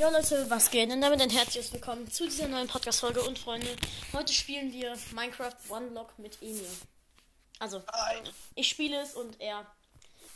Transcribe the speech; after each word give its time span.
Jo 0.00 0.08
Leute, 0.08 0.48
was 0.48 0.70
geht? 0.70 0.90
Und 0.90 1.02
damit 1.02 1.20
ein 1.20 1.28
herzliches 1.28 1.74
Willkommen 1.74 2.10
zu 2.10 2.24
dieser 2.24 2.48
neuen 2.48 2.66
Podcast-Folge. 2.68 3.20
Und 3.22 3.38
Freunde, 3.38 3.76
heute 4.14 4.32
spielen 4.32 4.72
wir 4.72 4.96
Minecraft 5.12 5.54
One 5.68 5.90
Block 5.90 6.18
mit 6.18 6.40
Emil. 6.40 6.70
Also, 7.58 7.82
ich 8.54 8.66
spiele 8.66 9.02
es 9.02 9.14
und 9.14 9.38
er 9.42 9.66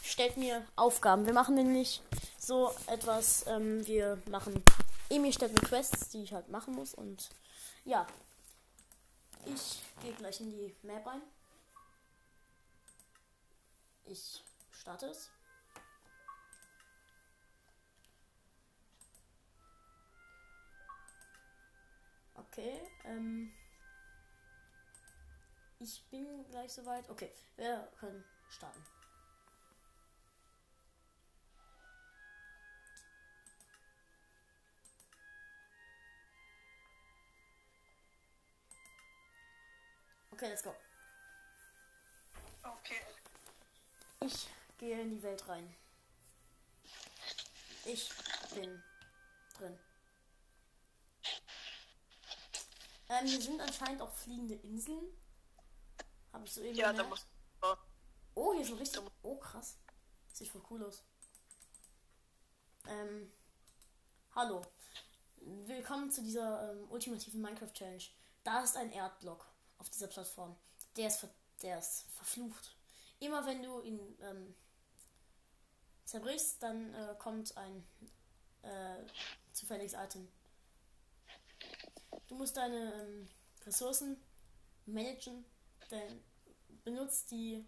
stellt 0.03 0.37
mir 0.37 0.67
Aufgaben. 0.77 1.25
Wir 1.25 1.33
machen 1.33 1.55
nämlich 1.55 2.03
so 2.39 2.75
etwas, 2.89 3.47
ähm, 3.47 3.87
wir 3.87 4.21
machen, 4.27 4.63
Emil 5.09 5.33
stellt 5.33 5.55
mir 5.55 5.67
Quests, 5.67 6.11
die 6.11 6.25
ich 6.25 6.35
halt 6.35 6.51
machen 6.51 6.75
muss. 6.75 6.93
Und 6.93 7.31
ja, 7.87 8.07
ich 9.47 9.81
gehe 10.03 10.13
gleich 10.13 10.41
in 10.41 10.51
die 10.51 10.75
Map 10.83 11.07
rein. 11.07 11.23
Ich 14.05 14.43
starte 14.73 15.07
es. 15.07 15.31
Okay, 22.57 22.81
ähm. 23.03 23.53
Ich 25.81 26.05
bin 26.09 26.49
gleich 26.51 26.73
soweit. 26.73 27.11
Okay, 27.11 27.33
wir 27.57 27.91
können 27.99 28.25
starten. 28.49 28.81
Okay, 40.31 40.49
let's 40.49 40.63
go. 40.63 40.77
Okay. 42.63 43.01
Ich 44.21 44.49
gehe 44.79 45.01
in 45.01 45.11
die 45.11 45.23
Welt 45.25 45.49
rein. 45.49 45.75
Ich 47.85 48.11
bin 48.55 48.81
drin. 49.59 49.77
Ähm, 53.09 53.27
hier 53.27 53.41
sind 53.41 53.61
anscheinend 53.61 54.01
auch 54.01 54.13
fliegende 54.13 54.55
Inseln. 54.55 55.05
Habe 56.33 56.45
ich 56.47 56.53
so 56.53 56.63
eben 56.63 56.77
Ja, 56.77 56.93
da 56.93 57.05
muss. 57.05 57.27
Oh, 58.35 58.53
hier 58.53 58.63
ist 58.63 58.71
ein 58.71 58.79
richtig. 58.79 59.03
Oh, 59.23 59.37
krass. 59.37 59.77
Sieht 60.33 60.49
voll 60.49 60.63
cool 60.71 60.85
aus. 60.85 61.03
Ähm. 62.89 63.31
Hallo. 64.35 64.63
Willkommen 65.37 66.11
zu 66.11 66.23
dieser 66.23 66.73
ähm, 66.73 66.91
ultimativen 66.91 67.41
Minecraft 67.41 67.73
Challenge. 67.73 68.03
Da 68.43 68.63
ist 68.63 68.77
ein 68.77 68.91
Erdblock 68.91 69.47
auf 69.79 69.91
dieser 69.91 70.09
Plattform. 70.09 70.57
Der 70.97 71.09
ist, 71.09 71.21
ver 71.21 71.29
der 71.63 71.79
ist 71.79 72.07
verflucht. 72.11 72.75
Immer 73.21 73.47
wenn 73.47 73.63
du 73.63 73.81
ihn 73.83 74.19
ähm, 74.23 74.55
zerbrichst, 76.05 76.63
dann 76.63 76.95
äh, 76.95 77.15
kommt 77.19 77.57
ein 77.57 77.87
äh, 78.63 79.05
zufälliges 79.53 79.93
Item. 79.93 80.27
Du 82.35 82.39
musst 82.39 82.57
deine 82.57 82.93
ähm, 82.95 83.29
Ressourcen 83.65 84.21
managen, 84.87 85.45
denn 85.89 86.21
benutzt 86.83 87.31
die 87.31 87.65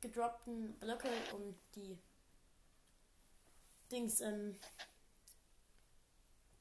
gedroppten 0.00 0.72
Blöcke, 0.78 1.10
um 1.34 1.54
die 1.74 1.98
Dings, 3.92 4.22
ähm, 4.22 4.58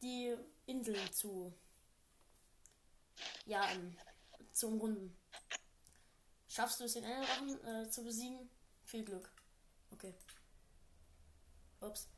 die 0.01 0.35
Inseln 0.65 1.09
zu, 1.13 1.53
ja, 3.45 3.65
ähm, 3.71 3.95
zu 4.51 4.67
umrunden. 4.67 5.17
Schaffst 6.49 6.81
du 6.81 6.83
es, 6.83 6.95
den 6.95 7.05
Enderdrachen 7.05 7.65
äh, 7.65 7.89
zu 7.89 8.03
besiegen? 8.03 8.49
Viel 8.83 9.05
Glück. 9.05 9.31
Okay. 9.91 10.13
Ups. 11.79 12.09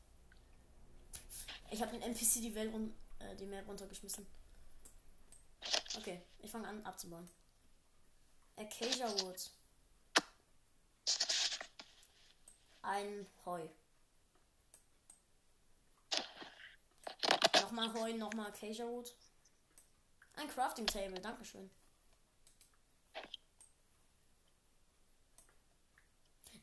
Ich 1.70 1.80
habe 1.80 1.92
den 1.92 2.02
NPC 2.02 2.40
die 2.40 2.54
Welt 2.56 2.72
run 2.72 2.92
äh, 3.20 3.36
die 3.36 3.46
Map 3.46 3.68
runtergeschmissen. 3.68 4.26
Okay, 5.96 6.20
ich 6.38 6.50
fange 6.50 6.68
an 6.68 6.84
abzubauen. 6.84 7.28
Acacia 8.56 9.08
Wood. 9.20 9.50
Ein 12.82 13.26
Heu. 13.44 13.68
Nochmal 17.60 17.92
Heu, 17.94 18.12
nochmal 18.14 18.46
Acacia 18.48 18.86
Wood. 18.86 19.12
Ein 20.36 20.48
Crafting 20.48 20.86
Table, 20.86 21.20
Dankeschön. 21.20 21.70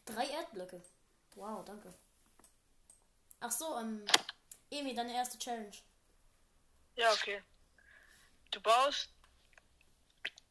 Drei 0.06 0.28
Erdblöcke. 0.28 0.84
Wow, 1.36 1.66
danke. 1.66 1.94
Ach 3.40 3.52
so, 3.52 3.78
ähm, 3.78 4.06
Emi, 4.70 4.94
deine 4.94 5.14
erste 5.14 5.38
Challenge. 5.38 5.76
ja, 6.96 7.12
okay. 7.14 7.42
Du 8.52 8.62
baust. 8.62 9.13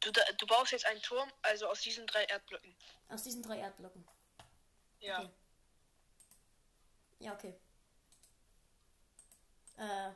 Du, 0.03 0.11
da- 0.11 0.33
du 0.37 0.47
baust 0.47 0.73
jetzt 0.73 0.85
einen 0.87 1.01
Turm, 1.03 1.31
also 1.43 1.69
aus 1.69 1.81
diesen 1.81 2.07
drei 2.07 2.25
Erdblöcken. 2.25 2.75
Aus 3.09 3.23
diesen 3.23 3.43
drei 3.43 3.59
Erdblöcken. 3.59 4.07
Ja. 5.01 5.21
Okay. 5.21 5.31
Ja, 7.21 7.33
okay. 7.35 7.55
Äh, 9.77 10.11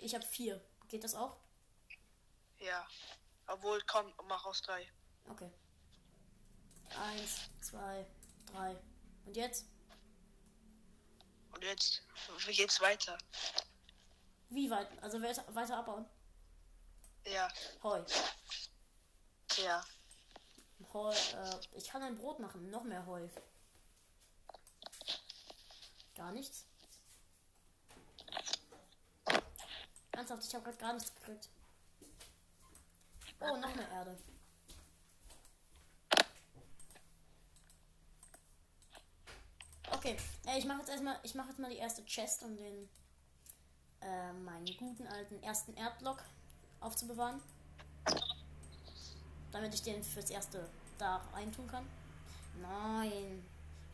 ich 0.00 0.14
habe 0.14 0.24
vier. 0.26 0.60
Geht 0.88 1.04
das 1.04 1.14
auch? 1.14 1.36
Ja. 2.58 2.86
Obwohl, 3.46 3.80
komm, 3.86 4.12
mach 4.24 4.44
aus 4.44 4.60
drei. 4.62 4.88
Okay. 5.28 5.50
Eins, 7.00 7.48
zwei, 7.60 8.06
drei. 8.46 8.76
Und 9.24 9.36
jetzt? 9.36 9.66
Und 11.52 11.62
jetzt, 11.64 12.02
wie 12.46 12.54
geht's 12.54 12.80
weiter? 12.80 13.16
Wie 14.50 14.70
weit? 14.70 14.88
Also 15.02 15.20
weiter, 15.22 15.44
weiter 15.54 15.76
abbauen? 15.78 16.06
Ja. 17.26 17.48
Heu. 17.82 18.02
Ja. 19.56 19.84
Heu. 20.92 21.10
Äh, 21.12 21.60
ich 21.72 21.88
kann 21.88 22.02
ein 22.02 22.16
Brot 22.16 22.38
machen. 22.38 22.70
Noch 22.70 22.84
mehr 22.84 23.04
Heu. 23.06 23.28
Gar 26.14 26.32
nichts. 26.32 26.64
Ernsthaft, 30.12 30.44
ich 30.44 30.54
habe 30.54 30.64
gerade 30.64 30.78
gar 30.78 30.92
nichts 30.94 31.14
gekriegt. 31.14 31.48
Oh, 33.40 33.56
noch 33.56 33.74
mehr 33.74 33.88
Erde. 33.90 34.16
Okay, 39.90 40.16
äh, 40.46 40.58
ich 40.58 40.64
mache 40.64 40.78
jetzt 40.80 40.88
erstmal, 40.90 41.18
ich 41.22 41.34
mache 41.34 41.48
jetzt 41.48 41.58
mal 41.58 41.70
die 41.70 41.76
erste 41.76 42.04
Chest, 42.06 42.42
um 42.42 42.56
den 42.56 42.88
äh, 44.00 44.32
meinen 44.32 44.66
guten 44.78 45.06
alten 45.06 45.42
ersten 45.42 45.74
Erdblock 45.74 46.22
aufzubewahren. 46.80 47.40
Damit 49.52 49.74
ich 49.74 49.82
den 49.82 50.02
fürs 50.02 50.30
erste 50.30 50.68
da 50.98 51.16
reintun 51.32 51.66
kann. 51.66 51.86
Nein. 52.60 53.44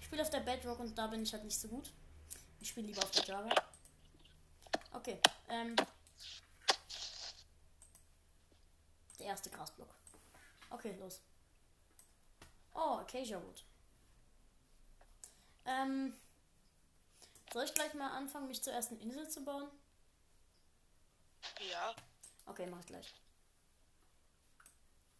Ich 0.00 0.06
spiele 0.06 0.22
auf 0.22 0.30
der 0.30 0.40
Bedrock 0.40 0.80
und 0.80 0.96
da 0.96 1.06
bin 1.06 1.22
ich 1.22 1.32
halt 1.32 1.44
nicht 1.44 1.58
so 1.58 1.68
gut. 1.68 1.92
Ich 2.60 2.68
spiele 2.68 2.86
lieber 2.88 3.02
auf 3.02 3.10
der 3.10 3.24
Java. 3.24 3.50
Okay, 4.92 5.18
ähm. 5.48 5.74
Der 9.18 9.26
erste 9.26 9.50
Grasblock. 9.50 9.94
Okay, 10.70 10.96
los. 10.98 11.20
Oh, 12.74 12.98
Acacia 13.00 13.40
Wood. 13.42 13.64
Ähm. 15.64 16.16
Soll 17.52 17.64
ich 17.64 17.74
gleich 17.74 17.92
mal 17.94 18.10
anfangen, 18.10 18.48
mich 18.48 18.62
zur 18.62 18.72
ersten 18.72 18.98
Insel 18.98 19.28
zu 19.28 19.44
bauen? 19.44 19.68
Ja. 21.70 21.94
Okay, 22.46 22.66
mach 22.66 22.80
ich 22.80 22.86
gleich. 22.86 23.14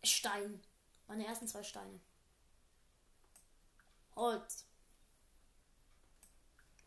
Stein. 0.05 0.63
Meine 1.09 1.27
ersten 1.27 1.49
zwei 1.49 1.63
Steine. 1.65 1.99
Holz. 4.17 4.65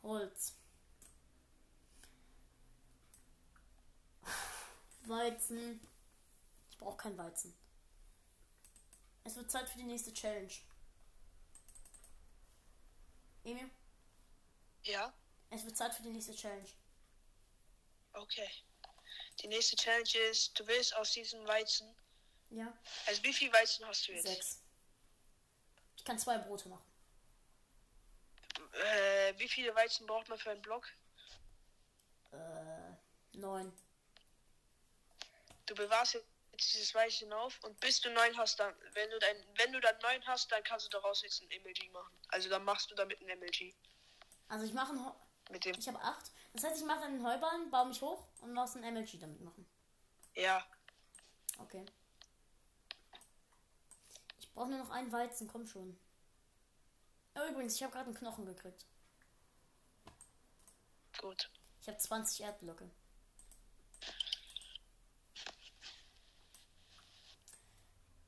Holz. 0.04 0.56
Weizen. 5.08 5.80
Ich 6.70 6.78
brauche 6.78 6.98
kein 6.98 7.18
Weizen. 7.18 7.54
Es 9.24 9.36
wird 9.36 9.50
Zeit 9.52 9.70
für 9.70 9.78
die 9.78 9.84
nächste 9.86 10.14
Challenge. 10.14 10.52
Emil, 13.46 13.70
Ja. 14.84 15.14
es 15.50 15.64
wird 15.66 15.76
Zeit 15.78 15.94
für 15.94 16.04
die 16.04 16.10
nächste 16.12 16.34
Challenge. 16.36 16.68
Okay. 18.16 18.50
Die 19.40 19.48
nächste 19.48 19.76
Challenge 19.76 20.18
ist, 20.30 20.58
du 20.60 20.66
willst 20.68 20.96
aus 20.96 21.12
diesem 21.12 21.46
Weizen. 21.48 21.96
Ja? 22.50 22.72
Also 23.06 23.24
wie 23.24 23.34
viel 23.34 23.52
Weizen 23.52 23.86
hast 23.86 24.08
du 24.08 24.14
jetzt? 24.14 24.28
Sechs. 24.28 24.62
Ich 25.98 26.06
kann 26.06 26.18
zwei 26.18 26.38
Brote 26.38 26.70
machen. 26.70 26.86
Äh, 28.74 29.38
wie 29.38 29.48
viele 29.48 29.76
Weizen 29.76 30.06
braucht 30.08 30.30
man 30.30 30.38
für 30.38 30.52
einen 30.52 30.62
Block? 30.62 30.88
Äh, 32.32 33.38
neun. 33.38 33.74
Du 35.66 35.76
bewahrst 35.76 36.14
jetzt 36.14 36.74
dieses 36.74 36.94
Weizen 36.94 37.34
auf 37.34 37.62
und 37.64 37.80
bis 37.80 38.00
du 38.02 38.10
neun 38.12 38.38
hast, 38.38 38.60
dann, 38.60 38.74
wenn 38.94 39.10
du 39.10 39.20
dein, 39.20 39.36
wenn 39.56 39.74
du 39.74 39.80
dann 39.80 39.98
neun 40.00 40.26
hast, 40.28 40.52
dann 40.52 40.64
kannst 40.64 40.86
du 40.86 40.90
daraus 40.90 41.22
jetzt 41.22 41.42
ein 41.42 41.48
MLG 41.62 41.92
machen. 41.92 42.14
Also 42.30 42.50
dann 42.50 42.64
machst 42.64 42.92
du 42.92 42.96
damit 42.96 43.20
ein 43.22 43.40
MLG. 43.40 43.74
Also 44.48 44.66
ich 44.66 44.74
mache 44.74 44.94
Mit 45.52 45.66
dem. 45.66 45.76
Ich 45.78 45.88
habe 45.88 46.02
acht. 46.02 46.32
Das 46.54 46.64
heißt, 46.64 46.80
ich 46.80 46.86
mache 46.86 47.04
einen 47.04 47.26
Heuballen, 47.26 47.70
baue 47.70 47.88
mich 47.88 48.02
hoch 48.02 48.26
und 48.42 48.54
muss 48.54 48.76
ein 48.76 48.94
MLG 48.94 49.20
damit 49.20 49.42
machen. 49.42 49.66
Ja. 50.36 50.66
Okay. 51.60 51.86
Ich 54.40 54.52
brauche 54.54 54.70
nur 54.70 54.80
noch 54.80 54.90
einen 54.90 55.12
Weizen, 55.12 55.48
komm 55.48 55.68
schon. 55.68 55.98
Oh, 57.36 57.50
übrigens, 57.50 57.76
ich 57.76 57.84
habe 57.84 57.92
gerade 57.92 58.06
einen 58.06 58.18
Knochen 58.18 58.46
gekriegt. 58.46 58.86
Gut. 61.20 61.50
Ich 61.82 61.88
habe 61.88 61.98
20 61.98 62.42
Erdblöcke. 62.42 62.90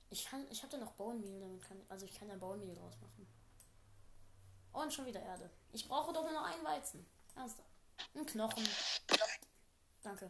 Ich 0.09 0.25
kann, 0.25 0.45
ich 0.49 0.63
habe 0.63 0.71
da 0.71 0.77
noch 0.77 0.93
Bone 0.93 1.19
Meal, 1.19 1.39
damit 1.39 1.61
kann, 1.61 1.81
also 1.89 2.05
ich 2.05 2.13
kann 2.13 2.27
da 2.27 2.35
Bone 2.35 2.63
Meal 2.63 2.75
draus 2.75 2.99
machen. 2.99 3.27
Und 4.77 4.93
schon 4.93 5.07
wieder 5.07 5.19
Erde. 5.23 5.49
Ich 5.71 5.87
brauche 5.87 6.13
doch 6.13 6.21
nur 6.21 6.33
noch 6.33 6.45
einen 6.45 6.63
Weizen. 6.63 7.03
Ernsthaft. 7.35 7.67
Ein 8.13 8.27
Knochen. 8.27 8.69
Danke. 10.03 10.29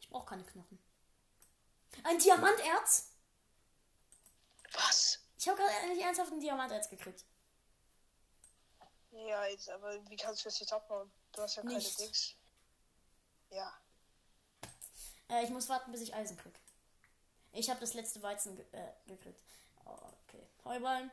Ich 0.00 0.08
brauche 0.08 0.26
keine 0.26 0.42
Knochen. 0.42 0.76
Ein 2.02 2.18
Diamanterz? 2.18 3.12
Was? 4.72 5.20
Ich 5.38 5.48
habe 5.48 5.56
gerade 5.56 5.72
endlich 5.84 6.02
ernsthaft 6.02 6.32
ein 6.32 6.40
Diamanterz 6.40 6.88
gekriegt. 6.90 7.24
Ja, 9.12 9.46
jetzt, 9.46 9.70
aber 9.70 9.94
wie 10.10 10.16
kannst 10.16 10.44
du 10.44 10.48
das 10.48 10.58
jetzt 10.58 10.72
abbauen? 10.72 11.12
Du 11.30 11.42
hast 11.42 11.54
ja 11.54 11.62
keine 11.62 11.76
Nicht. 11.76 11.96
Dings. 12.00 12.34
Ja. 13.50 13.72
Äh, 15.28 15.44
ich 15.44 15.50
muss 15.50 15.68
warten, 15.68 15.92
bis 15.92 16.00
ich 16.00 16.12
Eisen 16.12 16.36
krieg. 16.36 16.58
Ich 17.52 17.70
habe 17.70 17.78
das 17.78 17.94
letzte 17.94 18.20
Weizen 18.20 18.56
ge 18.56 18.66
äh, 18.72 18.92
gekriegt. 19.06 19.40
Oh, 19.84 19.96
okay. 20.26 20.44
Heuballen. 20.64 21.12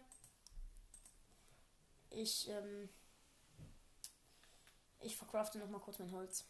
Ich, 2.15 2.47
ähm. 2.49 2.89
Ich 5.01 5.15
verkrafte 5.17 5.59
noch 5.59 5.67
mal 5.67 5.79
kurz 5.81 5.99
mein 5.99 6.11
Holz. 6.11 6.45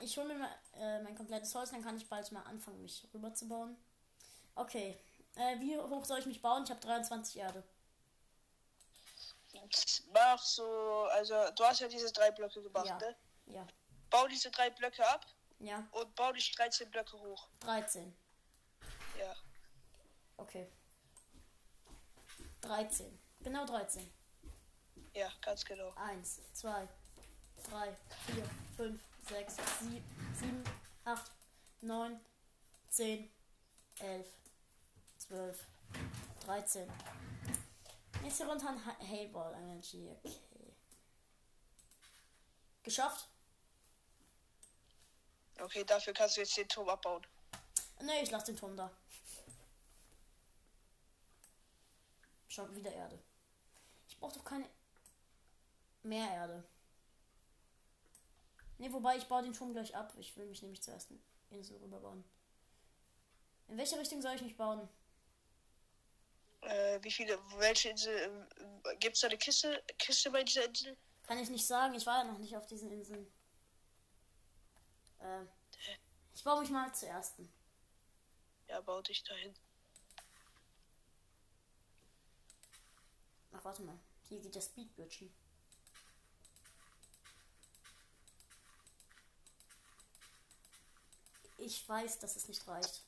Ich 0.00 0.16
hole 0.18 0.26
mir 0.26 0.34
mal 0.40 0.50
äh, 0.74 1.00
mein 1.02 1.14
komplettes 1.16 1.54
Holz, 1.54 1.70
dann 1.70 1.82
kann 1.82 1.96
ich 1.96 2.08
bald 2.08 2.30
mal 2.32 2.42
anfangen, 2.42 2.82
mich 2.82 3.06
rüber 3.14 3.32
zu 3.32 3.46
bauen. 3.48 3.76
Okay. 4.56 4.98
Äh, 5.36 5.60
wie 5.60 5.78
hoch 5.78 6.04
soll 6.04 6.18
ich 6.18 6.26
mich 6.26 6.42
bauen? 6.42 6.64
Ich 6.64 6.70
habe 6.70 6.80
23 6.80 7.36
Erde. 7.38 7.62
Mach 10.12 10.42
so, 10.42 11.04
also 11.12 11.34
du 11.56 11.64
hast 11.64 11.80
ja 11.80 11.88
diese 11.88 12.12
drei 12.12 12.30
Blöcke 12.32 12.60
gemacht, 12.62 12.86
Ja. 12.86 12.98
ne? 12.98 13.16
Ja. 13.46 13.66
Bau 14.10 14.26
diese 14.26 14.50
drei 14.50 14.70
Blöcke 14.70 15.06
ab 15.08 15.24
Ja. 15.60 15.86
und 15.92 16.14
bau 16.16 16.32
dich 16.32 16.50
13 16.54 16.90
Blöcke 16.90 17.18
hoch. 17.18 17.48
13. 17.60 18.14
Ja. 19.18 19.34
Okay. 20.36 20.68
13. 22.62 23.18
Genau 23.42 23.66
13. 23.66 24.10
Ja, 25.14 25.28
ganz 25.42 25.64
genau. 25.64 25.92
1, 25.96 26.40
2, 26.54 26.88
3, 27.64 27.96
4, 28.26 28.44
5, 28.76 29.00
6, 29.28 29.56
7, 30.40 30.64
8, 31.04 31.30
9, 31.82 32.20
10, 32.88 33.30
11, 34.00 34.26
12, 35.18 35.66
13. 36.46 36.90
Jetzt 38.24 38.36
hier 38.36 38.46
runter 38.46 38.68
ein 38.70 38.86
Ha- 38.86 38.96
Hayball 39.00 39.52
Energy. 39.54 40.08
Okay. 40.22 40.72
Geschafft? 42.84 43.28
Okay, 45.60 45.84
dafür 45.84 46.12
kannst 46.14 46.36
du 46.36 46.40
jetzt 46.40 46.56
den 46.56 46.68
Turm 46.68 46.88
abbauen. 46.88 47.24
Ne, 48.00 48.22
ich 48.22 48.30
lasse 48.30 48.46
den 48.46 48.56
Turm 48.56 48.76
da. 48.76 48.90
Schon 52.52 52.76
wieder 52.76 52.92
Erde. 52.92 53.18
Ich 54.06 54.18
brauche 54.18 54.34
doch 54.34 54.44
keine 54.44 54.68
mehr 56.02 56.30
Erde. 56.30 56.62
Ne, 58.76 58.92
wobei 58.92 59.16
ich 59.16 59.26
baue 59.26 59.42
den 59.42 59.54
Turm 59.54 59.72
gleich 59.72 59.96
ab. 59.96 60.12
Ich 60.18 60.36
will 60.36 60.44
mich 60.44 60.60
nämlich 60.60 60.82
zuerst 60.82 61.10
in 61.10 61.22
Insel 61.48 61.78
rüberbauen. 61.78 62.22
In 63.68 63.78
welche 63.78 63.98
Richtung 63.98 64.20
soll 64.20 64.34
ich 64.34 64.42
mich 64.42 64.54
bauen? 64.54 64.86
Äh, 66.60 67.02
wie 67.02 67.10
viele, 67.10 67.38
welche 67.56 67.88
Insel, 67.88 68.46
äh, 68.84 68.96
gibt's 68.96 69.20
da 69.20 69.28
eine 69.28 69.38
Kiste, 69.38 69.82
Kiste 69.98 70.30
bei 70.30 70.44
dieser 70.44 70.66
Insel? 70.66 70.94
Kann 71.22 71.38
ich 71.38 71.48
nicht 71.48 71.66
sagen. 71.66 71.94
Ich 71.94 72.04
war 72.04 72.18
ja 72.18 72.30
noch 72.30 72.38
nicht 72.38 72.54
auf 72.54 72.66
diesen 72.66 72.90
Inseln. 72.90 73.32
Äh, 75.20 75.46
ich 76.34 76.44
baue 76.44 76.60
mich 76.60 76.68
mal 76.68 76.94
zuerst. 76.94 77.38
Ja, 78.68 78.82
bau 78.82 79.00
dich 79.00 79.24
dahin. 79.24 79.54
Ach, 83.52 83.64
warte 83.64 83.82
mal. 83.82 83.98
Hier 84.28 84.40
geht 84.40 84.54
der 84.54 84.60
Speedbürtchen. 84.60 85.32
Ich 91.58 91.88
weiß, 91.88 92.18
dass 92.18 92.36
es 92.36 92.48
nicht 92.48 92.66
reicht. 92.66 93.02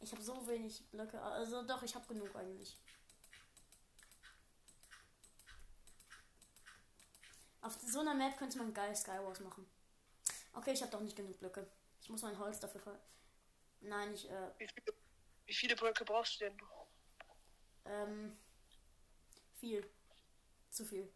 Ich 0.00 0.12
habe 0.12 0.22
so 0.22 0.46
wenig 0.46 0.86
Blöcke. 0.90 1.20
Also 1.20 1.66
doch, 1.66 1.82
ich 1.82 1.94
habe 1.94 2.06
genug 2.06 2.34
eigentlich. 2.36 2.76
Auf 7.60 7.76
so 7.80 8.00
einer 8.00 8.14
Map 8.14 8.38
könnte 8.38 8.58
man 8.58 8.72
geil 8.72 8.94
Skywars 8.94 9.40
machen. 9.40 9.66
Okay, 10.52 10.72
ich 10.72 10.82
habe 10.82 10.92
doch 10.92 11.00
nicht 11.00 11.16
genug 11.16 11.38
Blöcke. 11.40 11.68
Ich 12.00 12.08
muss 12.08 12.22
mein 12.22 12.38
Holz 12.38 12.60
dafür 12.60 12.80
ver... 12.80 13.00
Nein, 13.80 14.14
ich, 14.14 14.30
äh, 14.30 14.50
Wie 14.58 14.68
viele, 14.68 14.96
wie 15.46 15.54
viele 15.54 15.76
Blöcke 15.76 16.04
brauchst 16.04 16.40
du 16.40 16.44
denn? 16.44 16.56
Ähm, 17.88 18.36
viel. 19.54 19.88
Zu 20.70 20.84
viel. 20.84 21.10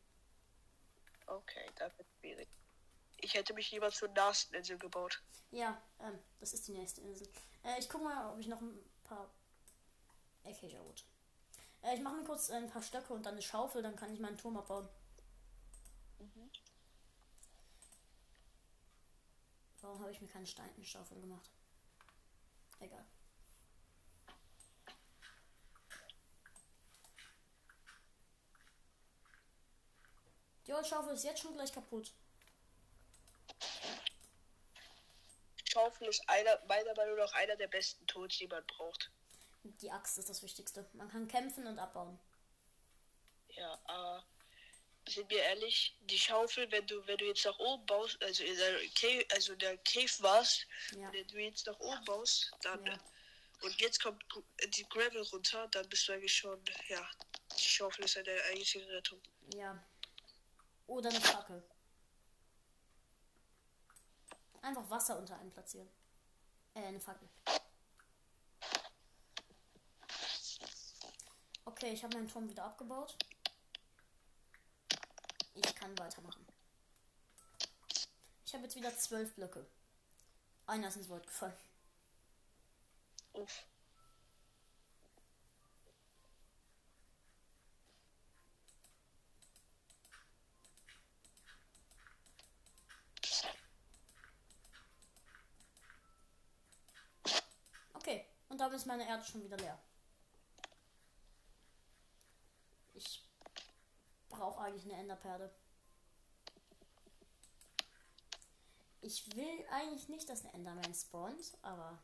Okay, 1.26 1.70
da 1.76 1.84
wird 1.96 2.08
schwierig. 2.20 2.48
Ich 3.18 3.34
hätte 3.34 3.54
mich 3.54 3.70
lieber 3.70 3.90
zur 3.90 4.08
nahesten 4.08 4.54
Insel 4.54 4.78
gebaut. 4.78 5.22
Ja, 5.50 5.80
ähm, 6.00 6.18
das 6.40 6.52
ist 6.52 6.66
die 6.66 6.72
nächste 6.72 7.00
Insel. 7.02 7.28
Äh, 7.62 7.78
ich 7.78 7.88
guck 7.88 8.02
mal, 8.02 8.32
ob 8.32 8.38
ich 8.38 8.48
noch 8.48 8.60
ein 8.60 8.78
paar 9.04 9.30
Acacia 10.44 10.80
Wood. 10.80 11.04
Äh, 11.82 11.94
ich 11.94 12.00
mache 12.00 12.16
mir 12.16 12.24
kurz 12.24 12.50
ein 12.50 12.68
paar 12.68 12.82
Stöcke 12.82 13.12
und 13.12 13.24
dann 13.24 13.34
eine 13.34 13.42
Schaufel, 13.42 13.82
dann 13.82 13.96
kann 13.96 14.12
ich 14.12 14.20
meinen 14.20 14.38
Turm 14.38 14.56
abbauen. 14.56 14.88
Warum 19.82 20.00
habe 20.00 20.12
ich 20.12 20.20
mir 20.20 20.28
keine 20.28 20.46
Steinschaufel 20.46 21.20
gemacht? 21.20 21.50
Egal. 22.78 23.04
Die 30.72 30.76
Holzschaufel 30.76 31.12
ist 31.12 31.24
jetzt 31.24 31.42
schon 31.42 31.52
gleich 31.52 31.70
kaputt. 31.70 32.10
Schaufel 35.70 36.08
ist 36.08 36.26
einer, 36.30 36.64
meiner 36.66 36.94
Meinung 36.94 37.18
nach 37.18 37.32
einer 37.34 37.56
der 37.56 37.68
besten 37.68 38.06
Tools, 38.06 38.38
die 38.38 38.46
man 38.46 38.66
braucht. 38.66 39.10
Die 39.64 39.90
Axt 39.90 40.16
ist 40.16 40.30
das 40.30 40.42
Wichtigste. 40.42 40.88
Man 40.94 41.10
kann 41.10 41.28
kämpfen 41.28 41.66
und 41.66 41.78
abbauen. 41.78 42.18
Ja, 43.48 43.78
aber 43.84 44.24
sind 45.06 45.28
wir 45.28 45.42
ehrlich, 45.42 45.94
die 46.04 46.18
Schaufel, 46.18 46.72
wenn 46.72 46.86
du, 46.86 47.06
wenn 47.06 47.18
du 47.18 47.26
jetzt 47.26 47.44
nach 47.44 47.58
oben 47.58 47.84
baust, 47.84 48.22
also 48.22 48.42
in 48.42 48.56
der 48.56 48.78
Cave, 48.94 49.26
also 49.32 49.52
in 49.52 49.58
der 49.58 49.76
Cave 49.76 50.22
warst, 50.22 50.66
Ja. 50.96 51.12
wenn 51.12 51.28
du 51.28 51.36
jetzt 51.36 51.66
nach 51.66 51.78
oben 51.80 52.02
baust, 52.06 52.50
dann 52.62 52.86
Ja. 52.86 52.98
und 53.60 53.78
jetzt 53.78 54.02
kommt 54.02 54.24
die 54.68 54.88
Gravel 54.88 55.20
runter, 55.20 55.68
dann 55.68 55.86
bist 55.90 56.08
du 56.08 56.12
eigentlich 56.14 56.34
schon, 56.34 56.64
ja, 56.88 57.06
die 57.58 57.62
Schaufel 57.62 58.06
ist 58.06 58.16
eine 58.16 58.42
eigentliche 58.44 58.88
Rettung. 58.88 59.20
Ja. 59.54 59.84
Oder 60.86 61.10
eine 61.10 61.20
Fackel. 61.20 61.62
Einfach 64.62 64.88
Wasser 64.90 65.18
unter 65.18 65.38
einen 65.38 65.50
platzieren. 65.50 65.88
Äh, 66.74 66.84
eine 66.84 67.00
Fackel. 67.00 67.28
Okay, 71.64 71.92
ich 71.92 72.04
habe 72.04 72.16
meinen 72.16 72.28
Turm 72.28 72.48
wieder 72.48 72.64
abgebaut. 72.64 73.16
Ich 75.54 75.74
kann 75.74 75.98
weitermachen. 75.98 76.46
Ich 78.44 78.54
habe 78.54 78.64
jetzt 78.64 78.76
wieder 78.76 78.96
zwölf 78.96 79.34
Blöcke. 79.34 79.66
Einer 80.66 80.88
ist 80.88 80.96
ins 80.96 81.08
Wort 81.08 81.26
gefallen. 81.26 81.56
Uff. 83.32 83.64
Damit 98.72 98.80
ist 98.80 98.86
meine 98.86 99.06
Erde 99.06 99.22
schon 99.22 99.44
wieder 99.44 99.58
leer. 99.58 99.78
Ich 102.94 103.22
brauche 104.30 104.62
eigentlich 104.62 104.84
eine 104.84 104.98
Enderperle. 104.98 105.54
Ich 109.02 109.26
will 109.36 109.66
eigentlich 109.70 110.08
nicht, 110.08 110.26
dass 110.26 110.42
ein 110.46 110.54
Enderman 110.54 110.94
spawnt, 110.94 111.52
aber 111.60 112.02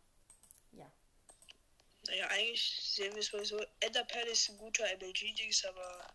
ja. 0.72 0.92
Naja, 2.06 2.26
eigentlich 2.26 2.78
sehen 2.82 3.14
wir 3.14 3.22
es 3.22 3.32
mal 3.32 3.46
so. 3.46 3.58
Enderpearl 3.80 4.26
ist 4.26 4.50
ein 4.50 4.58
guter 4.58 4.84
MLG-Dings, 4.98 5.64
aber 5.64 6.06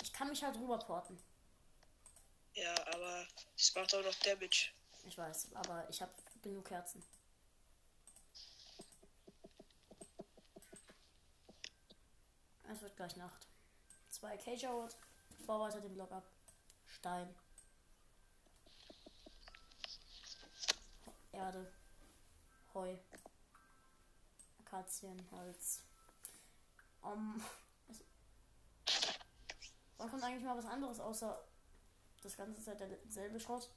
Ich 0.00 0.12
kann 0.12 0.28
mich 0.28 0.44
halt 0.44 0.54
rüberporten. 0.58 1.20
ja, 2.54 2.72
aber 2.86 3.26
es 3.56 3.74
macht 3.74 3.92
auch 3.96 4.04
noch 4.04 4.14
Damage. 4.20 4.70
Ich 5.06 5.18
weiß, 5.18 5.52
aber 5.56 5.90
ich 5.90 6.00
habe 6.00 6.14
genug 6.40 6.68
Kerzen. 6.68 7.02
Es 12.72 12.80
wird 12.82 12.96
gleich 12.96 13.16
Nacht. 13.16 13.46
Zwei 14.10 14.36
Cage-Out. 14.36 14.96
Bau 15.46 15.60
weiter 15.60 15.80
den 15.80 15.94
Block 15.94 16.10
ab. 16.12 16.24
Stein. 16.86 17.28
Erde. 21.32 21.70
Heu. 22.74 22.96
Akazienholz. 24.64 25.82
Um, 27.02 27.42
es- 27.88 28.04
Wann 29.98 30.10
kommt 30.10 30.22
eigentlich 30.24 30.44
mal 30.44 30.56
was 30.56 30.66
anderes 30.66 31.00
außer 31.00 31.42
das 32.22 32.36
ganze 32.36 32.62
Zeit 32.62 32.80
derselbe 32.80 33.40
Schrott? 33.40 33.70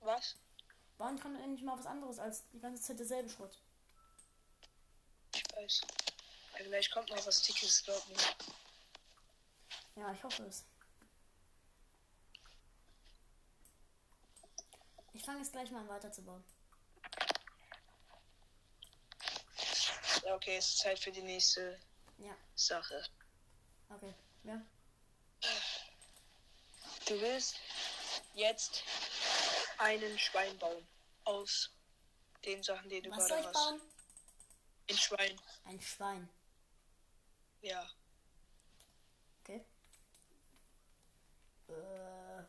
Was? 0.00 0.36
Wann 0.98 1.18
kommt 1.18 1.40
endlich 1.40 1.62
mal 1.62 1.78
was 1.78 1.86
anderes 1.86 2.18
als 2.18 2.48
die 2.50 2.60
ganze 2.60 2.82
Zeit 2.82 2.98
derselbe 2.98 3.28
Schrott? 3.28 3.58
Ich 5.34 5.44
weiß. 5.56 5.80
Vielleicht 6.62 6.90
kommt 6.90 7.08
noch 7.08 7.26
was 7.26 7.40
Dickes, 7.42 7.82
glaub 7.84 8.06
mir. 8.08 8.16
Ja, 9.96 10.12
ich 10.12 10.22
hoffe 10.22 10.42
es. 10.44 10.64
Ich 15.14 15.24
fange 15.24 15.38
jetzt 15.38 15.52
gleich 15.52 15.70
mal 15.70 15.80
an 15.80 15.88
weiterzubauen. 15.88 16.44
Ja, 20.24 20.34
okay, 20.34 20.56
es 20.58 20.68
ist 20.68 20.78
Zeit 20.78 20.98
für 20.98 21.10
die 21.10 21.22
nächste 21.22 21.78
Ja, 22.18 22.36
Sache. 22.54 23.02
okay. 23.88 24.14
Ja. 24.44 24.60
Du 27.06 27.20
willst 27.20 27.56
jetzt 28.34 28.84
einen 29.78 30.18
Schwein 30.18 30.56
bauen. 30.58 30.86
Aus 31.24 31.70
den 32.44 32.62
Sachen, 32.62 32.88
die 32.88 33.00
du 33.02 33.10
Was 33.10 33.28
soll 33.28 33.28
gerade 33.28 33.40
ich 33.40 33.46
hast. 33.46 33.54
bauen? 33.54 33.80
Ein 34.88 34.96
Schwein. 34.98 35.40
Ein 35.64 35.80
Schwein. 35.80 36.28
Ja. 37.62 37.86
Okay. 39.40 39.64
Äh. 41.68 42.42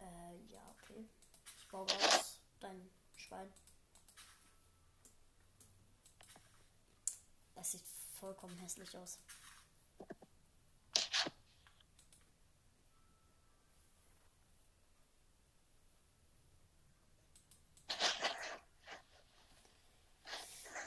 Äh, 0.00 0.36
ja, 0.48 0.60
okay. 0.82 1.08
Ich 1.58 1.68
baue 1.68 1.82
aus 1.84 2.40
dein 2.60 2.90
Schwein. 3.16 3.52
Das 7.54 7.72
sieht 7.72 7.82
vollkommen 8.18 8.56
hässlich 8.58 8.96
aus. 8.96 9.18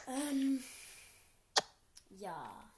Ähm. 0.08 0.64
Ja. 2.10 2.72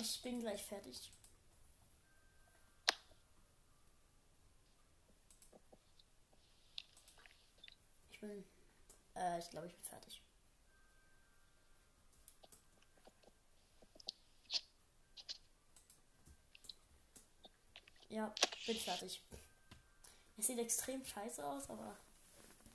Ich 0.00 0.22
bin 0.22 0.39
gleich 0.50 0.64
fertig. 0.64 1.12
Ich 8.10 8.20
bin. 8.20 8.44
Äh, 9.14 9.38
ich 9.38 9.50
glaube, 9.50 9.68
ich 9.68 9.74
bin 9.74 9.84
fertig. 9.84 10.22
Ja, 18.08 18.34
bin 18.66 18.76
fertig. 18.76 19.22
Es 20.36 20.46
sieht 20.46 20.58
extrem 20.58 21.04
scheiße 21.04 21.46
aus, 21.46 21.70
aber 21.70 21.96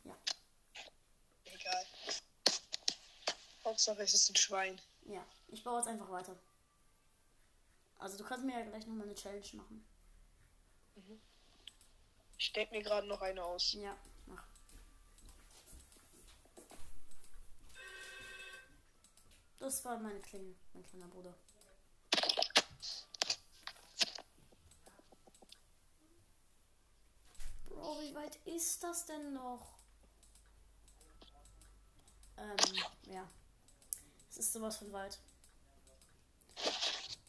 ja. 0.05 0.15
Egal. 1.44 1.86
Hauptsache 3.65 4.03
es 4.03 4.13
ist 4.13 4.29
ein 4.29 4.36
Schwein. 4.38 4.79
Ja, 5.08 5.25
ich 5.50 5.63
baue 5.63 5.79
jetzt 5.79 5.88
einfach 5.88 6.10
weiter. 6.10 6.38
Also 7.97 8.17
du 8.17 8.23
kannst 8.23 8.45
mir 8.45 8.59
ja 8.59 8.65
gleich 8.65 8.85
nochmal 8.85 9.05
eine 9.05 9.15
Challenge 9.15 9.45
machen. 9.53 9.85
Ich 12.37 12.53
denke 12.53 12.75
mir 12.75 12.83
gerade 12.83 13.07
noch 13.07 13.21
eine 13.21 13.43
aus. 13.43 13.73
Ja, 13.73 13.97
mach. 14.27 14.43
Das 19.59 19.83
war 19.85 19.97
meine 19.99 20.19
Klinge, 20.21 20.53
mein 20.73 20.83
kleiner 20.83 21.07
Bruder. 21.07 21.33
Bro, 27.65 28.01
wie 28.01 28.13
weit 28.13 28.35
ist 28.45 28.83
das 28.83 29.05
denn 29.05 29.33
noch? 29.33 29.73
Ähm, 32.37 32.57
ja. 33.13 33.27
Es 34.29 34.37
ist 34.37 34.53
sowas 34.53 34.77
von 34.77 34.91
weit. 34.91 35.17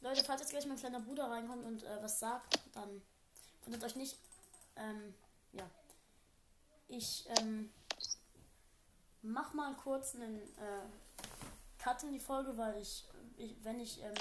Leute, 0.00 0.25
falls 0.25 0.41
jetzt 0.41 0.50
gleich 0.50 0.67
mein 0.67 0.79
kleiner 0.79 1.00
Bruder 1.00 1.31
reinkommt 1.31 1.65
und 1.65 1.83
äh, 1.83 2.03
was 2.03 2.19
sagt, 2.21 2.61
dann 2.75 3.03
wundert 3.65 3.85
euch 3.85 3.97
nicht. 3.97 4.17
Ähm, 4.76 5.15
ja. 5.53 5.69
Ich 6.88 7.26
ähm, 7.38 7.73
mach 9.23 9.53
mal 9.55 9.75
kurz 9.75 10.15
einen 10.15 10.37
äh, 10.59 10.87
Cut 11.79 12.03
in 12.03 12.12
die 12.12 12.21
Folge, 12.21 12.57
weil 12.57 12.81
ich, 12.81 13.05
ich 13.37 13.57
wenn 13.65 13.81
ich 13.81 14.03
ähm, 14.03 14.15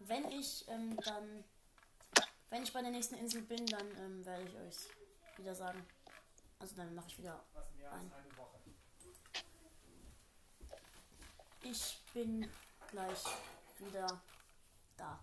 wenn 0.00 0.24
ich 0.30 0.66
ähm, 0.68 0.96
dann 1.04 1.44
wenn 2.48 2.62
ich 2.62 2.72
bei 2.72 2.82
der 2.82 2.90
nächsten 2.90 3.16
Insel 3.16 3.42
bin, 3.42 3.64
dann 3.66 3.86
ähm, 3.98 4.24
werde 4.24 4.44
ich 4.44 4.56
euch 4.56 5.38
wieder 5.38 5.54
sagen. 5.54 5.84
Also 6.58 6.76
dann 6.76 6.94
mache 6.94 7.08
ich 7.08 7.18
wieder 7.18 7.42
ein. 7.92 8.12
Ich 11.62 12.02
bin 12.12 12.50
gleich 12.90 13.24
wieder 13.80 14.20
da. 14.96 15.18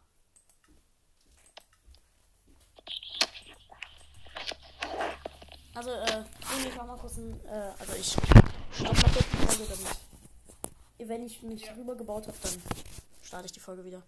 Also, 5.75 5.91
äh, 5.91 6.23
ich 6.67 6.75
mach 6.75 6.87
mal 6.87 6.97
kurz 6.97 7.17
ein, 7.17 7.39
äh, 7.45 7.71
also 7.77 7.93
ich 7.93 8.07
stopp 8.71 8.95
mal 8.95 9.11
kurz 9.13 9.25
die 9.29 9.57
Folge, 9.57 9.63
damit, 9.69 11.09
wenn 11.09 11.25
ich 11.25 11.43
mich 11.43 11.69
rüber 11.75 11.95
gebaut 11.95 12.25
habe, 12.27 12.37
dann 12.41 12.61
starte 13.21 13.45
ich 13.45 13.51
die 13.51 13.59
Folge 13.59 13.85
wieder. 13.85 14.01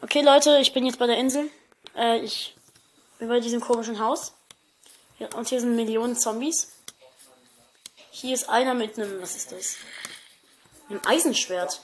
Okay, 0.00 0.22
Leute, 0.22 0.58
ich 0.60 0.72
bin 0.72 0.86
jetzt 0.86 0.98
bei 0.98 1.06
der 1.06 1.18
Insel. 1.18 1.50
Äh, 1.94 2.20
ich 2.20 2.56
bin 3.18 3.28
bei 3.28 3.40
diesem 3.40 3.60
komischen 3.60 3.98
Haus. 3.98 4.32
Hier, 5.18 5.34
und 5.34 5.48
hier 5.48 5.60
sind 5.60 5.76
Millionen 5.76 6.16
Zombies. 6.16 6.72
Hier 8.10 8.32
ist 8.34 8.48
einer 8.48 8.72
mit 8.72 8.98
einem, 8.98 9.20
was 9.20 9.36
ist 9.36 9.52
das? 9.52 9.76
Einem 10.88 11.02
Eisenschwert. 11.06 11.82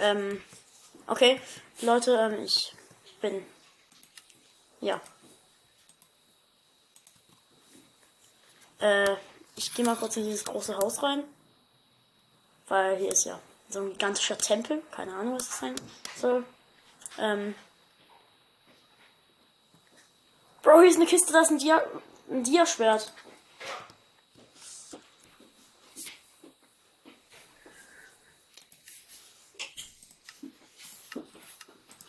Ähm, 0.00 0.42
okay, 1.06 1.40
Leute, 1.82 2.12
ähm, 2.12 2.42
ich 2.42 2.74
bin, 3.20 3.44
ja. 4.80 5.00
Äh, 8.80 9.16
ich 9.56 9.74
gehe 9.74 9.84
mal 9.84 9.96
kurz 9.96 10.16
in 10.16 10.24
dieses 10.24 10.44
große 10.46 10.76
Haus 10.78 11.02
rein. 11.02 11.22
Weil 12.68 12.96
hier 12.96 13.12
ist 13.12 13.24
ja 13.24 13.38
so 13.68 13.80
ein 13.80 13.90
gigantischer 13.90 14.38
Tempel. 14.38 14.82
Keine 14.90 15.14
Ahnung, 15.14 15.34
was 15.34 15.48
das 15.48 15.58
sein 15.58 15.74
soll. 16.16 16.44
Ähm. 17.18 17.54
Bro, 20.62 20.80
hier 20.80 20.90
ist 20.90 20.96
eine 20.96 21.06
Kiste, 21.06 21.32
da 21.32 21.42
ist 21.42 21.50
ein, 21.50 21.58
Dia 21.58 21.82
ein 22.30 22.42
Diaschwert. 22.42 23.12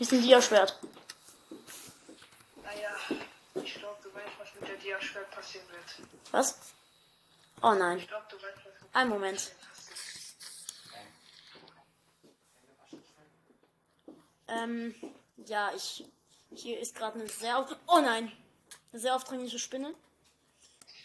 Hier 0.01 0.07
ist 0.07 0.13
ein 0.13 0.23
Diaschwert. 0.23 0.79
Naja, 2.63 2.89
ich 3.53 3.75
glaube, 3.75 3.97
du 4.01 4.11
weißt, 4.11 4.31
was 4.39 4.47
mit 4.59 4.67
der 4.67 4.77
Dia-Schwert 4.77 5.29
passieren 5.29 5.67
wird. 5.69 6.07
Was? 6.31 6.57
Oh 7.61 7.73
nein. 7.73 7.99
Ich 7.99 8.07
glaube, 8.07 8.25
du 8.31 8.35
weißt, 8.37 8.57
was 8.65 8.81
mit 8.81 8.95
Ein 8.95 9.09
Moment. 9.09 9.51
Ähm, 14.47 14.95
ja, 15.45 15.71
ich. 15.75 16.03
Hier 16.49 16.79
ist 16.79 16.95
gerade 16.95 17.19
eine 17.19 17.29
sehr. 17.29 17.59
Auf 17.59 17.67
oh 17.85 17.99
nein! 17.99 18.31
Eine 18.91 19.01
sehr 19.01 19.15
aufdringliche 19.15 19.59
Spinne. 19.59 19.93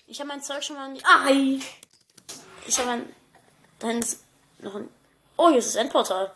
Ich 0.07 0.21
habe 0.21 0.29
mein 0.29 0.43
Zeug 0.43 0.65
schon 0.65 0.77
mal 0.77 0.89
in 0.89 0.95
die. 0.95 1.05
Ai! 1.05 1.61
Ich 2.67 2.79
habe 2.79 2.89
mein. 2.89 3.15
Da 3.79 3.89
hinten 3.89 4.05
ist 4.05 4.25
noch 4.61 4.75
ein. 4.75 4.89
Oh, 5.37 5.51
hier 5.51 5.59
ist 5.59 5.69
das 5.69 5.77
Endportal. 5.77 6.35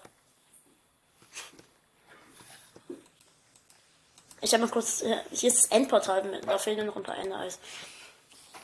Ich 4.40 4.52
habe 4.52 4.64
mal 4.64 4.70
kurz. 4.70 5.00
Hier 5.00 5.48
ist 5.48 5.64
das 5.64 5.66
Endportal. 5.66 6.40
Da 6.46 6.58
fehlen 6.58 6.86
noch 6.86 6.96
ein 6.96 7.02
paar 7.02 7.18
Ender-Eis. 7.18 7.58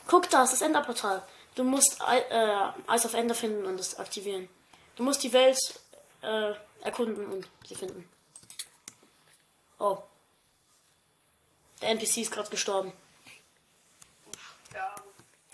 Guck, 0.07 0.29
da 0.29 0.43
ist 0.43 0.53
das 0.53 0.61
Enderportal. 0.61 1.21
Du 1.55 1.63
musst 1.63 1.99
äh, 2.01 2.71
Eis 2.87 3.05
auf 3.05 3.13
Ender 3.13 3.35
finden 3.35 3.65
und 3.65 3.79
es 3.79 3.99
aktivieren. 3.99 4.47
Du 4.95 5.03
musst 5.03 5.23
die 5.23 5.33
Welt 5.33 5.57
äh, 6.21 6.53
erkunden 6.81 7.25
und 7.27 7.47
sie 7.67 7.75
finden. 7.75 8.07
Oh. 9.79 9.97
Der 11.81 11.89
NPC 11.89 12.17
ist 12.17 12.31
gerade 12.31 12.49
gestorben. 12.49 12.91
Ja. 14.73 14.95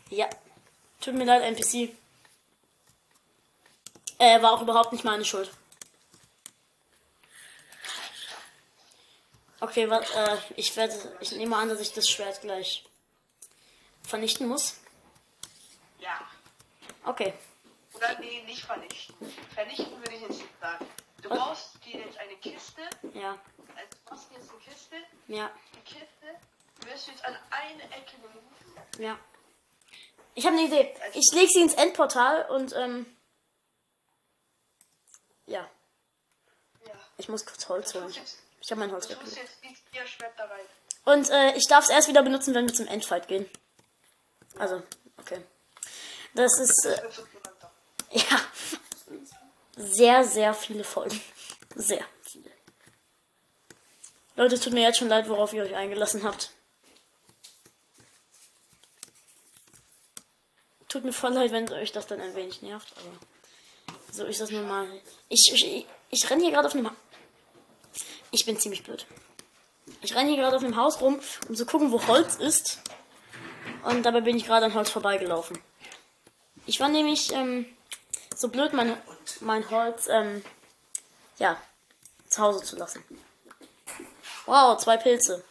Ja. 0.09 0.29
Tut 1.01 1.15
mir 1.15 1.25
leid, 1.25 1.41
NPC. 1.43 1.95
Äh, 4.19 4.41
war 4.41 4.53
auch 4.53 4.61
überhaupt 4.61 4.93
nicht 4.93 5.03
meine 5.03 5.25
Schuld. 5.25 5.51
Okay, 9.63 9.85
äh, 9.85 10.37
ich 10.57 10.75
werde, 10.75 10.93
ich 11.21 11.31
nehme 11.31 11.55
an, 11.55 11.69
dass 11.69 11.79
ich 11.79 11.93
das 11.93 12.09
Schwert 12.09 12.41
gleich 12.41 12.83
vernichten 14.03 14.45
muss. 14.45 14.75
Ja. 15.99 16.19
Okay. 17.05 17.33
Oder 17.93 18.19
nee, 18.19 18.41
nicht 18.41 18.65
vernichten. 18.65 19.15
Vernichten 19.53 19.97
würde 19.99 20.15
ich 20.15 20.21
jetzt 20.21 20.41
nicht 20.41 20.59
sagen. 20.59 20.85
Du 21.21 21.29
Was? 21.29 21.39
baust 21.39 21.85
dir 21.85 22.01
jetzt 22.01 22.17
eine 22.17 22.35
Kiste. 22.35 22.81
Ja. 23.13 23.39
Also 23.73 23.87
du 24.05 24.11
machst 24.11 24.29
dir 24.31 24.35
jetzt 24.35 24.49
eine 24.49 24.59
Kiste. 24.59 24.95
Ja. 25.29 25.51
Die 25.73 25.93
Kiste 25.93 26.89
wirst 26.91 27.07
du 27.07 27.11
jetzt 27.11 27.23
an 27.23 27.37
eine 27.49 27.83
Ecke 27.83 28.17
legen. 28.17 29.01
Ja. 29.01 29.17
Ich 30.35 30.45
habe 30.45 30.57
eine 30.57 30.67
Idee. 30.67 30.93
Ich 31.13 31.31
lege 31.31 31.49
sie 31.49 31.61
ins 31.61 31.75
Endportal 31.75 32.49
und 32.49 32.73
ähm. 32.73 33.05
Ja. 35.45 35.69
Ja. 36.85 36.93
Ich 37.17 37.29
muss 37.29 37.45
kurz 37.45 37.69
Holz 37.69 37.93
holen. 37.93 38.13
Ich 38.63 38.71
habe 38.71 38.79
mein 38.79 38.91
Holz 38.91 39.09
weggelegt. 39.09 39.39
Und 41.05 41.29
äh, 41.29 41.53
ich 41.55 41.67
darf 41.67 41.83
es 41.83 41.89
erst 41.89 42.07
wieder 42.07 42.23
benutzen, 42.23 42.55
wenn 42.55 42.65
wir 42.65 42.73
zum 42.73 42.87
Endfight 42.87 43.27
gehen. 43.27 43.49
Also, 44.57 44.81
okay. 45.17 45.43
Das 46.33 46.57
ist 46.59 46.85
äh, 46.85 47.01
ja 48.11 48.39
sehr, 49.75 50.23
sehr 50.23 50.53
viele 50.53 50.85
Folgen. 50.85 51.19
Sehr 51.75 52.05
viele. 52.21 52.51
Leute, 54.35 54.55
es 54.55 54.61
tut 54.61 54.73
mir 54.73 54.83
jetzt 54.83 54.97
schon 54.97 55.09
leid, 55.09 55.27
worauf 55.27 55.51
ihr 55.53 55.63
euch 55.63 55.75
eingelassen 55.75 56.23
habt. 56.23 56.51
Tut 60.87 61.03
mir 61.03 61.13
voll 61.13 61.33
leid, 61.33 61.51
wenn 61.51 61.71
euch 61.73 61.91
das 61.91 62.07
dann 62.07 62.21
ein 62.21 62.35
wenig 62.35 62.61
nervt, 62.61 62.93
aber 62.97 64.03
so 64.11 64.25
ist 64.25 64.39
das 64.39 64.51
nun 64.51 64.67
mal. 64.67 64.87
Ich, 65.27 65.41
ich, 65.51 65.65
ich, 65.65 65.87
ich 66.11 66.29
renne 66.29 66.43
hier 66.43 66.51
gerade 66.51 66.67
auf 66.67 66.75
einem. 66.75 66.95
Ich 68.33 68.47
bin 68.47 68.57
ziemlich 68.57 68.81
blöd. 68.83 69.05
Ich 70.01 70.15
renne 70.15 70.29
hier 70.29 70.37
gerade 70.37 70.57
auf 70.57 70.63
einem 70.63 70.75
Haus 70.75 70.99
rum, 71.01 71.19
um 71.47 71.55
zu 71.55 71.67
gucken, 71.67 71.91
wo 71.91 72.07
Holz 72.07 72.35
ist. 72.37 72.81
Und 73.83 74.03
dabei 74.03 74.21
bin 74.21 74.35
ich 74.35 74.45
gerade 74.45 74.65
an 74.65 74.73
Holz 74.73 74.89
vorbeigelaufen. 74.89 75.59
Ich 76.65 76.79
war 76.79 76.89
nämlich 76.89 77.31
ähm, 77.31 77.67
so 78.35 78.49
blöd, 78.49 78.73
mein, 78.73 78.97
mein 79.41 79.69
Holz 79.69 80.07
ähm, 80.09 80.43
ja, 81.37 81.61
zu 82.27 82.41
Hause 82.41 82.63
zu 82.63 82.75
lassen. 82.75 83.03
Wow, 84.47 84.81
zwei 84.81 84.97
Pilze. 84.97 85.43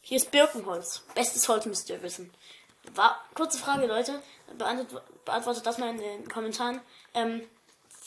Hier 0.00 0.16
ist 0.16 0.32
Birkenholz. 0.32 1.04
Bestes 1.14 1.48
Holz 1.48 1.64
müsst 1.66 1.88
ihr 1.90 2.02
wissen. 2.02 2.34
War, 2.92 3.24
kurze 3.34 3.58
Frage, 3.58 3.86
Leute. 3.86 4.20
Beantwortet, 4.58 5.24
beantwortet 5.24 5.64
das 5.64 5.78
mal 5.78 5.90
in 5.90 5.98
den 5.98 6.28
Kommentaren. 6.28 6.80
Ähm, 7.14 7.48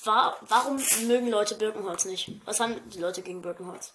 war, 0.08 0.38
warum 0.42 0.78
mögen 1.08 1.28
Leute 1.30 1.56
Birkenholz 1.56 2.06
nicht? 2.06 2.30
Was 2.46 2.60
haben 2.60 2.90
die 2.90 3.00
Leute 3.00 3.22
gegen 3.22 3.42
Birkenholz? 3.42 3.94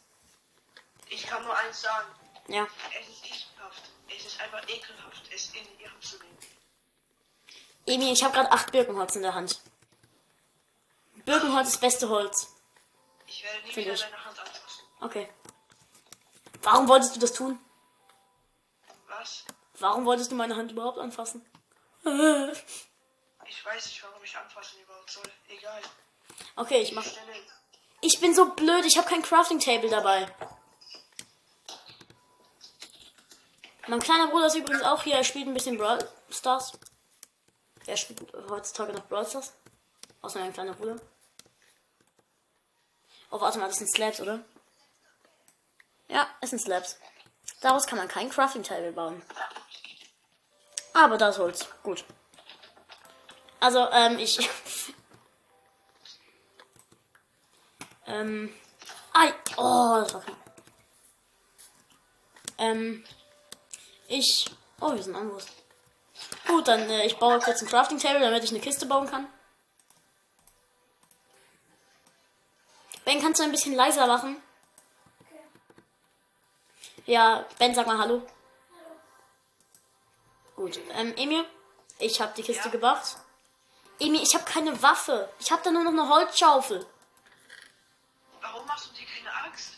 Ich 1.08 1.26
kann 1.26 1.42
nur 1.42 1.56
eins 1.56 1.80
sagen. 1.82 2.08
Ja. 2.48 2.66
Es 2.98 3.08
ist 3.08 3.24
ekelhaft. 3.24 3.82
Es 4.08 4.26
ist 4.26 4.40
einfach 4.40 4.62
ekelhaft, 4.68 5.22
es 5.34 5.46
in 5.54 5.66
die 5.78 5.88
Hand 5.88 6.02
zu 6.04 6.16
nehmen. 6.18 6.38
Emi, 7.86 8.12
ich 8.12 8.22
habe 8.22 8.34
gerade 8.34 8.52
acht 8.52 8.70
Birkenholz 8.72 9.16
in 9.16 9.22
der 9.22 9.34
Hand. 9.34 9.60
Birkenholz 11.24 11.68
ist 11.68 11.74
das 11.74 11.80
beste 11.80 12.08
Holz. 12.08 12.48
Ich 13.26 13.42
werde 13.44 13.58
nie 13.66 13.72
Find 13.72 13.86
wieder 13.86 13.94
ich. 13.94 14.00
deine 14.02 14.24
Hand 14.24 14.38
anfassen. 14.38 14.84
Okay. 15.00 15.28
Warum 16.62 16.88
wolltest 16.88 17.16
du 17.16 17.20
das 17.20 17.32
tun? 17.32 17.58
Was? 19.08 19.44
Warum 19.78 20.04
wolltest 20.04 20.30
du 20.30 20.36
meine 20.36 20.56
Hand 20.56 20.70
überhaupt 20.72 20.98
anfassen? 20.98 21.44
Ich 22.04 23.64
weiß 23.64 23.86
nicht, 23.86 24.02
warum 24.02 24.22
ich 24.24 24.36
anfassen 24.36 24.80
überhaupt 24.80 25.10
soll. 25.10 25.24
Egal. 25.48 25.82
Okay, 26.56 26.80
ich 26.82 26.92
mach. 26.92 27.04
Ich 28.00 28.20
bin 28.20 28.34
so 28.34 28.54
blöd, 28.54 28.84
ich 28.84 28.96
habe 28.96 29.08
kein 29.08 29.22
Crafting 29.22 29.60
Table 29.60 29.88
dabei. 29.88 30.26
Mein 33.86 34.00
kleiner 34.00 34.28
Bruder 34.28 34.46
ist 34.46 34.54
übrigens 34.54 34.82
auch 34.82 35.02
hier, 35.02 35.16
er 35.16 35.24
spielt 35.24 35.46
ein 35.46 35.54
bisschen 35.54 35.78
Brawl 35.78 35.98
Stars. 36.30 36.72
Er 37.86 37.96
spielt 37.96 38.20
heutzutage 38.48 38.92
noch 38.92 39.06
Brawl 39.06 39.26
Stars. 39.26 39.52
Außer 40.20 40.38
mein 40.38 40.52
kleiner 40.52 40.74
Bruder. 40.74 41.00
Oh, 43.30 43.40
warte 43.40 43.58
mal, 43.58 43.66
das 43.68 43.78
sind 43.78 43.90
Slabs, 43.90 44.20
oder? 44.20 44.44
Ja, 46.08 46.28
es 46.40 46.50
sind 46.50 46.60
Slabs. 46.60 46.98
Daraus 47.60 47.86
kann 47.86 47.98
man 47.98 48.08
kein 48.08 48.28
Crafting 48.28 48.62
Table 48.62 48.92
bauen. 48.92 49.22
Aber 50.92 51.16
das 51.16 51.38
Holz. 51.38 51.66
Gut. 51.82 52.04
Also, 53.60 53.88
ähm, 53.90 54.18
ich. 54.18 54.38
ähm. 58.06 58.54
Ei. 59.12 59.32
Oh, 59.56 60.00
das 60.00 60.14
war 60.14 60.20
knapp. 60.22 60.36
Ähm. 62.58 63.04
Ich. 64.08 64.50
Oh, 64.80 64.92
wir 64.94 65.02
sind 65.02 65.14
Ambus. 65.16 65.46
Gut, 66.46 66.68
dann 66.68 66.88
äh, 66.90 67.06
ich 67.06 67.16
baue 67.18 67.38
kurz 67.40 67.62
ein 67.62 67.68
Crafting 67.68 67.98
Table, 67.98 68.20
damit 68.20 68.44
ich 68.44 68.50
eine 68.50 68.60
Kiste 68.60 68.86
bauen 68.86 69.08
kann. 69.08 69.26
Ben, 73.04 73.20
kannst 73.20 73.40
du 73.40 73.44
ein 73.44 73.50
bisschen 73.52 73.74
leiser 73.74 74.06
machen? 74.06 74.40
Ja, 77.06 77.44
Ben, 77.58 77.74
sag 77.74 77.86
mal 77.86 77.98
Hallo. 77.98 78.22
Gut, 80.54 80.78
ähm, 80.92 81.12
Emil, 81.16 81.44
ich 81.98 82.20
habe 82.20 82.32
die 82.36 82.42
Kiste 82.42 82.66
Ja? 82.66 82.70
gebracht. 82.70 83.16
Emil, 83.98 84.22
ich 84.22 84.34
habe 84.34 84.44
keine 84.44 84.80
Waffe. 84.82 85.28
Ich 85.40 85.50
habe 85.50 85.62
da 85.64 85.70
nur 85.70 85.82
noch 85.84 85.92
eine 85.92 86.08
Holzschaufel. 86.08 86.86
Machst 88.72 88.88
du 88.88 88.94
dir 88.94 89.06
keine 89.06 89.30
Axt? 89.34 89.72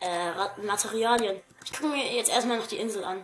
Äh, 0.00 0.60
Materialien. 0.62 1.42
Ich 1.64 1.72
gucke 1.72 1.88
mir 1.88 2.12
jetzt 2.14 2.30
erstmal 2.30 2.58
noch 2.58 2.68
die 2.68 2.76
Insel 2.78 3.02
an. 3.04 3.18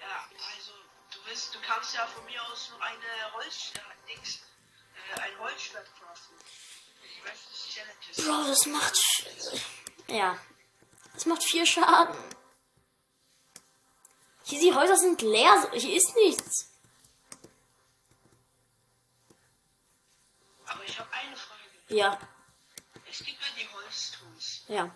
Ja, 0.00 0.28
also, 0.56 0.72
du 1.12 1.18
willst, 1.26 1.54
du 1.54 1.60
kannst 1.60 1.94
ja 1.94 2.04
von 2.08 2.24
mir 2.24 2.42
aus 2.42 2.70
noch 2.70 2.80
eine 2.80 3.32
Holz, 3.34 3.70
äh, 3.74 4.08
Dings, 4.12 4.40
äh, 5.14 5.20
ein 5.20 5.38
Holzschwert 5.38 5.86
craften. 5.96 6.36
Ich 7.04 7.24
weiß, 7.24 7.38
das 7.52 7.68
Challenges. 7.72 8.16
Bro, 8.26 8.48
das 8.48 8.66
macht. 8.66 8.94
sch- 8.96 9.60
Ja. 10.08 10.36
Das 11.14 11.24
macht 11.26 11.44
vier 11.44 11.64
Schaden. 11.66 12.16
Hier, 14.42 14.58
die 14.60 14.74
Häuser 14.74 14.96
sind 14.96 15.22
leer. 15.22 15.70
Hier 15.72 15.96
ist 15.96 16.16
nichts. 16.16 16.72
Aber 20.66 20.82
ich 20.84 20.98
habe 20.98 21.12
eine 21.12 21.36
Frage. 21.36 21.60
Ja, 21.88 22.18
Es 23.08 23.18
gibt 23.24 23.40
ja 23.40 23.46
die 23.56 23.68
Holztools. 23.72 24.55
Ja, 24.68 24.90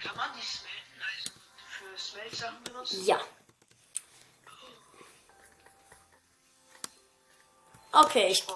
Kann 0.00 0.16
man 0.16 0.30
die 0.34 0.44
smelten, 0.46 1.02
also 1.02 1.30
für 1.68 1.98
Smeltsachen 1.98 2.64
benutzen? 2.64 3.04
ja. 3.04 3.20
Okay, 7.92 8.28
ich. 8.28 8.46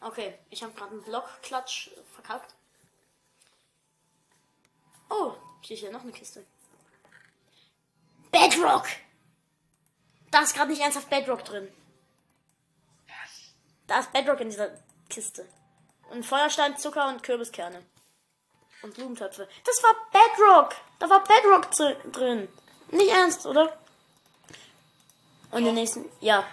Okay. 0.00 0.38
Ich 0.50 0.62
habe 0.62 0.72
gerade 0.72 0.92
einen 0.92 1.02
Blockklatsch 1.02 1.88
äh, 1.88 2.02
verkackt. 2.14 2.54
Oh, 5.10 5.34
hier 5.60 5.76
ist 5.76 5.82
ja 5.82 5.90
noch 5.90 6.02
eine 6.02 6.12
Kiste. 6.12 6.46
Bedrock! 8.30 8.86
Da 10.30 10.40
ist 10.40 10.54
gerade 10.54 10.70
nicht 10.70 10.80
ernsthaft 10.80 11.10
Bedrock 11.10 11.44
drin. 11.44 11.72
Da 13.86 14.00
ist 14.00 14.12
Bedrock 14.12 14.40
in 14.40 14.50
dieser 14.50 14.70
Kiste. 15.08 15.46
Und 16.10 16.24
Feuerstein, 16.24 16.76
Zucker 16.76 17.08
und 17.08 17.22
Kürbiskerne. 17.22 17.82
Und 18.82 18.94
Blumentöpfe. 18.94 19.48
Das 19.64 19.82
war 19.82 19.94
Bedrock! 20.12 20.76
Da 20.98 21.08
war 21.08 21.24
Bedrock 21.24 21.70
drin. 22.12 22.48
Nicht 22.90 23.10
ernst, 23.10 23.46
oder? 23.46 23.76
Und 25.50 25.64
den 25.64 25.74
nächsten. 25.74 26.04
Ja. 26.20 26.46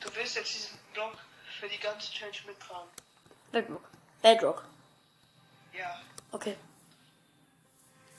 Du 0.00 0.14
willst 0.14 0.36
jetzt 0.36 0.54
diesen 0.54 0.78
Block 0.94 1.16
für 1.58 1.68
die 1.68 1.78
ganze 1.78 2.10
Challenge 2.12 2.38
mittragen. 2.46 2.88
Bedrock. 3.52 3.82
Bedrock. 4.22 4.64
Ja. 5.76 6.00
Okay. 6.32 6.56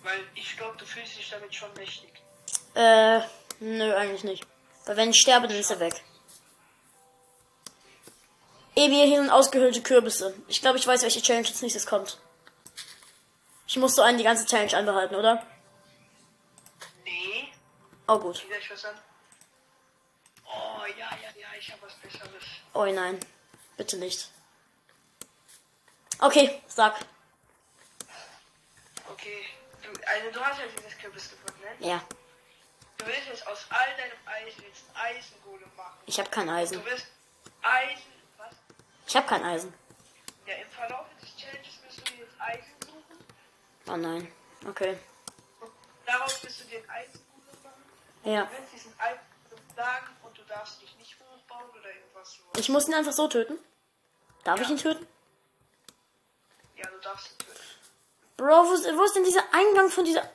Weil 0.03 0.21
ich 0.35 0.57
glaube, 0.57 0.77
du 0.77 0.85
fühlst 0.85 1.17
dich 1.17 1.29
damit 1.29 1.53
schon 1.53 1.73
mächtig. 1.73 2.11
Äh, 2.75 3.21
nö, 3.59 3.93
eigentlich 3.95 4.23
nicht. 4.23 4.45
Weil 4.85 4.97
wenn 4.97 5.09
ich 5.11 5.19
sterbe, 5.21 5.47
dann 5.47 5.57
ist 5.57 5.71
er 5.71 5.79
weg. 5.79 6.03
Ebi, 8.75 9.05
hier 9.05 9.21
sind 9.21 9.29
ausgehöhlte 9.29 9.81
Kürbisse. 9.81 10.33
Ich 10.47 10.61
glaube, 10.61 10.77
ich 10.77 10.87
weiß, 10.87 11.01
welche 11.03 11.21
Challenge 11.21 11.47
als 11.47 11.61
nächstes 11.61 11.85
kommt. 11.85 12.17
Ich 13.67 13.77
muss 13.77 13.95
so 13.95 14.01
einen 14.01 14.17
die 14.17 14.23
ganze 14.23 14.45
Challenge 14.45 14.75
anbehalten, 14.75 15.15
oder? 15.15 15.45
Nee. 17.03 17.51
Oh 18.07 18.17
gut. 18.17 18.45
Oh, 20.45 20.85
ja, 20.97 21.09
ja, 21.21 21.29
ja, 21.39 21.47
ich 21.57 21.71
habe 21.71 21.81
was 21.81 21.93
Besseres. 21.95 22.43
Oh 22.73 22.85
nein. 22.85 23.19
Bitte 23.77 23.97
nicht. 23.97 24.29
Okay, 26.19 26.61
sag. 26.67 26.95
Okay. 29.09 29.45
Du, 29.81 29.89
also, 29.89 30.31
du 30.31 30.39
hast 30.39 30.59
ja 30.59 30.65
dieses 30.77 30.97
Kürbis 30.97 31.29
gefunden, 31.29 31.61
ne? 31.61 31.87
Ja. 31.87 32.03
Du 32.97 33.05
willst 33.05 33.27
jetzt 33.27 33.47
aus 33.47 33.65
all 33.69 33.95
deinem 33.97 34.17
Eisen 34.25 34.63
jetzt 34.63 34.83
einen 34.93 35.17
Eisengolem 35.17 35.71
machen. 35.75 35.97
Ich 36.05 36.19
habe 36.19 36.29
kein 36.29 36.49
Eisen. 36.49 36.77
Du 36.77 36.85
willst 36.85 37.07
Eisen. 37.63 38.10
Ich 39.11 39.17
habe 39.17 39.27
kein 39.27 39.43
Eisen. 39.43 39.73
Ja, 40.47 40.53
im 40.53 40.69
Verlauf 40.69 41.05
des 41.21 41.35
Challenges 41.35 41.81
du 41.97 42.01
dir 42.13 42.19
jetzt 42.19 42.39
Eisen 42.39 42.71
suchen. 42.79 43.25
Oh 43.89 43.97
nein. 43.97 44.31
Okay. 44.65 44.97
Und 45.59 45.69
daraus 46.05 46.41
wirst 46.41 46.61
du 46.61 46.63
dir 46.63 46.77
einen 46.77 46.89
Eisengolem 46.89 47.61
machen. 47.61 47.83
Ja. 48.23 48.45
Du 48.45 48.51
willst 48.57 48.73
diesen 48.73 48.93
Eisengolem 48.97 49.75
sagen 49.75 50.07
und 50.23 50.37
du 50.37 50.43
darfst 50.43 50.81
dich 50.81 50.95
nicht 50.95 51.17
hochbauen 51.19 51.69
oder 51.71 51.93
irgendwas 51.93 52.35
so. 52.35 52.43
Ich 52.57 52.69
muss 52.69 52.87
ihn 52.87 52.93
einfach 52.93 53.11
so 53.11 53.27
töten. 53.27 53.59
Darf 54.45 54.59
Ja. 54.59 54.63
ich 54.63 54.69
ihn 54.69 54.77
töten? 54.77 55.05
Ja, 56.77 56.89
du 56.89 56.97
darfst 56.99 57.31
ihn 57.33 57.37
töten. 57.39 57.59
Bro, 58.37 58.65
wo 58.69 58.71
ist, 58.71 58.85
wo 58.95 59.03
ist 59.03 59.15
denn 59.17 59.25
dieser 59.25 59.43
Eingang 59.53 59.89
von 59.89 60.05
dieser... 60.05 60.31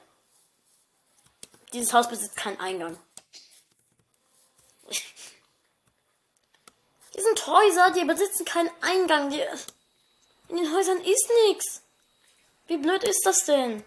Dieses 1.73 1.95
Haus 1.95 2.11
besitzt 2.11 2.37
keinen 2.37 2.61
Eingang. 2.61 2.99
Hier 7.17 7.25
sind 7.25 7.47
Häuser, 7.47 7.93
die 7.93 8.05
besitzen 8.05 8.45
keinen 8.45 8.69
Eingang. 8.83 9.31
Die, 9.31 9.41
in 10.49 10.57
den 10.59 10.71
Häusern 10.71 11.01
ist 11.01 11.31
nichts. 11.47 11.81
Wie 12.67 12.77
blöd 12.77 13.03
ist 13.05 13.25
das 13.25 13.47
denn? 13.47 13.83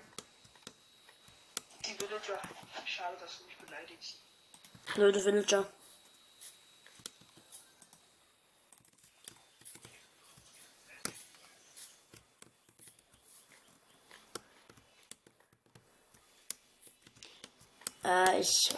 Die 1.86 1.94
Villager. 1.94 2.42
Schade, 2.88 3.18
dass 3.20 3.38
du 3.38 3.44
mich 3.44 3.56
beleidigst. 3.58 4.16
Blöde 4.96 5.24
Villager. 5.24 5.72
Äh, 18.04 18.40
ich. 18.40 18.76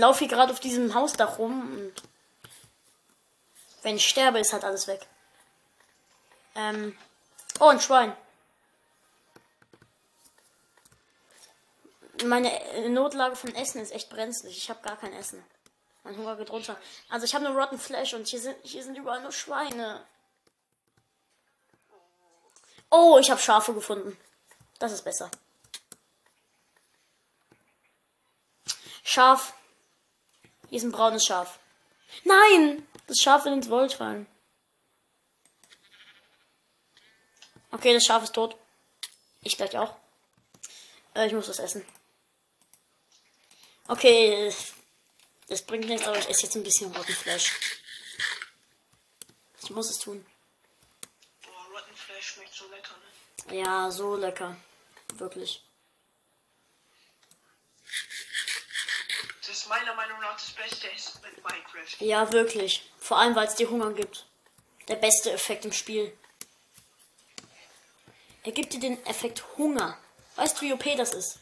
Laufe 0.00 0.20
hier 0.20 0.28
gerade 0.28 0.52
auf 0.52 0.60
diesem 0.60 0.94
Hausdach 0.94 1.38
rum 1.38 1.60
und. 1.72 2.02
Wenn 3.82 3.96
ich 3.96 4.06
sterbe, 4.06 4.38
ist 4.40 4.52
halt 4.52 4.64
alles 4.64 4.86
weg. 4.88 5.06
Ähm. 6.54 6.96
Oh, 7.58 7.68
ein 7.68 7.80
Schwein. 7.80 8.14
Meine 12.24 12.50
äh, 12.72 12.88
Notlage 12.88 13.36
von 13.36 13.54
Essen 13.54 13.80
ist 13.80 13.92
echt 13.92 14.10
brenzlig. 14.10 14.56
Ich 14.56 14.68
habe 14.68 14.82
gar 14.82 14.96
kein 14.96 15.12
Essen. 15.14 15.42
Mein 16.04 16.16
Hunger 16.16 16.36
geht 16.36 16.50
runter. 16.50 16.76
Also 17.08 17.24
ich 17.24 17.34
habe 17.34 17.44
nur 17.44 17.58
Rotten 17.58 17.78
Flesh 17.78 18.14
und 18.14 18.26
hier 18.26 18.40
sind, 18.40 18.56
hier 18.62 18.82
sind 18.82 18.96
überall 18.96 19.22
nur 19.22 19.32
Schweine. 19.32 20.04
Oh, 22.90 23.18
ich 23.18 23.30
habe 23.30 23.40
Schafe 23.40 23.72
gefunden. 23.72 24.18
Das 24.78 24.92
ist 24.92 25.02
besser. 25.02 25.30
Schaf. 29.02 29.54
Hier 30.70 30.78
ist 30.78 30.84
ein 30.84 30.92
braunes 30.92 31.26
Schaf. 31.26 31.58
Nein! 32.22 32.86
Das 33.08 33.18
Schaf 33.18 33.44
will 33.44 33.52
ins 33.52 33.68
Volt 33.68 33.92
fallen. 33.92 34.26
Okay, 37.72 37.92
das 37.92 38.04
Schaf 38.04 38.22
ist 38.22 38.34
tot. 38.34 38.56
Ich 39.42 39.56
gleich 39.56 39.76
auch. 39.76 39.96
Äh, 41.14 41.26
ich 41.26 41.32
muss 41.32 41.48
das 41.48 41.58
essen. 41.58 41.84
Okay, 43.88 44.54
das 45.48 45.62
bringt 45.62 45.86
nichts, 45.86 46.06
aber 46.06 46.18
ich 46.18 46.28
esse 46.28 46.44
jetzt 46.44 46.54
ein 46.54 46.62
bisschen 46.62 46.94
Rottenfleisch. 46.94 47.52
Ich 49.64 49.70
muss 49.70 49.90
es 49.90 49.98
tun. 49.98 50.24
Boah, 51.42 51.66
Rotten 51.72 51.96
Flash 51.96 52.34
schmeckt 52.34 52.54
so 52.54 52.68
lecker, 52.68 52.94
ne? 53.48 53.58
Ja, 53.58 53.90
so 53.90 54.14
lecker. 54.14 54.56
Wirklich. 55.14 55.64
Das 59.60 59.66
ist 59.66 59.68
meiner 59.68 59.94
Meinung 59.94 60.18
nach 60.20 60.38
das 60.38 60.52
Beste 60.52 60.90
Essen 60.90 61.20
mit 61.20 61.36
Minecraft. 61.44 61.96
Ja, 61.98 62.32
wirklich. 62.32 62.90
Vor 62.98 63.18
allem, 63.18 63.36
weil 63.36 63.46
es 63.46 63.56
dir 63.56 63.68
Hunger 63.68 63.92
gibt. 63.92 64.24
Der 64.88 64.96
beste 64.96 65.32
Effekt 65.32 65.66
im 65.66 65.72
Spiel. 65.72 66.16
Er 68.42 68.52
gibt 68.52 68.72
dir 68.72 68.80
den 68.80 69.04
Effekt 69.04 69.44
Hunger. 69.58 69.98
Weißt 70.36 70.56
du, 70.56 70.62
wie 70.62 70.72
OP 70.72 70.84
das 70.96 71.12
ist? 71.12 71.40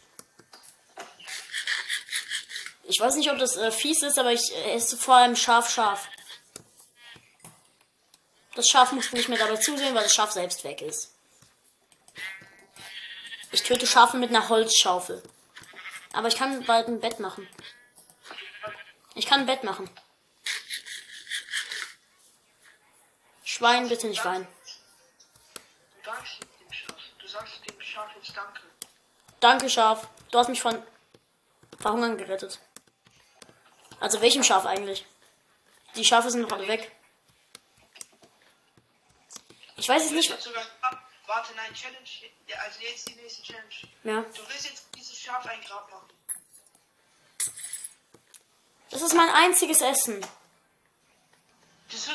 Ich 2.82 2.98
weiß 2.98 3.14
nicht, 3.14 3.30
ob 3.30 3.38
das 3.38 3.56
äh, 3.56 3.70
fies 3.70 4.02
ist, 4.02 4.18
aber 4.18 4.32
ich 4.32 4.52
äh, 4.52 4.72
esse 4.72 4.96
vor 4.96 5.14
allem 5.14 5.36
scharf, 5.36 5.70
scharf. 5.70 6.08
Das 8.56 8.66
Schaf 8.66 8.90
muss 8.90 9.12
nicht 9.12 9.28
mehr 9.28 9.38
dabei 9.38 9.58
zusehen, 9.58 9.94
weil 9.94 10.02
das 10.02 10.14
Schaf 10.14 10.32
selbst 10.32 10.64
weg 10.64 10.82
ist. 10.82 11.14
Ich 13.52 13.62
töte 13.62 13.86
Schafe 13.86 14.16
mit 14.16 14.30
einer 14.30 14.48
Holzschaufel. 14.48 15.22
Aber 16.12 16.26
ich 16.26 16.34
kann 16.34 16.64
bald 16.64 16.88
ein 16.88 16.98
Bett 16.98 17.20
machen. 17.20 17.48
Ich 19.18 19.26
kann 19.26 19.40
ein 19.40 19.46
Bett 19.46 19.64
machen. 19.64 19.90
Schwein, 23.42 23.88
bitte 23.88 24.06
nicht 24.06 24.24
weinen. 24.24 24.46
Du 25.96 26.02
dankst 26.04 26.38
dem 26.40 26.72
Schaf. 26.72 26.96
Du 27.18 27.26
sagst 27.26 27.68
dem 27.68 27.80
Schaf 27.80 28.10
jetzt 28.14 28.36
Danke. 28.36 28.62
Danke, 29.40 29.68
Schaf. 29.68 30.08
Du 30.30 30.38
hast 30.38 30.48
mich 30.48 30.62
von 30.62 30.80
Verhungern 31.80 32.16
gerettet. 32.16 32.60
Also 33.98 34.20
welchem 34.20 34.44
Schaf 34.44 34.64
eigentlich? 34.64 35.04
Die 35.96 36.04
Schafe 36.04 36.30
sind 36.30 36.42
noch 36.42 36.52
alle 36.52 36.68
weg. 36.68 36.92
Ich 39.76 39.88
weiß 39.88 40.04
es 40.04 40.12
nicht. 40.12 40.30
Warte, 41.26 41.54
nein, 41.56 41.74
Challenge. 41.74 42.08
Also 42.62 42.80
jetzt 42.82 43.08
die 43.08 43.16
nächste 43.16 43.42
Challenge. 43.42 43.74
Ja. 44.04 44.20
Du 44.20 44.48
willst 44.48 44.66
jetzt 44.66 44.86
dieses 44.94 45.18
Schaf 45.18 45.44
ein 45.44 45.60
Grab 45.62 45.90
machen. 45.90 46.17
Das 48.90 49.02
ist 49.02 49.14
mein 49.14 49.28
einziges 49.30 49.80
Essen. 49.80 50.20
Das 51.90 52.06
ja. 52.06 52.14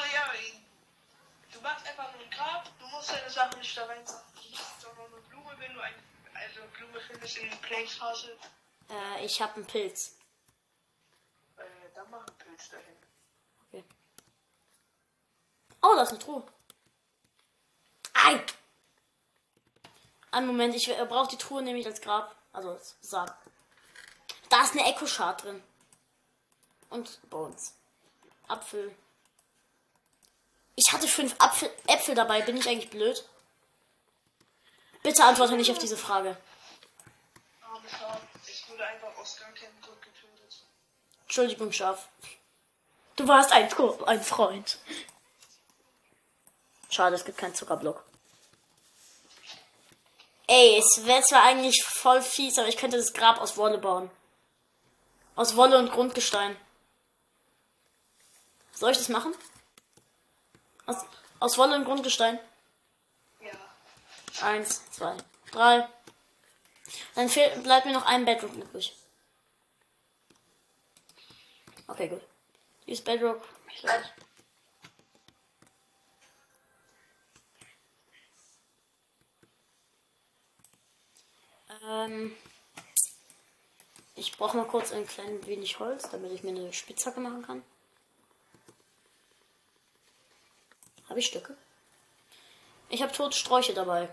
Du 1.53 1.61
machst 1.61 1.85
einfach 1.87 2.11
nur 2.13 2.21
ein 2.21 2.29
Grab. 2.29 2.67
Du 2.79 2.87
musst 2.87 3.11
deine 3.11 3.29
Sachen 3.29 3.59
nicht 3.59 3.77
da 3.77 3.85
rein. 3.85 4.03
Sondern 4.05 5.05
eine 5.05 5.21
Blume, 5.29 5.55
wenn 5.59 5.73
du 5.73 5.79
ein, 5.79 5.93
also 6.33 6.61
eine 6.61 6.69
Blume 6.71 6.99
findest 6.99 7.37
in 7.37 7.49
den 7.49 7.61
Place 7.61 8.01
Hustle. 8.01 8.37
Äh, 8.89 9.25
ich 9.25 9.41
habe 9.41 9.55
einen 9.55 9.65
Pilz. 9.65 10.17
Äh, 11.57 11.63
dann 11.95 12.09
mach 12.09 12.25
einen 12.25 12.37
Pilz 12.37 12.69
dahin. 12.69 12.95
Okay. 13.67 13.83
Oh, 15.81 15.93
da 15.95 16.03
ist 16.03 16.09
eine 16.09 16.19
Truhe. 16.19 16.43
Ei! 18.13 18.43
Einen 20.31 20.47
Moment, 20.47 20.75
ich 20.75 20.87
äh, 20.87 21.05
brauche 21.05 21.29
die 21.29 21.37
Truhe 21.37 21.61
nämlich 21.61 21.85
als 21.85 22.01
Grab. 22.01 22.35
Also 22.51 22.71
als 22.71 22.95
Sarg. 23.01 23.35
Da 24.49 24.63
ist 24.63 24.73
eine 24.73 24.85
Echo 24.85 25.07
Shard 25.07 25.43
drin. 25.43 25.63
Und 26.93 27.19
Bones. 27.31 27.73
Apfel. 28.47 28.95
Ich 30.75 30.93
hatte 30.93 31.07
fünf 31.07 31.33
Apfel, 31.39 31.71
Äpfel 31.87 32.13
dabei. 32.13 32.41
Bin 32.41 32.55
ich 32.55 32.69
eigentlich 32.69 32.91
blöd? 32.91 33.27
Bitte 35.01 35.23
antworte 35.23 35.57
nicht 35.57 35.71
auf 35.71 35.79
diese 35.79 35.97
Frage. 35.97 36.37
Es 38.45 38.69
wurde 38.69 38.85
einfach 38.85 39.17
aus 39.17 39.37
gar 39.39 39.51
keinem 39.53 39.81
Grund 39.81 40.03
getötet. 40.03 40.63
Entschuldigung, 41.23 41.71
Schaf. 41.71 42.09
Du 43.15 43.27
warst 43.27 43.51
ein, 43.51 43.73
ein 44.05 44.23
Freund. 44.23 44.77
Schade, 46.91 47.15
es 47.15 47.25
gibt 47.25 47.39
keinen 47.39 47.55
Zuckerblock. 47.55 48.03
Ey, 50.45 50.77
es 50.77 51.07
wäre 51.07 51.23
zwar 51.23 51.41
eigentlich 51.41 51.83
voll 51.83 52.21
fies, 52.21 52.59
aber 52.59 52.67
ich 52.67 52.77
könnte 52.77 52.97
das 52.97 53.13
Grab 53.13 53.41
aus 53.41 53.57
Wolle 53.57 53.79
bauen. 53.79 54.11
Aus 55.35 55.55
Wolle 55.55 55.79
und 55.79 55.91
Grundgestein. 55.91 56.55
Soll 58.73 58.91
ich 58.91 58.97
das 58.97 59.09
machen? 59.09 59.33
Aus, 60.85 61.05
aus 61.39 61.57
Wolle 61.57 61.75
und 61.75 61.85
Grundgestein. 61.85 62.39
Ja. 63.39 64.45
Eins, 64.45 64.89
zwei, 64.91 65.15
drei. 65.51 65.87
Dann 67.15 67.29
fehlt, 67.29 67.63
bleibt 67.63 67.85
mir 67.85 67.93
noch 67.93 68.05
ein 68.05 68.25
Bedrock 68.25 68.53
übrig. 68.53 68.95
Okay, 71.87 72.07
gut. 72.07 72.21
Hier 72.85 72.93
ist 72.93 73.05
Bedrock. 73.05 73.41
Ähm, 81.83 82.35
ich 84.15 84.37
brauche 84.37 84.57
mal 84.57 84.67
kurz 84.67 84.91
ein 84.91 85.05
klein 85.05 85.45
wenig 85.45 85.79
Holz, 85.79 86.09
damit 86.09 86.31
ich 86.31 86.43
mir 86.43 86.49
eine 86.49 86.73
Spitzhacke 86.73 87.19
machen 87.19 87.43
kann. 87.45 87.63
Habe 91.09 91.19
ich 91.19 91.27
Stücke? 91.27 91.55
Ich 92.89 93.01
habe 93.01 93.11
tote 93.11 93.37
Sträuche 93.37 93.73
dabei. 93.73 94.09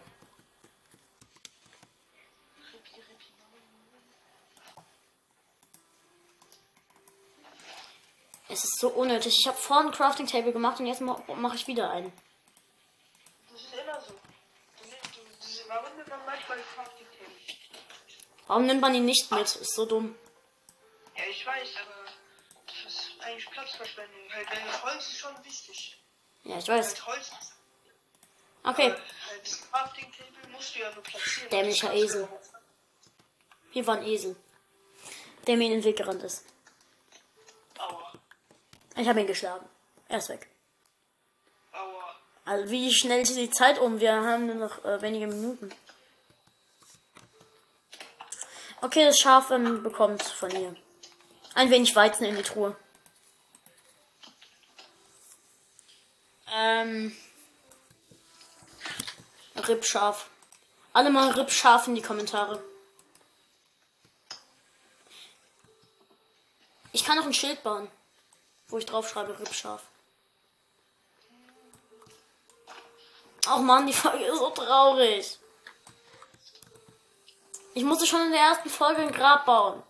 Es 8.48 8.64
ist 8.64 8.81
so 8.81 8.88
unnötig. 8.88 9.37
Ich 9.38 9.46
habe 9.46 9.57
vorhin 9.57 9.88
ein 9.88 9.92
Crafting 9.92 10.26
Table 10.26 10.53
gemacht 10.53 10.81
und 10.81 10.87
jetzt 10.87 11.00
ma 11.00 11.22
mache 11.37 11.55
ich 11.55 11.68
wieder 11.68 11.90
einen. 11.90 12.12
Das 13.53 13.61
ist 13.61 13.74
immer 13.74 14.00
so. 14.00 14.14
Warum 15.68 15.96
nimmt 15.96 16.09
man 16.09 16.26
manchmal 16.26 16.59
Crafting 16.74 17.07
Table? 17.07 17.57
Warum 18.48 18.66
nimmt 18.66 18.81
man 18.81 18.94
ihn 18.94 19.05
nicht 19.05 19.31
mit? 19.31 19.55
Ist 19.55 19.74
so 19.74 19.87
dumm. 19.87 20.18
Ja, 21.16 21.22
ich 21.31 21.46
weiß, 21.46 21.68
aber 21.76 22.07
das 22.66 22.92
ist 22.92 23.11
eigentlich 23.20 23.48
Platzverschwendung. 23.50 24.33
Halt, 24.33 24.48
weil 24.50 24.83
Holz 24.83 25.07
ist 25.07 25.18
schon 25.18 25.44
wichtig. 25.44 26.00
Ja, 26.44 26.59
ich 26.59 26.68
weiß. 26.68 27.07
Holz. 27.07 27.31
Okay, 28.62 28.94
ja 30.81 30.90
platzieren. 30.90 31.50
Dämlicher 31.50 31.92
Esel. 31.94 32.29
hier 33.70 33.87
war 33.87 33.96
ein 33.96 34.05
Esel. 34.05 34.37
Der 35.46 35.57
mir 35.57 35.66
in 35.66 35.72
den 35.72 35.85
Weg 35.85 35.96
gerannt 35.96 36.22
ist. 36.22 36.44
Aua. 37.79 38.12
Ich 38.96 39.09
habe 39.09 39.20
ihn 39.20 39.26
geschlagen. 39.26 39.66
Er 40.09 40.18
ist 40.18 40.29
weg. 40.29 40.48
Aua. 41.72 42.14
Also 42.44 42.70
wie 42.70 42.92
schnell 42.92 43.22
ist 43.22 43.37
die 43.37 43.50
Zeit 43.50 43.79
um? 43.79 44.00
Wir 44.00 44.12
haben 44.12 44.46
nur 44.46 44.57
noch 44.57 44.85
äh, 44.85 45.00
wenige 45.00 45.26
Minuten. 45.26 45.70
Okay, 48.83 49.05
das 49.05 49.18
Schaf 49.18 49.50
ähm, 49.50 49.83
bekommt 49.83 50.22
von 50.22 50.50
ihr 50.50 50.74
ein 51.55 51.70
wenig 51.70 51.94
Weizen 51.94 52.24
in 52.24 52.37
die 52.37 52.42
Truhe. 52.42 52.76
Ähm, 56.61 57.16
Rippschaf. 59.57 60.29
Alle 60.92 61.11
mal 61.11 61.31
Rippschaf 61.31 61.87
in 61.87 61.94
die 61.94 62.03
Kommentare. 62.03 62.62
Ich 66.92 67.05
kann 67.05 67.16
noch 67.16 67.25
ein 67.25 67.33
Schild 67.35 67.62
bauen, 67.62 67.90
wo 68.68 68.79
ich 68.79 68.85
drauf 68.85 69.09
schreibe 69.09 69.38
Rippschaf. 69.38 69.83
Ach 73.46 73.59
man, 73.59 73.87
die 73.87 73.92
Folge 73.92 74.25
ist 74.25 74.38
so 74.38 74.51
traurig. 74.51 75.38
Ich 77.75 77.85
musste 77.85 78.07
schon 78.07 78.23
in 78.23 78.33
der 78.33 78.40
ersten 78.40 78.68
Folge 78.68 79.03
ein 79.03 79.12
Grab 79.12 79.46
bauen. 79.46 79.83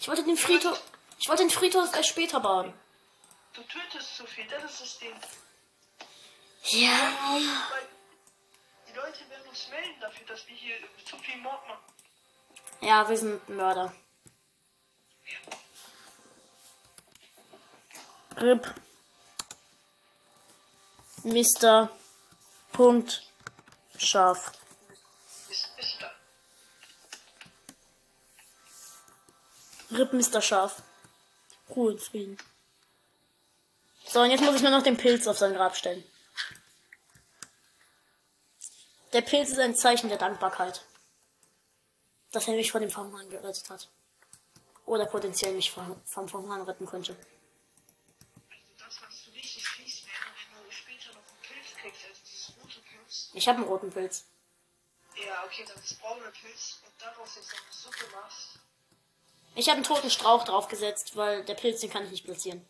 Ich 0.00 0.08
wollte 0.08 0.24
den 0.24 0.36
Friedhof, 0.36 0.82
ich 1.20 1.28
wollte 1.28 1.44
den 1.44 1.50
Friedhof 1.50 1.94
erst 1.94 2.08
später 2.08 2.40
bauen. 2.40 2.72
Du 3.52 3.62
tötest 3.62 4.16
zu 4.16 4.26
viel, 4.26 4.46
das 4.48 4.64
ist 4.64 4.80
das 4.80 4.98
Ding. 4.98 5.14
Ja. 6.70 7.38
Die 8.88 8.92
Leute 8.94 9.28
werden 9.28 9.48
uns 9.48 9.68
melden 9.68 10.00
dafür, 10.00 10.26
dass 10.26 10.46
wir 10.46 10.54
hier 10.54 10.76
zu 11.04 11.16
viel 11.18 11.36
Mord 11.38 11.66
machen. 11.66 11.82
Ja, 12.80 13.08
wir 13.08 13.16
sind 13.16 13.48
Mörder. 13.48 13.92
RIP. 18.36 18.74
Mr. 21.24 21.90
Punkt. 22.72 23.22
Scharf. 23.98 24.52
RIP 29.90 30.12
Mr. 30.12 30.40
Scharf. 30.40 30.82
Ruhe 31.70 31.92
und 31.92 32.00
Frieden. 32.00 32.38
So, 34.06 34.20
und 34.20 34.30
jetzt 34.30 34.42
muss 34.42 34.56
ich 34.56 34.62
nur 34.62 34.70
noch 34.70 34.82
den 34.82 34.96
Pilz 34.96 35.26
auf 35.26 35.38
sein 35.38 35.54
Grab 35.54 35.76
stellen. 35.76 36.04
Der 39.12 39.20
Pilz 39.20 39.50
ist 39.50 39.58
ein 39.58 39.76
Zeichen 39.76 40.08
der 40.08 40.18
Dankbarkeit. 40.18 40.84
Dass 42.30 42.48
er 42.48 42.54
mich 42.54 42.70
vor 42.70 42.80
dem 42.80 42.90
Verhungern 42.90 43.28
gerettet 43.28 43.68
hat. 43.68 43.88
Oder 44.86 45.06
potenziell 45.06 45.52
mich 45.54 45.70
vom 45.70 46.00
vom 46.06 46.28
Verhungern 46.28 46.62
retten 46.62 46.86
könnte. 46.86 47.16
Ich 53.34 53.48
habe 53.48 53.58
einen 53.58 53.68
roten 53.68 53.90
Pilz. 53.90 54.24
Ja, 55.14 55.44
okay, 55.44 55.64
dann 55.66 55.76
das 55.76 55.94
braune 55.94 56.30
Pilz 56.40 56.78
und 56.84 56.92
daraus 56.98 57.36
jetzt 57.36 57.52
eine 57.52 57.72
Suppe 57.72 58.10
machst. 58.14 58.58
Ich 59.54 59.68
habe 59.68 59.76
einen 59.76 59.84
toten 59.84 60.10
Strauch 60.10 60.44
draufgesetzt, 60.44 61.16
weil 61.16 61.44
der 61.44 61.54
Pilz, 61.54 61.80
den 61.80 61.90
kann 61.90 62.04
ich 62.04 62.10
nicht 62.10 62.24
platzieren. 62.24 62.66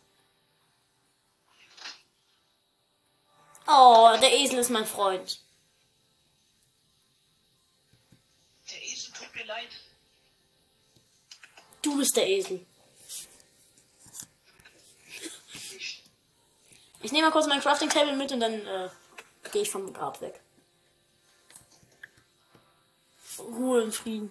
Oh, 3.68 4.16
der 4.20 4.33
Esel 4.33 4.59
ist 4.59 4.70
mein 4.70 4.87
Freund. 4.87 5.40
Leid. 9.52 9.68
Du 11.82 11.96
bist 11.98 12.16
der 12.16 12.28
Esel. 12.28 12.64
Ich, 17.00 17.10
nehme 17.10 17.26
mal 17.26 17.32
kurz 17.32 17.48
mein 17.48 17.60
Crafting 17.60 17.88
Table 17.88 18.16
mit 18.16 18.30
und 18.30 18.40
dann 18.40 18.54
äh, 18.66 18.88
gehe 19.50 19.62
ich 19.62 19.70
vom 19.70 19.92
Grab 19.92 20.20
weg. 20.20 20.40
Ruhe 23.38 23.82
und 23.82 23.92
Frieden. 23.92 24.30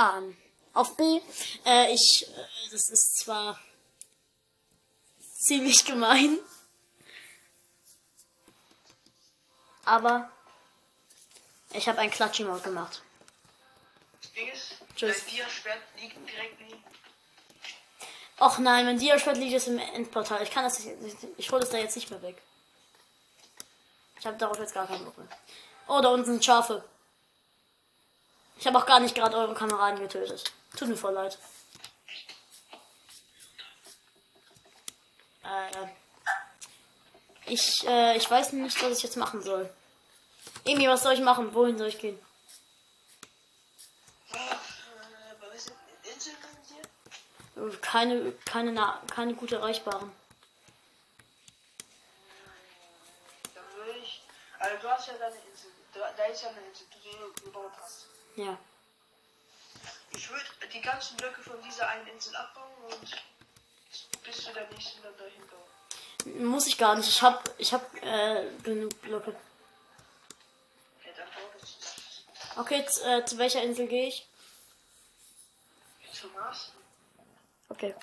Ah, 0.00 0.22
auf 0.74 0.96
B. 0.96 1.20
Äh, 1.66 1.92
ich, 1.92 2.24
äh, 2.28 2.70
das 2.70 2.88
ist 2.88 3.18
zwar 3.18 3.58
ziemlich 5.18 5.84
gemein. 5.84 6.38
Aber 9.84 10.30
ich 11.72 11.88
habe 11.88 11.98
ein 11.98 12.12
Klatschimod 12.12 12.62
gemacht. 12.62 13.02
das 14.22 14.32
Ding 14.34 14.48
ist, 14.52 14.74
Tschüss. 14.94 15.24
dein 15.24 15.34
Dia-Schwert 15.34 15.82
liegt 16.00 16.28
direkt 16.28 16.60
neben. 16.60 16.84
Och 18.38 18.58
nein, 18.58 18.86
mein 18.86 19.00
Diaschwert 19.00 19.36
liegt 19.36 19.50
jetzt 19.50 19.66
im 19.66 19.80
Endportal. 19.80 20.44
Ich 20.44 20.52
kann 20.52 20.62
das 20.62 20.78
nicht, 20.78 21.16
ich 21.36 21.50
hole 21.50 21.64
es 21.64 21.70
da 21.70 21.78
jetzt 21.78 21.96
nicht 21.96 22.08
mehr 22.08 22.22
weg. 22.22 22.40
Ich 24.20 24.26
habe 24.26 24.36
darauf 24.36 24.60
jetzt 24.60 24.74
gar 24.74 24.86
keinen 24.86 25.04
Bock 25.04 25.18
mehr. 25.18 25.28
Oh, 25.88 26.00
da 26.00 26.10
unten 26.10 26.26
sind 26.26 26.44
Schafe. 26.44 26.88
Ich 28.58 28.66
habe 28.66 28.78
auch 28.78 28.86
gar 28.86 29.00
nicht 29.00 29.14
gerade 29.14 29.36
eure 29.36 29.54
Kameraden 29.54 30.00
getötet. 30.00 30.52
Tut 30.76 30.88
mir 30.88 30.96
voll 30.96 31.14
leid. 31.14 31.38
Äh, 35.44 35.86
ich, 37.46 37.86
äh, 37.86 38.16
ich 38.16 38.28
weiß 38.28 38.52
nicht, 38.52 38.82
was 38.82 38.98
ich 38.98 39.04
jetzt 39.04 39.16
machen 39.16 39.42
soll. 39.42 39.72
Emi, 40.64 40.88
was 40.88 41.02
soll 41.02 41.14
ich 41.14 41.20
machen? 41.20 41.54
Wohin 41.54 41.78
soll 41.78 41.88
ich 41.88 41.98
gehen? 41.98 42.18
Keine, 47.80 48.32
keine, 48.44 49.00
keine 49.10 49.34
gut 49.34 49.52
erreichbaren. 49.52 50.12
Dann 53.54 53.64
würde 53.74 53.98
ich. 53.98 54.22
Also 54.58 54.76
du 54.80 54.88
hast 54.88 55.08
ja 55.08 55.14
deine 55.14 55.34
Insel. 55.34 55.70
Da, 55.94 56.12
da 56.16 56.24
ist 56.24 56.42
ja 56.42 56.50
eine 56.50 56.60
Insel, 56.60 56.86
die 56.94 57.10
du 57.10 57.44
gebaut 57.44 57.72
hast. 57.80 58.07
Ja. 58.38 58.56
Ich 60.12 60.30
würde 60.30 60.44
die 60.72 60.80
ganzen 60.80 61.16
Blöcke 61.16 61.42
von 61.42 61.60
dieser 61.62 61.88
einen 61.88 62.06
Insel 62.06 62.36
abbauen 62.36 62.70
und 62.84 64.22
bis 64.24 64.44
zu 64.44 64.52
der 64.52 64.68
nächsten 64.70 65.02
dann 65.02 65.16
dahin 65.16 65.42
bauen. 65.48 66.44
Muss 66.48 66.66
ich 66.68 66.78
gar 66.78 66.94
nicht. 66.94 67.08
Ich 67.08 67.20
hab, 67.20 67.50
ich 67.58 67.72
hab 67.72 67.94
äh, 68.02 68.48
genug 68.62 69.00
Blöcke. 69.02 69.32
Ja, 71.04 71.10
dann 71.16 71.26
baut 71.26 71.62
es. 71.62 71.76
Okay, 72.56 72.86
z- 72.86 73.04
äh, 73.04 73.24
zu 73.24 73.38
welcher 73.38 73.62
Insel 73.62 73.88
gehe 73.88 74.06
ich? 74.06 74.26
Zum 76.12 76.32
Mars. 76.34 76.70
Okay. 77.70 77.94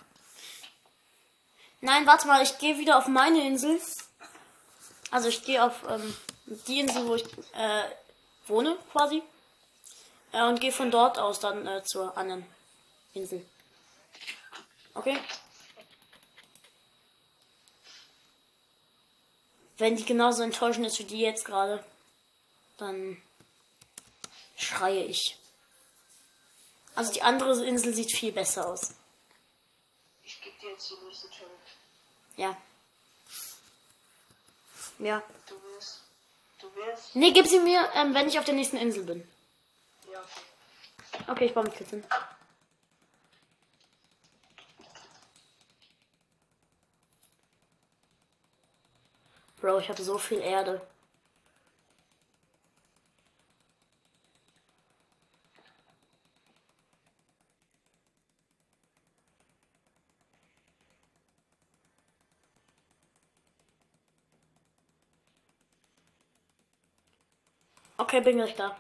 Nein, 1.80 2.06
warte 2.08 2.28
mal, 2.28 2.41
ich 2.43 2.58
gehe 2.58 2.78
wieder 2.78 2.98
auf 2.98 3.08
meine 3.08 3.45
Insel. 3.48 3.82
Also 5.12 5.30
ich 5.30 5.43
gehe 5.45 5.63
auf 5.63 5.84
ähm, 5.89 6.17
die 6.45 6.82
Insel, 6.82 7.08
wo 7.08 7.15
ich 7.15 7.24
äh, 7.54 7.84
wohne, 8.48 8.78
quasi. 8.91 9.24
Äh, 10.36 10.43
und 10.43 10.60
gehe 10.60 10.74
von 10.74 10.91
dort 10.91 11.17
aus 11.17 11.39
dann 11.39 11.65
äh, 11.65 11.82
zur 11.84 12.17
anderen 12.17 12.45
Insel. 13.13 13.45
Okay? 14.93 15.17
Wenn 19.78 19.95
die 19.95 20.04
genauso 20.04 20.43
enttäuschend 20.43 20.86
ist 20.86 21.00
wie 21.00 21.06
die 21.06 21.21
jetzt 21.21 21.45
gerade, 21.45 21.84
dann 22.78 23.21
schreie 24.58 25.06
ich. 25.06 25.38
Also 26.95 27.13
die 27.13 27.21
andere 27.21 27.65
Insel 27.65 27.93
sieht 27.93 28.12
viel 28.12 28.34
besser 28.34 28.67
aus. 28.67 28.93
Ich 30.24 30.41
gebe 30.41 30.58
dir 30.60 30.71
jetzt 30.71 30.89
die 30.89 31.06
nächste 31.06 31.30
Challenge. 31.30 31.56
Ja. 32.36 32.58
Ja. 35.00 35.24
Du 35.48 35.56
wirst. 35.63 36.02
Du 36.60 36.74
wirst. 36.76 37.15
Nee, 37.15 37.32
gib 37.32 37.48
sie 37.48 37.60
mir, 37.60 37.89
ähm, 37.93 38.13
wenn 38.13 38.28
ich 38.28 38.38
auf 38.38 38.45
der 38.45 38.54
nächsten 38.54 38.78
Insel 38.78 39.04
bin. 39.04 39.35
Okay. 41.28 41.45
Ich 41.45 41.54
baue 41.54 41.65
kurz 41.65 41.89
hin. 41.89 42.04
Bro, 49.62 49.80
ich 49.80 49.89
habe 49.89 50.01
so 50.04 50.17
viel 50.17 50.39
Erde. 50.41 50.82
Okay, 67.97 68.21
bin 68.21 68.38
gleich 68.38 68.56
da. 68.56 68.75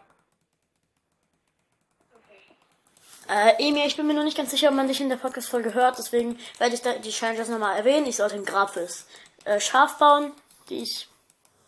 Äh, 3.27 3.55
Emil, 3.57 3.87
ich 3.87 3.97
bin 3.97 4.05
mir 4.05 4.13
noch 4.13 4.23
nicht 4.23 4.37
ganz 4.37 4.51
sicher, 4.51 4.69
ob 4.69 4.75
man 4.75 4.87
dich 4.87 5.01
in 5.01 5.09
der 5.09 5.15
Podcast-Folge 5.15 5.73
hört, 5.73 5.97
deswegen 5.97 6.37
werde 6.59 6.75
ich 6.75 6.81
da 6.81 6.93
die 6.93 7.09
Challenges 7.09 7.49
nochmal 7.49 7.75
erwähnen. 7.77 8.05
Ich 8.05 8.17
sollte 8.17 8.35
ein 8.35 8.45
Grafis 8.45 9.07
äh, 9.45 9.59
Schaf 9.59 9.97
bauen, 9.97 10.31
die 10.69 10.83
ich, 10.83 11.07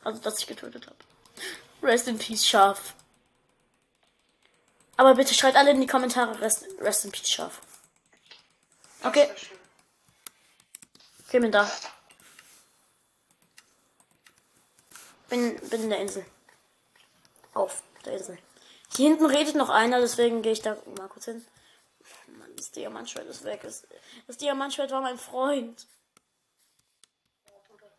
also 0.04 0.22
das 0.22 0.40
ich 0.40 0.48
getötet 0.48 0.86
habe. 0.86 0.98
Rest 1.82 2.08
in 2.08 2.20
Peace, 2.20 2.46
Schaf. 2.46 2.94
Aber 4.98 5.16
bitte 5.16 5.34
schreibt 5.34 5.56
alle 5.56 5.72
in 5.72 5.82
die 5.82 5.88
Kommentare 5.88 6.40
Rest, 6.42 6.66
Rest 6.80 7.06
in 7.06 7.12
Peace, 7.12 7.30
Schaf. 7.30 7.62
Okay, 9.04 9.30
okay, 11.28 11.40
bin 11.40 11.52
da. 11.52 11.70
Bin, 15.30 15.60
bin 15.70 15.84
in 15.84 15.90
der 15.90 16.00
Insel. 16.00 16.26
Auf 17.54 17.82
der 18.06 18.14
Insel. 18.14 18.38
Hier 18.96 19.10
hinten 19.10 19.26
redet 19.26 19.56
noch 19.56 19.70
einer, 19.70 20.00
deswegen 20.00 20.42
gehe 20.42 20.54
ich 20.54 20.62
da 20.62 20.78
mal 20.98 21.08
kurz 21.08 21.26
hin. 21.26 21.46
Mann, 22.40 22.56
das 22.56 22.72
Diamantschwert 22.72 23.28
ist 23.28 23.44
weg. 23.44 23.62
Das, 23.64 23.86
das 24.28 24.38
Diamantschwert 24.38 24.92
war 24.92 25.02
mein 25.02 25.18
Freund. 25.18 25.86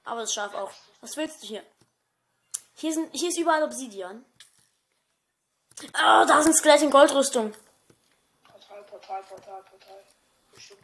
Aber 0.04 0.22
das 0.22 0.32
Schaf 0.32 0.54
auch. 0.54 0.72
Was 1.00 1.16
willst 1.16 1.42
du 1.42 1.46
hier? 1.46 1.62
Hier, 2.74 2.92
sind, 2.92 3.10
hier 3.12 3.28
ist 3.28 3.38
überall 3.38 3.62
Obsidian. 3.62 4.24
Ah, 5.92 6.24
da 6.24 6.40
ein 6.40 6.54
Skelett 6.54 6.82
in 6.82 6.90
Goldrüstung. 6.90 7.52
Portal, 8.44 8.82
Portal, 8.84 9.22
Portal, 9.22 9.62
Portal. 9.62 10.04
Bestimmt. 10.52 10.80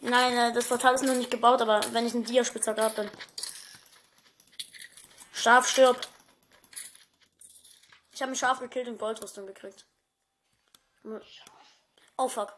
Nein, 0.00 0.36
äh, 0.36 0.52
das 0.52 0.66
Portal 0.66 0.94
ist 0.94 1.02
noch 1.02 1.14
nicht 1.14 1.30
gebaut, 1.30 1.60
aber 1.60 1.80
wenn 1.92 2.06
ich 2.06 2.14
einen 2.14 2.24
Diaspitzer 2.24 2.76
habe, 2.76 2.94
dann. 2.94 3.10
Schaf 5.32 5.68
stirbt. 5.68 6.08
Ich 8.14 8.22
habe 8.22 8.30
ein 8.30 8.36
Schaf 8.36 8.60
gekillt 8.60 8.86
und 8.86 8.98
Goldrüstung 8.98 9.44
gekriegt. 9.46 9.84
Oh 12.16 12.28
fuck. 12.28 12.54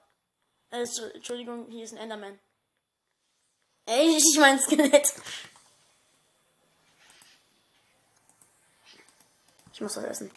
Äh, 0.71 0.83
Entsch- 0.83 1.11
Entschuldigung, 1.15 1.71
hier 1.71 1.85
ist 1.85 1.93
ein 1.93 1.99
Enderman. 1.99 2.39
Ey, 3.87 4.17
ich 4.19 4.39
mein 4.39 4.61
Skelett. 4.61 5.15
Ich 9.73 9.81
muss 9.81 9.95
das 9.95 10.05
essen. 10.05 10.31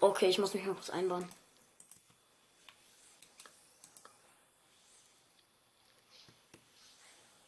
Okay, 0.00 0.26
ich 0.28 0.38
muss 0.38 0.54
mich 0.54 0.64
mal 0.64 0.74
kurz 0.74 0.90
einbauen. 0.90 1.28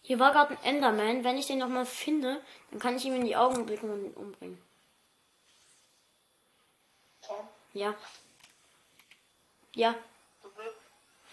Hier 0.08 0.18
war 0.18 0.32
gerade 0.32 0.56
ein 0.56 0.64
Enderman. 0.64 1.22
Wenn 1.22 1.36
ich 1.36 1.48
den 1.48 1.58
nochmal 1.58 1.84
finde, 1.84 2.40
dann 2.70 2.80
kann 2.80 2.96
ich 2.96 3.04
ihm 3.04 3.14
in 3.14 3.26
die 3.26 3.36
Augen 3.36 3.66
blicken 3.66 3.90
und 3.90 4.06
ihn 4.06 4.14
umbringen. 4.14 4.62
Ja. 7.74 7.94
Ja. 9.74 9.94
du 10.42 10.48
wirst. 10.56 10.76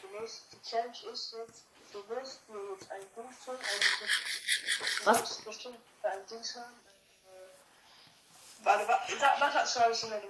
Du 0.01 0.11
wirst. 0.11 0.43
Die 0.51 0.69
Challenge 0.69 0.97
ist 1.13 1.35
jetzt. 1.37 1.63
Du 1.93 2.09
wirst 2.09 2.49
mir 2.49 2.57
jetzt 2.73 2.91
ein 2.91 2.99
Dings 3.15 3.47
holen. 3.47 3.57
Ein, 3.57 5.05
Was? 5.05 5.17
Du 5.19 5.23
wirst 5.23 5.45
bestimmt 5.45 5.77
einem 6.03 6.27
Dings 6.27 6.55
holen. 6.55 6.65
äh, 6.65 8.65
Warte, 8.65 8.87
warte, 8.89 9.13
was 9.39 9.53
hast 9.53 9.75
du 9.77 9.83
alles 9.85 10.03
in 10.03 10.09
der 10.09 10.21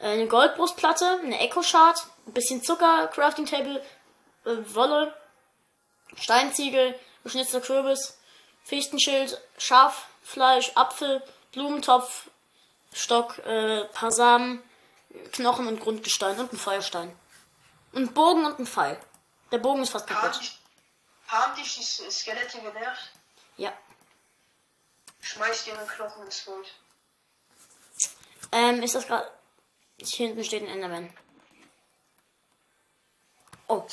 Eine 0.00 0.26
Goldbrustplatte, 0.26 1.20
eine 1.22 1.38
Echo 1.38 1.62
Shard, 1.62 2.04
ein 2.26 2.32
bisschen 2.32 2.64
Zucker, 2.64 3.06
Crafting 3.14 3.46
Table, 3.46 3.80
äh, 4.44 4.56
Wolle, 4.74 5.16
Steinziegel, 6.16 6.98
geschnitzter 7.24 7.60
Kürbis, 7.60 8.16
Fichtenschild, 8.62 9.40
Schaffleisch, 9.58 10.72
Apfel, 10.76 11.22
Blumentopf, 11.52 12.30
Stock, 12.92 13.38
äh, 13.38 13.84
paar 13.86 14.12
Samen, 14.12 14.62
Knochen 15.32 15.66
und 15.66 15.80
Grundgestein 15.80 16.38
und 16.38 16.52
ein 16.52 16.58
Feuerstein. 16.58 17.14
Und 17.92 18.14
Bogen 18.14 18.44
und 18.44 18.58
ein 18.58 18.66
Pfeil. 18.66 19.00
Der 19.50 19.58
Bogen 19.58 19.82
ist 19.82 19.90
fast 19.90 20.08
Haben 20.10 20.20
kaputt. 20.20 20.40
dich, 20.40 20.58
haben 21.28 21.54
dich 21.56 21.76
die 21.76 22.10
Skelette 22.10 22.58
genervt? 22.60 23.10
Ja. 23.56 23.72
Schmeiß 25.20 25.64
dir 25.64 25.78
einen 25.78 25.88
Knochen 25.88 26.24
ins 26.24 26.44
Gold. 26.44 26.66
Ähm, 28.52 28.82
ist 28.82 28.94
das 28.94 29.06
gerade. 29.06 29.30
Hier 29.98 30.26
hinten 30.26 30.44
steht 30.44 30.62
ein 30.62 30.68
Enderman. 30.68 31.12
Oh. 33.68 33.86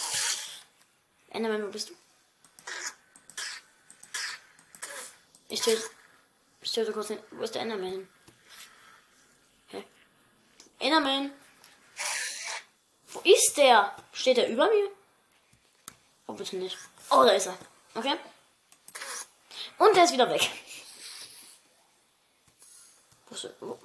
Enderman, 1.30 1.64
wo 1.66 1.72
bist 1.72 1.90
du? 1.90 1.94
Ich 5.52 5.60
töte. 5.60 5.84
Ich 6.62 6.72
töte 6.72 6.94
kurz 6.94 7.08
den. 7.08 7.22
Wo 7.32 7.44
ist 7.44 7.54
der 7.54 7.64
Enderman 7.64 7.92
hin? 7.92 8.10
Hä? 9.68 9.84
Enderman! 10.80 11.34
Wo 13.08 13.20
ist 13.20 13.58
der? 13.58 13.94
Steht 14.14 14.38
er 14.38 14.48
über 14.48 14.70
mir? 14.70 14.90
Oh, 16.28 16.34
bitte 16.34 16.56
nicht. 16.56 16.78
Oh, 17.10 17.24
da 17.26 17.32
ist 17.32 17.48
er. 17.48 17.58
Okay. 17.96 18.18
Und 19.78 19.94
der 19.94 20.06
ist 20.06 20.14
wieder 20.14 20.30
weg. 20.30 20.50
Wo 23.28 23.36
ist 23.36 23.44
er? 23.44 23.54
Wo? 23.60 23.78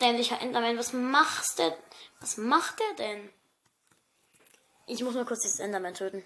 Dämlicher 0.00 0.40
Enderman, 0.40 0.78
was 0.78 0.94
machst 0.94 1.58
der? 1.58 1.76
Was 2.20 2.38
macht 2.38 2.80
der 2.80 2.94
denn? 2.94 3.30
Ich 4.86 5.02
muss 5.02 5.14
mal 5.14 5.26
kurz 5.26 5.42
dieses 5.42 5.60
Enderman 5.60 5.92
töten. 5.92 6.24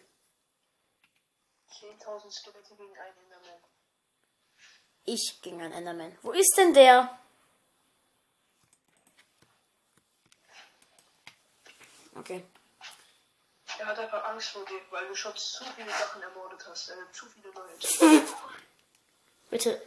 10.000 1.69 2.31
Skelette 2.31 2.77
gegen 2.77 2.97
einen 2.97 3.19
Enderman. 3.25 3.68
Ich 5.11 5.40
gegen 5.40 5.62
einen 5.62 5.73
Enderman. 5.73 6.14
Wo 6.21 6.33
ist 6.33 6.55
denn 6.59 6.75
der? 6.75 7.18
Okay. 12.14 12.44
Er 13.79 13.87
hat 13.87 13.99
einfach 13.99 14.23
Angst 14.25 14.51
vor 14.51 14.66
dir, 14.66 14.79
weil 14.90 15.09
du 15.09 15.14
schon 15.14 15.35
zu 15.35 15.64
viele 15.75 15.88
Sachen 15.88 16.21
ermordet 16.21 16.62
hast. 16.68 16.90
Äh, 16.90 17.11
zu 17.11 17.25
viele 17.25 17.49
Leute. 17.49 18.27
Bitte. 19.51 19.83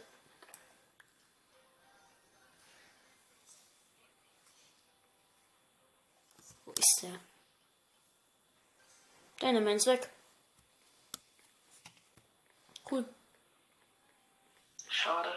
Wo 6.64 6.72
ist 6.72 6.98
der? 7.02 7.20
Der 9.40 9.48
Enderman 9.50 9.76
ist 9.76 9.86
weg. 9.86 10.10
Cool. 12.90 13.08
Schade. 14.92 15.32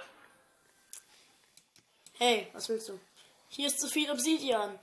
Hey, 2.17 2.49
was 2.51 2.67
willst 2.67 2.89
du? 2.89 2.99
Hier 3.47 3.67
ist 3.67 3.79
zu 3.79 3.87
viel 3.87 4.11
Obsidian. 4.11 4.77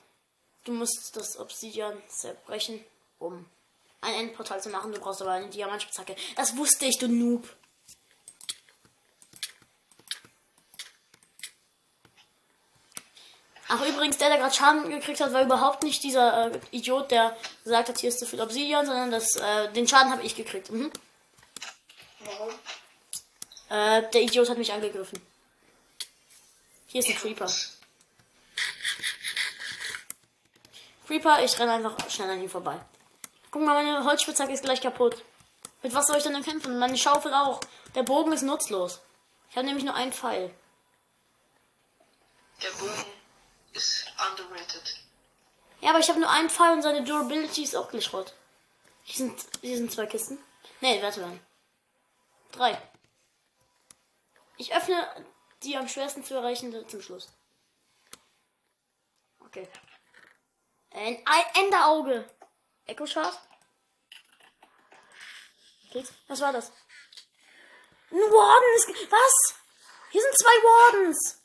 Du 0.64 0.72
musst 0.72 1.14
das 1.14 1.38
Obsidian 1.38 2.02
zerbrechen, 2.08 2.82
um 3.18 3.44
ein 4.00 4.14
Endportal 4.14 4.62
zu 4.62 4.70
machen. 4.70 4.90
Du 4.90 4.98
brauchst 4.98 5.20
aber 5.20 5.32
eine 5.32 5.50
Diamantspitzhacke. 5.50 6.16
Das 6.36 6.56
wusste 6.56 6.86
ich, 6.86 6.98
du 6.98 7.06
Noob. 7.06 7.54
Ach, 13.68 13.86
übrigens, 13.86 14.16
der, 14.16 14.30
der 14.30 14.38
gerade 14.38 14.54
Schaden 14.54 14.88
gekriegt 14.88 15.20
hat, 15.20 15.34
war 15.34 15.42
überhaupt 15.42 15.82
nicht 15.82 16.02
dieser 16.02 16.50
äh, 16.50 16.60
Idiot, 16.70 17.10
der 17.10 17.36
gesagt 17.62 17.90
hat, 17.90 17.98
hier 17.98 18.08
ist 18.08 18.20
zu 18.20 18.26
viel 18.26 18.40
Obsidian, 18.40 18.86
sondern 18.86 19.10
das, 19.10 19.36
äh, 19.36 19.70
den 19.72 19.86
Schaden 19.86 20.12
habe 20.12 20.22
ich 20.22 20.34
gekriegt. 20.34 20.70
Mhm. 20.70 20.90
Warum? 22.24 22.54
Äh, 23.72 24.02
der 24.10 24.20
Idiot 24.20 24.50
hat 24.50 24.58
mich 24.58 24.70
angegriffen. 24.70 25.18
Hier 26.88 27.00
ist 27.00 27.08
ein 27.08 27.16
Creeper. 27.16 27.50
Creeper, 31.06 31.42
ich 31.42 31.58
renne 31.58 31.72
einfach 31.72 32.10
schnell 32.10 32.28
an 32.28 32.42
ihm 32.42 32.50
vorbei. 32.50 32.78
Guck 33.50 33.62
mal, 33.62 33.82
meine 33.82 34.04
Holzspitzhacke 34.04 34.52
ist 34.52 34.62
gleich 34.62 34.82
kaputt. 34.82 35.24
Mit 35.82 35.94
was 35.94 36.06
soll 36.06 36.18
ich 36.18 36.22
denn 36.22 36.34
dann 36.34 36.42
kämpfen? 36.42 36.78
Meine 36.78 36.98
Schaufel 36.98 37.32
auch. 37.32 37.60
Der 37.94 38.02
Bogen 38.02 38.32
ist 38.32 38.42
nutzlos. 38.42 39.00
Ich 39.48 39.56
habe 39.56 39.66
nämlich 39.66 39.86
nur 39.86 39.94
einen 39.94 40.12
Pfeil. 40.12 40.54
underrated. 44.30 45.00
Ja, 45.80 45.90
aber 45.90 46.00
ich 46.00 46.10
habe 46.10 46.20
nur 46.20 46.30
einen 46.30 46.50
Pfeil 46.50 46.74
und 46.74 46.82
seine 46.82 47.04
Durability 47.04 47.62
ist 47.62 47.74
auch 47.74 47.88
gleich. 47.88 48.10
Hier 49.04 49.16
sind, 49.16 49.46
hier 49.62 49.78
sind 49.78 49.90
zwei 49.90 50.04
Kisten. 50.04 50.38
Nee, 50.82 51.02
warte 51.02 51.22
mal. 51.22 51.40
Drei. 52.52 52.78
Ich 54.56 54.74
öffne 54.74 55.26
die 55.62 55.76
am 55.76 55.88
schwersten 55.88 56.24
zu 56.24 56.34
erreichende 56.34 56.86
zum 56.86 57.00
Schluss. 57.02 57.28
Okay. 59.40 59.68
Ein 60.90 61.22
Ei- 61.26 61.60
Enderauge. 61.60 62.28
Echo 62.86 63.06
Schaf. 63.06 63.40
Keks. 65.92 66.12
Was 66.28 66.40
war 66.40 66.52
das? 66.52 66.70
Ein 68.10 68.16
Warden 68.18 68.76
ist. 68.76 69.10
Was? 69.10 69.54
Hier 70.10 70.20
sind 70.22 70.38
zwei 70.38 70.50
Wardens. 70.62 71.42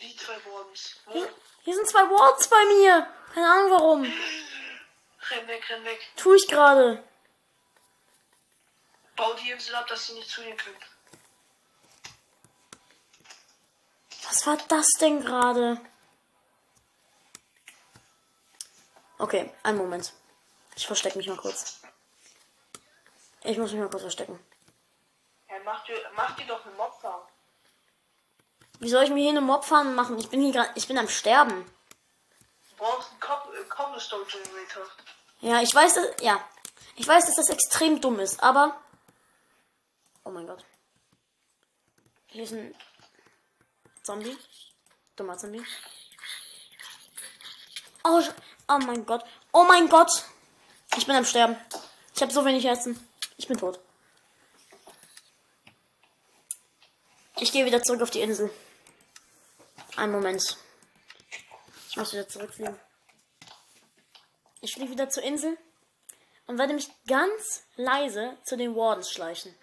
Die 0.00 0.16
zwei 0.16 0.44
Wardens. 0.44 0.96
Wo? 1.06 1.12
Hier, 1.12 1.34
hier 1.62 1.74
sind 1.74 1.88
zwei 1.88 2.02
Wardens 2.10 2.48
bei 2.48 2.64
mir. 2.66 3.06
Keine 3.32 3.50
Ahnung 3.50 3.70
warum. 3.72 4.02
Renn 4.04 5.48
weg, 5.48 5.68
renn 5.70 5.84
weg. 5.84 6.00
Tu 6.16 6.34
ich 6.34 6.46
gerade. 6.46 7.02
Bau 9.16 9.34
die 9.34 9.50
Insel 9.50 9.74
ab, 9.74 9.86
dass 9.86 10.06
sie 10.06 10.14
nicht 10.14 10.28
zu 10.28 10.42
dir 10.42 10.56
können. 10.56 10.76
Was 14.26 14.46
war 14.46 14.56
das 14.68 14.88
denn 15.00 15.24
gerade? 15.24 15.80
Okay, 19.18 19.52
einen 19.62 19.78
Moment. 19.78 20.12
Ich 20.76 20.86
verstecke 20.86 21.16
mich 21.16 21.28
mal 21.28 21.36
kurz. 21.36 21.80
Ich 23.44 23.58
muss 23.58 23.70
mich 23.70 23.80
mal 23.80 23.88
kurz 23.88 24.02
verstecken. 24.02 24.38
Ja, 25.48 25.56
mach 25.64 25.84
dir, 25.84 25.94
mach 26.16 26.34
dir 26.34 26.46
doch 26.46 26.64
eine 26.66 26.74
Mobfarm. 26.74 27.20
Wie 28.80 28.88
soll 28.88 29.04
ich 29.04 29.10
mir 29.10 29.20
hier 29.20 29.30
eine 29.30 29.40
Mobfarm 29.40 29.94
machen? 29.94 30.18
Ich 30.18 30.28
bin 30.28 30.40
hier 30.40 30.52
gerade, 30.52 30.70
ich 30.74 30.88
bin 30.88 30.98
am 30.98 31.08
Sterben. 31.08 31.64
Du 32.70 32.76
brauchst 32.76 33.10
einen 33.10 33.54
äh, 33.54 33.64
Cobblestone 33.68 34.24
Generator. 34.24 34.86
Ja, 35.40 35.62
ich 35.62 35.74
weiß, 35.74 35.94
dass, 35.94 36.22
ja, 36.22 36.44
ich 36.96 37.06
weiß, 37.06 37.26
dass 37.26 37.36
das 37.36 37.50
extrem 37.50 38.00
dumm 38.00 38.18
ist, 38.18 38.42
aber, 38.42 38.76
oh 40.24 40.30
mein 40.30 40.46
Gott, 40.46 40.64
hier 42.26 42.44
ist 42.44 42.52
ein 42.52 42.74
Zombie, 44.02 44.36
dummer 45.16 45.38
Zombie. 45.38 45.64
Oh, 48.04 48.22
oh 48.68 48.78
mein 48.78 49.06
Gott, 49.06 49.24
oh 49.52 49.64
mein 49.64 49.88
Gott, 49.88 50.10
ich 50.96 51.06
bin 51.06 51.16
am 51.16 51.24
Sterben. 51.24 51.56
Ich 52.14 52.22
habe 52.22 52.32
so 52.32 52.44
wenig 52.44 52.64
Herzen. 52.64 52.98
Ich 53.36 53.48
bin 53.48 53.58
tot. 53.58 53.80
Ich 57.40 57.50
gehe 57.50 57.66
wieder 57.66 57.82
zurück 57.82 58.02
auf 58.02 58.10
die 58.10 58.20
Insel. 58.20 58.50
Einen 59.96 60.12
Moment. 60.12 60.56
Ich 61.88 61.96
muss 61.96 62.12
wieder 62.12 62.28
zurückfliegen. 62.28 62.78
Ich 64.60 64.74
fliege 64.74 64.92
wieder 64.92 65.10
zur 65.10 65.24
Insel 65.24 65.58
und 66.46 66.58
werde 66.58 66.74
mich 66.74 66.88
ganz 67.06 67.64
leise 67.76 68.38
zu 68.44 68.56
den 68.56 68.76
Wardens 68.76 69.10
schleichen. 69.10 69.54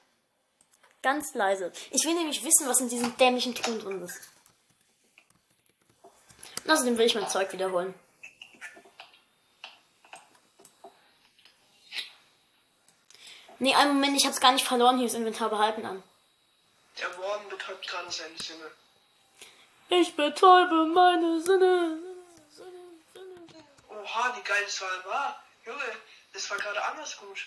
Ganz 1.02 1.34
leise. 1.34 1.72
Ich 1.90 2.06
will 2.06 2.14
nämlich 2.14 2.44
wissen, 2.44 2.68
was 2.68 2.80
in 2.80 2.90
diesen 2.90 3.16
dämlichen 3.18 3.56
Truhen 3.56 3.80
drin 3.80 4.04
ist. 4.04 4.20
Und 6.64 6.72
außerdem 6.72 6.98
will 6.98 7.06
ich 7.08 7.16
mein 7.16 7.30
Zeug 7.30 7.52
wiederholen. 7.54 7.94
Nee, 13.58 13.76
einen 13.76 13.94
Moment, 13.94 14.18
ich 14.18 14.26
hab's 14.26 14.40
gar 14.40 14.52
nicht 14.54 14.66
verloren. 14.66 14.98
Hier 14.98 15.08
ist 15.08 15.14
Inventar 15.14 15.50
behalten 15.50 15.86
an. 15.86 16.04
Der 17.00 17.18
Warden 17.18 17.50
betäubt 17.50 17.88
gerade 17.88 18.12
seine 18.12 18.38
Sinne. 18.38 18.72
Ich 19.90 20.16
betäube 20.16 20.86
meine 20.86 21.42
Sinne. 21.42 22.00
Oha, 23.90 24.36
wie 24.36 24.42
geil 24.42 24.64
das 24.66 24.82
war. 24.82 25.06
war. 25.06 25.44
Junge, 25.66 25.84
das 26.34 26.50
war 26.50 26.58
gerade 26.58 26.84
anders 26.86 27.18
gut. 27.18 27.38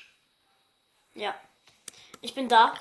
Ja. 1.15 1.35
Ich 2.21 2.35
bin 2.35 2.49
da. 2.49 2.75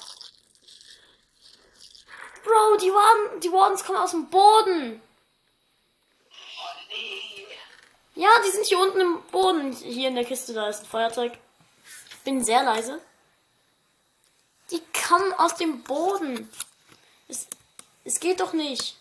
Bro, 2.44 2.78
die, 2.78 2.92
Warden, 2.92 3.40
die 3.40 3.52
Wardens 3.52 3.84
kommen 3.84 4.00
aus 4.00 4.12
dem 4.12 4.30
Boden. 4.30 5.02
Ja, 8.16 8.30
die 8.46 8.52
sind 8.52 8.66
hier 8.68 8.80
unten 8.80 9.00
im 9.00 9.22
Boden. 9.32 9.72
Hier 9.74 10.10
in 10.10 10.16
der 10.16 10.26
Kiste, 10.26 10.54
da 10.54 10.68
ist 10.68 10.82
ein 10.82 10.86
Feuerzeug. 10.86 11.34
Bin 12.24 12.44
sehr 12.44 12.64
leise. 12.64 13.02
Die 14.72 14.82
kommen 15.08 15.34
aus 15.34 15.56
dem 15.56 15.84
Boden. 15.84 16.50
Es, 17.28 17.48
es 18.04 18.20
geht 18.20 18.40
doch 18.40 18.54
nicht. 18.54 18.98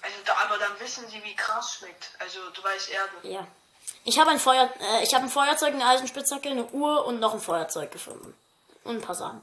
Also, 0.00 0.16
da, 0.24 0.34
aber 0.44 0.58
dann 0.58 0.78
wissen 0.80 1.06
sie, 1.08 1.22
wie 1.24 1.34
krass 1.34 1.74
schmeckt. 1.74 2.10
Also, 2.18 2.38
du 2.50 2.62
weißt 2.62 2.90
Erde. 2.90 3.10
Ja. 3.22 3.46
Ich 4.04 4.18
habe 4.18 4.30
ein 4.30 4.38
Feuer, 4.38 4.72
äh, 4.80 5.02
ich 5.02 5.14
habe 5.14 5.24
ein 5.24 5.30
Feuerzeug, 5.30 5.74
eine 5.74 5.86
Eisenspitzhacke, 5.86 6.48
eine 6.48 6.66
Uhr 6.66 7.04
und 7.04 7.20
noch 7.20 7.34
ein 7.34 7.40
Feuerzeug 7.40 7.90
gefunden. 7.90 8.34
Und 8.84 8.96
ein 8.96 9.02
paar 9.02 9.14
Sachen. 9.14 9.42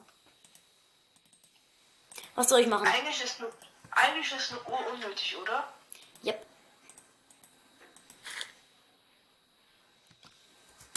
Was 2.35 2.49
soll 2.49 2.59
ich 2.59 2.67
machen? 2.67 2.87
Eigentlich 2.87 3.23
ist 3.23 3.39
nur, 3.39 3.51
eigentlich 3.91 4.31
ist 4.31 4.51
eine 4.51 4.61
Uhr 4.61 4.93
unnötig, 4.93 5.37
oder? 5.41 5.67
Yep. 6.23 6.45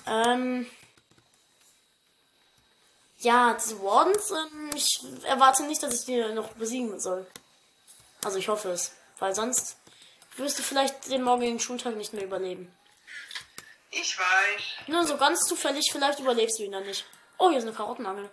Ähm. 0.07 0.71
Ja, 3.21 3.55
diese 3.55 3.83
Wardens, 3.83 4.31
ähm, 4.31 4.71
ich 4.75 5.01
erwarte 5.25 5.65
nicht, 5.65 5.83
dass 5.83 5.95
ich 5.95 6.07
die 6.07 6.23
noch 6.35 6.53
besiegen 6.53 7.01
soll. 7.01 7.27
Also 8.25 8.39
ich 8.39 8.49
hoffe 8.49 8.71
es. 8.71 8.93
Weil 9.19 9.35
sonst 9.35 9.77
wirst 10.37 10.59
du 10.59 10.63
vielleicht 10.63 11.11
den 11.11 11.23
morgigen 11.23 11.59
Schultag 11.59 11.97
nicht 11.97 12.13
mehr 12.13 12.25
überleben. 12.25 12.73
Ich 13.91 14.17
weiß. 14.19 14.89
Nur 14.89 15.05
so 15.07 15.17
ganz 15.17 15.41
zufällig, 15.41 15.89
vielleicht 15.91 16.21
überlebst 16.21 16.59
du 16.59 16.63
ihn 16.63 16.73
dann 16.73 16.85
nicht. 16.85 17.05
Oh, 17.39 17.49
hier 17.49 17.59
ist 17.59 17.65
eine 17.65 17.73
Karottenangel. 17.73 18.31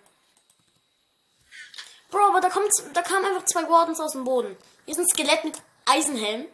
Bro, 2.10 2.28
aber 2.28 2.40
da 2.40 2.50
kommt, 2.50 2.70
da 2.92 3.02
kamen 3.02 3.24
einfach 3.24 3.44
zwei 3.46 3.68
Wardens 3.68 4.00
aus 4.00 4.12
dem 4.12 4.24
Boden. 4.24 4.56
Hier 4.84 4.92
ist 4.92 4.98
ein 4.98 5.08
Skelett 5.08 5.44
mit 5.44 5.60
Eisenhelm. 5.86 6.46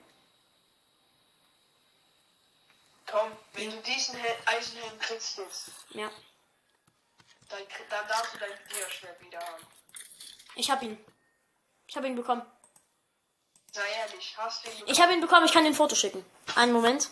Tom, 3.07 3.31
wenn 3.53 3.71
du 3.71 3.77
diesen 3.83 4.17
Hel 4.17 4.35
Eisenhelm 4.47 4.99
kriegst 4.99 5.37
jetzt, 5.37 5.71
Ja, 5.91 6.11
dann, 7.51 7.61
dann 7.91 8.09
darfst 8.09 8.35
du 8.35 8.39
dein 8.39 8.51
Gewehrschwert 8.69 9.21
wieder 9.21 9.39
haben. 9.39 9.67
ich 10.55 10.71
hab 10.71 10.83
ihn. 10.83 10.99
Ich 11.87 11.97
hab 11.97 12.05
ihn 12.05 12.17
bekommen. 12.17 12.43
Sei 13.73 13.83
ehrlich, 14.01 14.35
hast 14.39 14.65
du 14.65 14.71
ihn 14.71 14.85
Ich 14.87 15.01
habe 15.01 15.13
ihn 15.13 15.21
bekommen, 15.21 15.45
ich 15.45 15.53
kann 15.53 15.65
den 15.65 15.75
Foto 15.75 15.95
schicken. 15.95 16.25
Einen 16.55 16.73
Moment. 16.73 17.11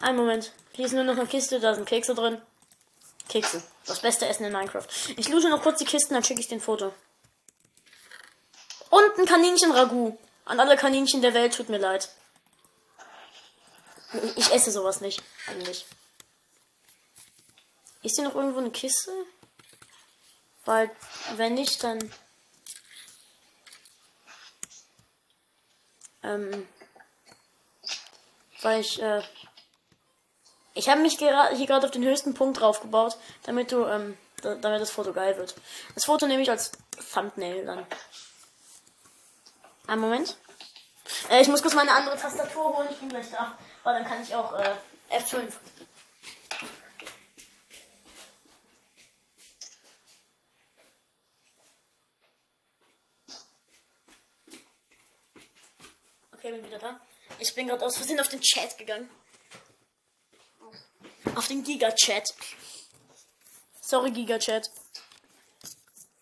Einen 0.00 0.16
Moment. 0.16 0.52
Hier 0.72 0.86
ist 0.86 0.92
nur 0.92 1.04
noch 1.04 1.16
eine 1.16 1.26
Kiste, 1.26 1.60
da 1.60 1.74
sind 1.74 1.88
Kekse 1.88 2.14
drin. 2.14 2.40
Kekse. 3.28 3.62
Das 3.86 4.00
beste 4.00 4.26
Essen 4.26 4.44
in 4.44 4.52
Minecraft. 4.52 4.86
Ich 5.16 5.28
loote 5.28 5.50
noch 5.50 5.62
kurz 5.62 5.78
die 5.78 5.84
Kisten, 5.84 6.14
dann 6.14 6.24
schicke 6.24 6.40
ich 6.40 6.48
den 6.48 6.60
Foto. 6.60 6.92
Und 8.90 9.18
ein 9.18 9.26
Kaninchen-Ragout. 9.26 10.18
An 10.44 10.60
alle 10.60 10.76
Kaninchen 10.76 11.20
der 11.20 11.34
Welt, 11.34 11.54
tut 11.54 11.68
mir 11.68 11.78
leid. 11.78 12.08
Ich, 14.36 14.52
esse 14.52 14.70
sowas 14.70 15.02
nicht, 15.02 15.22
eigentlich. 15.46 15.84
Ist 18.02 18.16
hier 18.16 18.24
noch 18.24 18.34
irgendwo 18.34 18.58
eine 18.58 18.70
Kiste? 18.70 19.12
Weil, 20.64 20.90
wenn 21.36 21.54
nicht, 21.54 21.82
dann. 21.84 21.98
Ähm, 26.22 26.66
weil 28.62 28.80
ich, 28.80 29.02
äh, 29.02 29.22
ich 30.78 30.88
habe 30.88 31.00
mich 31.00 31.18
hier 31.18 31.66
gerade 31.66 31.86
auf 31.86 31.90
den 31.90 32.04
höchsten 32.04 32.34
Punkt 32.34 32.60
draufgebaut, 32.60 33.16
damit 33.42 33.72
du, 33.72 33.84
ähm, 33.84 34.16
da, 34.42 34.54
damit 34.54 34.80
das 34.80 34.92
Foto 34.92 35.12
geil 35.12 35.36
wird. 35.36 35.56
Das 35.94 36.04
Foto 36.04 36.26
nehme 36.26 36.42
ich 36.42 36.50
als 36.50 36.70
Thumbnail 37.12 37.66
dann. 37.66 37.84
Einen 39.88 40.00
Moment. 40.00 40.36
Äh, 41.30 41.42
ich 41.42 41.48
muss 41.48 41.62
kurz 41.62 41.74
meine 41.74 41.90
andere 41.90 42.16
Tastatur 42.16 42.76
holen, 42.76 42.88
ich 42.90 42.98
bin 42.98 43.08
gleich 43.08 43.28
da, 43.30 43.58
weil 43.82 43.94
dann 43.94 44.08
kann 44.08 44.22
ich 44.22 44.32
auch, 44.34 44.52
äh, 44.54 44.74
F5. 45.10 45.52
Okay, 56.34 56.52
bin 56.52 56.64
wieder 56.64 56.78
da. 56.78 57.00
Ich 57.40 57.52
bin 57.52 57.66
gerade 57.66 57.84
aus 57.84 57.96
Versehen 57.96 58.20
auf 58.20 58.28
den 58.28 58.40
Chat 58.40 58.78
gegangen. 58.78 59.10
Auf 61.34 61.48
den 61.48 61.62
Giga-Chat. 61.62 62.34
Sorry, 63.80 64.10
Giga-Chat. 64.10 64.70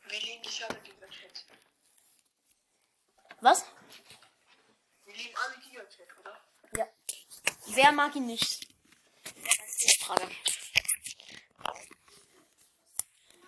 Wir 0.08 0.20
lieben 0.20 0.42
dich 0.42 0.64
alle, 0.64 0.78
Giga-Chat. 0.80 1.44
Was? 3.40 3.64
Wir 5.04 5.14
lieben 5.14 5.34
alle 5.36 5.58
Giga-Chat, 5.60 6.18
oder? 6.20 6.40
Ja. 6.76 6.86
Wer 7.66 7.92
mag 7.92 8.14
ihn 8.16 8.26
nicht? 8.26 8.68
Das 9.24 9.68
ist 9.68 9.82
die 9.82 10.04
Frage. 10.04 10.30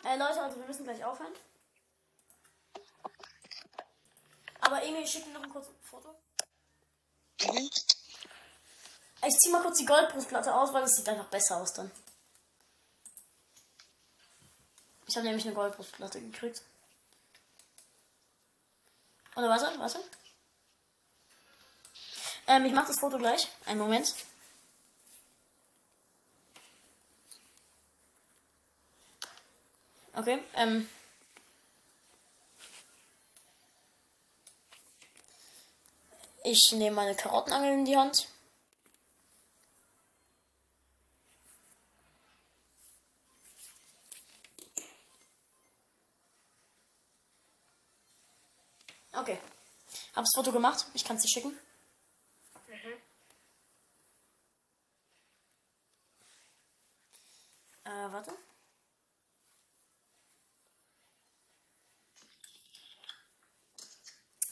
Äh, 0.04 0.16
Leute, 0.16 0.42
also 0.42 0.58
wir 0.58 0.66
müssen 0.66 0.84
gleich 0.84 1.04
aufhören. 1.04 1.34
Aber 4.60 4.82
Emil, 4.82 5.02
ich 5.02 5.10
schicke 5.10 5.26
dir 5.26 5.32
noch 5.34 5.42
ein 5.42 5.50
kurzes 5.50 5.74
Foto. 5.82 6.14
Mhm. 7.42 7.70
Ich 9.26 9.36
zieh 9.36 9.50
mal 9.50 9.62
kurz 9.62 9.78
die 9.78 9.84
Goldbrustplatte 9.84 10.54
aus, 10.54 10.72
weil 10.72 10.84
es 10.84 10.96
sieht 10.96 11.08
einfach 11.08 11.26
besser 11.26 11.56
aus 11.56 11.72
dann. 11.72 11.90
Ich 15.06 15.16
habe 15.16 15.26
nämlich 15.26 15.44
eine 15.44 15.54
Goldbrustplatte 15.54 16.20
gekriegt. 16.20 16.62
Oder 19.36 19.48
warte, 19.48 19.78
warte. 19.78 20.00
Ähm, 22.46 22.64
ich 22.64 22.72
mache 22.72 22.88
das 22.88 23.00
Foto 23.00 23.18
gleich. 23.18 23.48
Einen 23.66 23.80
Moment. 23.80 24.14
Okay, 30.14 30.42
ähm. 30.54 30.88
Ich 36.42 36.72
nehme 36.72 36.96
meine 36.96 37.14
Karottenangel 37.14 37.74
in 37.74 37.84
die 37.84 37.96
Hand. 37.96 38.28
Okay. 49.20 49.38
Hab's 50.14 50.32
Foto 50.34 50.52
gemacht. 50.52 50.86
Ich 50.94 51.04
kann 51.04 51.16
es 51.16 51.22
dir 51.22 51.28
schicken. 51.28 51.58
Mhm. 52.68 52.92
Äh, 57.84 58.12
warte. 58.12 58.32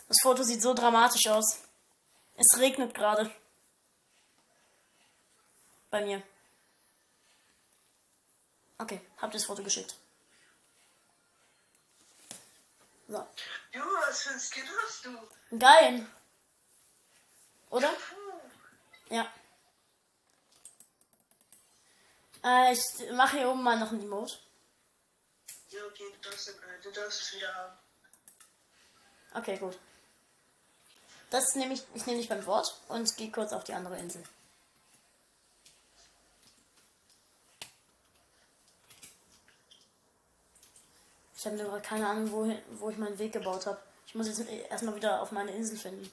Das 0.08 0.18
Foto 0.22 0.42
sieht 0.42 0.62
so 0.62 0.74
dramatisch 0.74 1.26
aus. 1.28 1.60
Es 2.34 2.58
regnet 2.58 2.92
gerade. 2.94 3.30
Bei 5.90 6.04
mir. 6.04 6.22
Okay, 8.78 9.00
hab 9.18 9.30
das 9.32 9.44
Foto 9.44 9.62
geschickt. 9.62 9.96
So. 13.08 13.24
Du, 13.76 13.82
was 13.82 14.22
für 14.22 14.30
ein 14.30 14.40
Skin 14.40 14.64
hast 14.82 15.04
du? 15.04 15.58
Geil. 15.58 16.06
Oder? 17.68 17.92
Ja. 19.10 19.30
Äh, 22.42 22.72
ich 22.72 23.12
mache 23.12 23.36
hier 23.36 23.50
oben 23.50 23.62
mal 23.62 23.78
noch 23.78 23.92
ein 23.92 24.00
Emote. 24.00 24.38
Ja, 25.68 25.84
okay, 25.84 26.04
du 26.10 26.30
darfst, 26.30 26.54
du 26.82 26.90
darfst 26.90 27.20
es 27.20 27.34
wieder 27.34 27.54
haben. 27.54 27.78
Okay, 29.34 29.58
gut. 29.58 29.78
Das 31.28 31.54
nehme 31.54 31.74
ich, 31.74 31.82
ich 31.92 32.06
nehme 32.06 32.18
dich 32.18 32.30
beim 32.30 32.46
Wort 32.46 32.80
und 32.88 33.14
gehe 33.18 33.30
kurz 33.30 33.52
auf 33.52 33.64
die 33.64 33.74
andere 33.74 33.98
Insel. 33.98 34.24
Ich 41.36 41.44
habe 41.44 41.56
nur 41.56 41.78
keine 41.80 42.08
Ahnung, 42.08 42.32
wohin, 42.32 42.58
wo 42.70 42.88
ich 42.88 42.96
meinen 42.96 43.18
Weg 43.18 43.32
gebaut 43.32 43.66
habe. 43.66 43.80
Ich 44.06 44.14
muss 44.14 44.26
jetzt 44.26 44.48
erstmal 44.48 44.96
wieder 44.96 45.20
auf 45.20 45.32
meine 45.32 45.52
Insel 45.52 45.76
finden. 45.76 46.10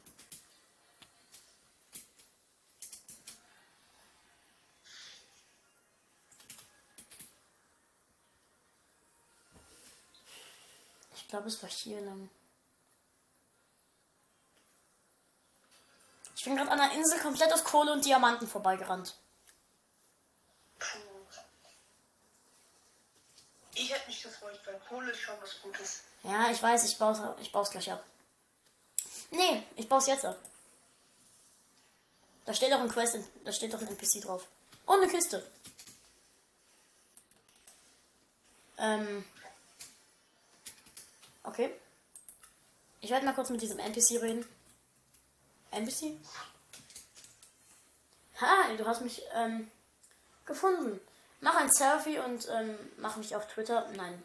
Ich 11.16 11.28
glaube, 11.30 11.48
es 11.48 11.64
war 11.64 11.70
hier 11.70 12.02
lang. 12.02 12.30
Ich 16.36 16.44
bin 16.44 16.58
gerade 16.58 16.70
an 16.70 16.80
einer 16.80 16.94
Insel 16.94 17.20
komplett 17.20 17.54
aus 17.54 17.64
Kohle 17.64 17.94
und 17.94 18.04
Diamanten 18.04 18.48
vorbeigerannt. 18.48 19.16
Puh. 20.78 21.13
Ich 23.76 23.92
hätte 23.92 24.08
mich 24.08 24.22
gefreut, 24.22 24.60
weil 24.66 24.80
Kohle 24.88 25.12
ist 25.12 25.20
schon 25.20 25.36
was 25.42 25.62
Gutes. 25.62 26.04
Ja, 26.24 26.52
ich 26.52 26.62
weiß, 26.62 26.86
ich 26.86 26.98
baue 26.98 27.36
ich 27.42 27.52
bau's 27.52 27.72
gleich 27.72 27.92
ab. 27.92 28.04
Nee, 29.32 29.64
ich 29.76 29.90
baue 29.90 30.00
es 30.00 30.08
jetzt 30.08 30.26
ab. 30.26 30.38
Da 32.46 32.54
steht 32.54 32.72
doch 32.72 32.80
ein 32.80 32.90
Quest, 32.90 33.18
da 33.44 33.52
steht 33.52 33.74
doch 33.74 33.82
ein 33.82 33.88
NPC 33.88 34.22
drauf. 34.22 34.48
Und 34.86 35.02
eine 35.02 35.08
Kiste. 35.08 35.44
Ähm. 38.78 39.26
Okay. 41.44 41.74
Ich 43.02 43.10
werde 43.10 43.26
mal 43.26 43.34
kurz 43.34 43.50
mit 43.50 43.62
diesem 43.62 43.80
NPC 43.80 44.22
reden. 44.22 44.46
NPC? 45.72 46.18
Ha, 48.40 48.74
du 48.78 48.86
hast 48.86 49.02
mich 49.02 49.22
ähm, 49.34 49.72
gefunden. 50.46 51.00
Mach 51.44 51.56
ein 51.56 51.70
Selfie 51.70 52.20
und 52.20 52.48
ähm, 52.48 52.80
mach 52.96 53.18
mich 53.18 53.36
auf 53.36 53.46
Twitter. 53.50 53.86
Nein. 53.98 54.24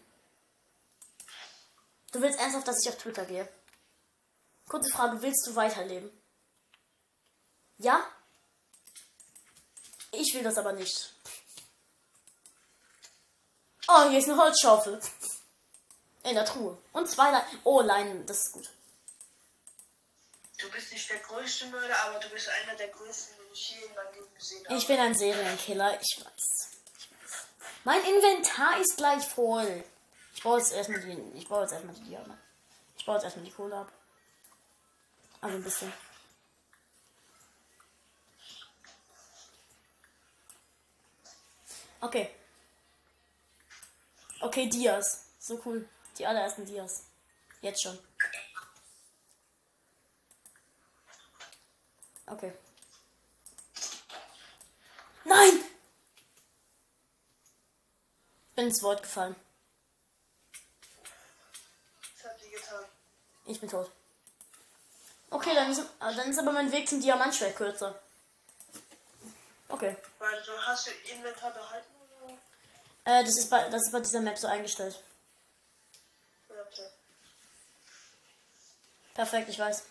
Du 2.13 2.21
willst 2.21 2.39
ernsthaft, 2.39 2.69
dass 2.69 2.81
ich 2.81 2.89
auf 2.89 2.97
Twitter 2.97 3.25
gehe? 3.25 3.49
Kurze 4.69 4.89
Frage, 4.89 5.21
willst 5.21 5.45
du 5.49 5.57
weiterleben? 5.57 6.13
Ja? 7.79 8.07
Ich 10.13 10.33
will 10.33 10.45
das 10.45 10.59
aber 10.59 10.73
nicht. 10.75 11.13
Oh, 13.89 14.09
hier 14.11 14.21
ist 14.21 14.29
eine 14.29 14.41
Holzschaufel. 14.41 15.01
In 16.23 16.35
der 16.37 16.45
Truhe. 16.45 16.79
Und 16.93 17.11
zwei 17.11 17.33
Leinen. 17.33 17.61
Oh, 17.65 17.81
Leinen, 17.81 18.27
das 18.27 18.47
ist 18.47 18.53
gut. 18.53 18.71
Du 20.59 20.71
bist 20.71 20.93
nicht 20.93 21.11
der 21.11 21.19
größte 21.19 21.67
Mörder, 21.67 21.99
aber 22.05 22.21
du 22.21 22.29
bist 22.29 22.49
einer 22.49 22.77
der 22.77 22.89
größten, 22.89 23.37
den 23.39 23.53
ich 23.53 23.71
je 23.71 23.85
in 23.85 23.95
meinem 23.97 24.15
Leben 24.15 24.35
gesehen 24.37 24.65
habe. 24.67 24.77
Ich 24.77 24.87
bin 24.87 25.01
ein 25.01 25.15
Serienkiller, 25.17 26.01
ich 26.01 26.25
weiß. 26.25 26.78
Mein 27.89 28.05
Inventar 28.05 28.79
ist 28.81 28.99
gleich 28.99 29.27
voll. 29.27 29.83
Ich 30.35 30.43
baue 30.43 30.59
jetzt 30.59 30.75
erstmal 30.75 31.01
die. 31.01 31.39
Ich 31.39 31.49
baue 31.49 31.63
jetzt 31.63 31.73
erstmal 31.73 31.95
die 31.95 32.03
Diamanten. 32.03 32.39
Ich 32.99 33.07
baue 33.07 33.15
jetzt 33.15 33.25
erstmal 33.25 33.47
die 33.47 33.51
Kohle 33.51 33.77
ab. 33.79 33.91
Also 35.41 35.57
ein 35.57 35.65
bisschen. 35.65 35.91
Okay. 42.03 42.31
Okay, 44.41 44.67
Dias. 44.67 45.25
So 45.39 45.59
cool. 45.65 45.89
Die 46.19 46.27
allerersten 46.27 46.67
Dias. 46.67 47.05
Jetzt 47.63 47.83
schon. 47.83 47.99
Okay. 52.27 52.53
Nein! 55.25 55.78
Bin 58.59 58.67
ins 58.67 58.83
Wort 58.83 59.05
gefallen. 59.05 59.37
Was 62.17 62.25
hat 62.25 62.41
die 62.43 62.51
getan? 62.51 62.85
Ich 63.47 63.61
bin 63.61 63.71
tot. 63.71 63.89
Okay, 65.31 65.55
dann 65.55 65.71
ist, 65.71 65.83
ah, 66.01 66.13
dann 66.13 66.29
ist 66.29 66.41
aber 66.41 66.51
mein 66.51 66.73
Weg 66.73 66.89
zum 66.89 67.01
Diamantschwert 67.01 67.55
kürzer. 67.55 67.97
Okay. 69.69 69.97
Weil 70.19 70.43
du 70.43 70.51
hast 70.61 70.89
du 70.89 70.91
Inventar 70.91 71.53
behalten 71.53 71.95
oder? 72.25 72.33
Äh, 73.05 73.23
das 73.23 73.39
ist 73.39 73.49
bei, 73.49 73.69
das 73.69 73.81
ist 73.81 73.93
bei 73.93 74.01
dieser 74.01 74.23
Map 74.23 74.37
so 74.37 74.49
eingestellt. 74.49 75.05
Ja, 76.49 76.57
okay. 76.61 76.89
Perfekt, 79.15 79.51
ich 79.51 79.59
weiß. 79.61 79.85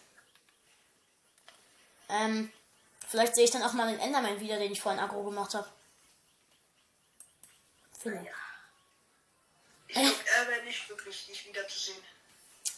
Ähm, 2.09 2.51
vielleicht 3.07 3.33
sehe 3.33 3.45
ich 3.45 3.51
dann 3.51 3.63
auch 3.63 3.71
mal 3.71 3.87
den 3.89 4.01
Enderman 4.01 4.41
wieder, 4.41 4.59
den 4.59 4.73
ich 4.73 4.81
vorhin 4.81 4.99
aggro 4.99 5.23
gemacht 5.23 5.53
habe. 5.53 5.69
Vielleicht. 7.97 8.25
Ich 8.25 8.46
er 10.37 10.47
wäre 10.47 10.63
nicht 10.63 10.87
wirklich 10.89 11.27
nicht 11.27 11.45
wiederzusehen. 11.45 12.01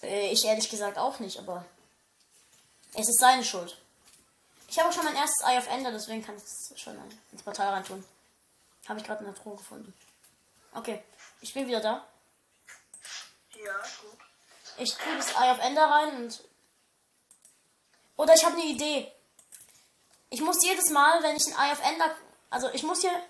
Äh, 0.04 0.32
ich 0.32 0.46
ehrlich 0.46 0.70
gesagt 0.70 0.98
auch 0.98 1.20
nicht, 1.20 1.38
aber 1.38 1.66
es 2.94 3.10
ist 3.10 3.20
seine 3.20 3.44
Schuld. 3.44 3.78
Ich 4.68 4.78
habe 4.78 4.90
auch 4.90 4.94
schon 4.94 5.06
mein 5.06 5.16
erstes 5.16 5.44
Eye 5.46 5.58
of 5.58 5.68
Ender, 5.68 5.92
deswegen 5.92 6.24
kann 6.24 6.38
ich 6.38 6.44
es 6.44 6.74
schon 6.80 6.98
ins 7.32 7.44
Portal 7.44 7.70
reintun. 7.70 8.06
Habe 8.88 9.00
ich 9.00 9.06
gerade 9.06 9.24
in 9.26 9.34
der 9.34 9.42
Truhe 9.42 9.58
gefunden. 9.58 9.94
Okay, 10.74 11.04
ich 11.42 11.54
bin 11.54 11.68
wieder 11.68 11.82
da. 11.82 12.08
Ja, 13.56 13.74
gut. 14.02 14.20
Ich 14.78 14.94
tue 14.94 15.18
das 15.18 15.32
Eye 15.36 15.52
of 15.52 15.60
Ender 15.60 15.86
rein 15.86 16.16
und. 16.18 16.44
Oder 18.16 18.34
ich 18.36 18.44
habe 18.46 18.56
eine 18.56 18.66
Idee. 18.66 19.12
Ich 20.30 20.42
muss 20.42 20.64
jedes 20.64 20.90
Mal, 20.90 21.24
wenn 21.24 21.36
ich 21.36 21.48
ein 21.48 21.54
Eye 21.54 21.72
of 21.72 21.84
Ender. 21.84 22.16
Also 22.50 22.70
ich 22.70 22.84
muss 22.84 23.02
hier. 23.02 23.24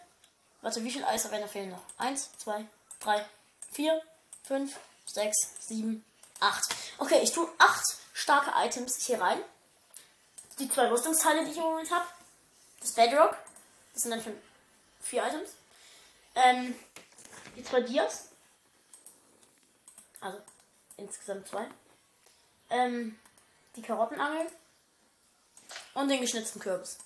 Warte, 0.61 0.83
wie 0.83 0.91
viele 0.91 1.05
Eyes 1.05 1.25
of 1.25 1.31
Ender 1.31 1.47
fehlen 1.47 1.69
noch? 1.69 1.83
Eins, 1.97 2.29
zwei, 2.37 2.65
drei, 2.99 3.25
vier, 3.71 4.01
fünf, 4.43 4.77
sechs, 5.05 5.37
sieben, 5.59 6.05
acht. 6.39 6.75
Okay, 6.97 7.19
ich 7.21 7.31
tue 7.31 7.47
acht 7.57 7.85
starke 8.13 8.51
Items 8.55 8.97
hier 9.05 9.21
rein. 9.21 9.39
Die 10.59 10.69
zwei 10.69 10.89
Rüstungsteile, 10.89 11.45
die 11.45 11.51
ich 11.51 11.57
im 11.57 11.63
Moment 11.63 11.89
habe. 11.91 12.05
Das 12.81 12.93
Bedrock. 12.93 13.37
Das 13.93 14.03
sind 14.03 14.11
dann 14.11 14.23
schon 14.23 14.37
vier 15.01 15.25
Items. 15.25 15.51
Ähm, 16.35 16.75
die 17.55 17.63
zwei 17.63 17.81
Dias. 17.81 18.29
Also 20.21 20.39
insgesamt 20.97 21.47
zwei. 21.47 21.67
Ähm, 22.69 23.17
die 23.75 23.81
Karottenangel 23.81 24.47
und 25.93 26.09
den 26.09 26.21
geschnitzten 26.21 26.61
Kürbis. 26.61 26.97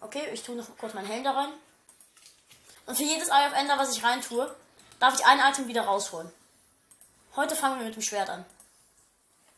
Okay, 0.00 0.28
ich 0.32 0.42
tue 0.42 0.56
noch 0.56 0.76
kurz 0.78 0.94
meinen 0.94 1.06
Helm 1.06 1.24
da 1.24 1.32
rein. 1.32 1.52
Und 2.90 2.96
für 2.96 3.04
jedes 3.04 3.28
Eye 3.28 3.46
of 3.46 3.52
Ender, 3.52 3.78
was 3.78 3.96
ich 3.96 4.02
rein 4.02 4.20
tue, 4.20 4.52
darf 4.98 5.14
ich 5.14 5.24
ein 5.24 5.38
Item 5.38 5.68
wieder 5.68 5.82
rausholen. 5.82 6.28
Heute 7.36 7.54
fangen 7.54 7.78
wir 7.78 7.86
mit 7.86 7.94
dem 7.94 8.02
Schwert 8.02 8.28
an. 8.28 8.44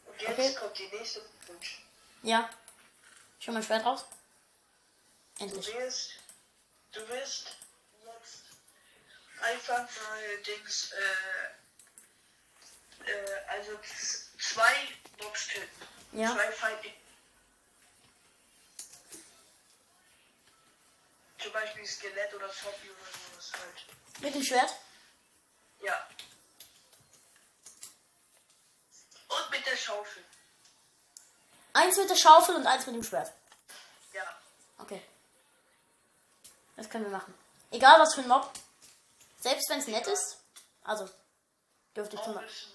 Und 0.04 0.20
jetzt 0.20 0.32
Okay. 0.38 0.54
kommt 0.54 0.78
die 0.78 0.86
nächste 0.88 1.22
Wunsch. 1.46 1.82
Ja. 2.22 2.50
Ich 3.40 3.46
hol 3.48 3.54
mein 3.54 3.62
Schwert 3.62 3.86
raus. 3.86 4.04
Du 5.38 5.44
Endlich. 5.44 5.74
wirst, 5.74 6.10
du 6.92 7.08
wirst 7.08 7.56
jetzt 8.04 8.42
einfach 9.40 9.78
mal 9.78 10.36
Dings, 10.46 10.92
äh, 10.92 11.52
äh, 13.10 13.40
also 13.48 13.78
zwei 14.38 14.74
Mobs 15.22 15.48
töten. 15.48 15.86
Ja. 16.12 16.34
Zwei 16.34 16.52
Feinde. 16.52 16.92
Zum 21.42 21.52
Beispiel 21.52 21.86
Skelett 21.86 22.34
oder 22.34 22.48
Zombie 22.52 22.90
oder 22.90 23.04
sowas 23.04 23.52
halt. 23.52 24.22
Mit 24.22 24.34
dem 24.34 24.42
Schwert. 24.42 24.74
Ja. 25.80 26.06
Und 29.28 29.50
mit 29.50 29.66
der 29.66 29.76
Schaufel. 29.76 30.24
Eins 31.72 31.96
mit 31.96 32.10
der 32.10 32.16
Schaufel 32.16 32.54
und 32.56 32.66
eins 32.66 32.86
mit 32.86 32.94
dem 32.94 33.02
Schwert. 33.02 33.32
Ja. 34.12 34.22
Okay. 34.78 35.02
Das 36.76 36.88
können 36.88 37.04
wir 37.04 37.12
machen. 37.12 37.34
Egal 37.70 37.98
was 37.98 38.14
für 38.14 38.20
ein 38.20 38.28
Mob. 38.28 38.50
Selbst 39.40 39.68
wenn 39.70 39.80
es 39.80 39.86
nett 39.88 40.06
ist. 40.06 40.38
Also, 40.84 41.08
dürfte 41.96 42.16
ich 42.16 42.22
zum 42.22 42.34
Beispiel. 42.34 42.72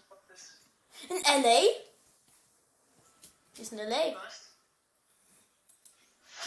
In 1.10 1.44
LA? 1.44 1.62
Ist 3.58 3.72
in 3.72 3.78
LA. 3.78 4.16
was. 4.16 4.47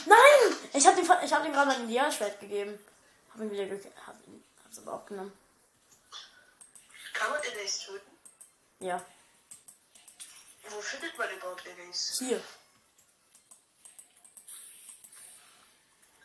Nein! 0.06 0.56
Ich 0.72 0.86
hab 0.86 0.96
dem, 0.96 1.04
ich 1.04 1.32
hab 1.32 1.44
gerade 1.44 1.66
mein 1.70 1.80
Indianerschwert 1.82 2.40
gegeben. 2.40 2.78
Hab 3.32 3.40
ihn 3.40 3.50
wieder 3.50 3.66
ge 3.66 3.80
hab, 4.06 4.16
ihn- 4.26 4.44
hab's 4.64 4.78
aber 4.78 4.94
abgenommen. 4.94 5.32
Kann 7.12 7.30
man 7.30 7.42
Enemies 7.42 7.78
töten? 7.80 8.10
Ja. 8.80 9.04
Wo 10.68 10.80
findet 10.80 11.16
man 11.18 11.30
überhaupt 11.30 11.66
Enemies? 11.66 12.16
Hier. 12.18 12.42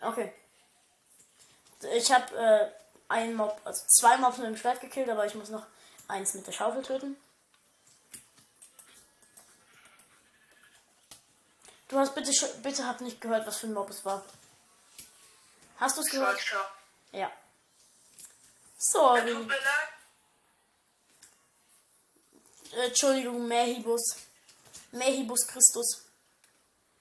Okay. 0.02 0.34
Ich 1.94 2.12
habe 2.12 2.36
äh, 2.36 2.72
einen 3.10 3.36
Mob, 3.36 3.60
also 3.64 3.84
zwei 3.88 4.18
Mobs 4.18 4.38
mit 4.38 4.48
dem 4.48 4.58
Schwert 4.58 4.82
gekillt, 4.82 5.10
aber 5.10 5.26
ich 5.26 5.36
muss 5.36 5.50
noch 5.50 5.66
eins 6.08 6.34
mit 6.34 6.48
der 6.48 6.52
Schaufel 6.52 6.84
töten. 6.84 7.18
Du 11.88 12.00
hast 12.00 12.16
bitte, 12.16 12.32
bitte 12.64 12.86
hab 12.88 13.02
nicht 13.02 13.22
gehört, 13.22 13.46
was 13.46 13.60
für 13.60 13.68
ein 13.68 13.74
Mob 13.74 13.90
es 13.90 14.04
war. 14.04 14.24
Hast 15.78 15.98
du 15.98 16.02
es 16.02 16.10
gehört? 16.10 16.40
Schwarzer. 16.40 16.72
Ja. 17.12 17.28
Tut 17.28 17.36
Sorry. 18.78 19.34
mir 19.34 19.48
leid. 19.48 19.90
Entschuldigung, 22.88 23.48
Mehibus. 23.48 24.16
Mehibus 24.92 25.48
Christus. 25.48 26.06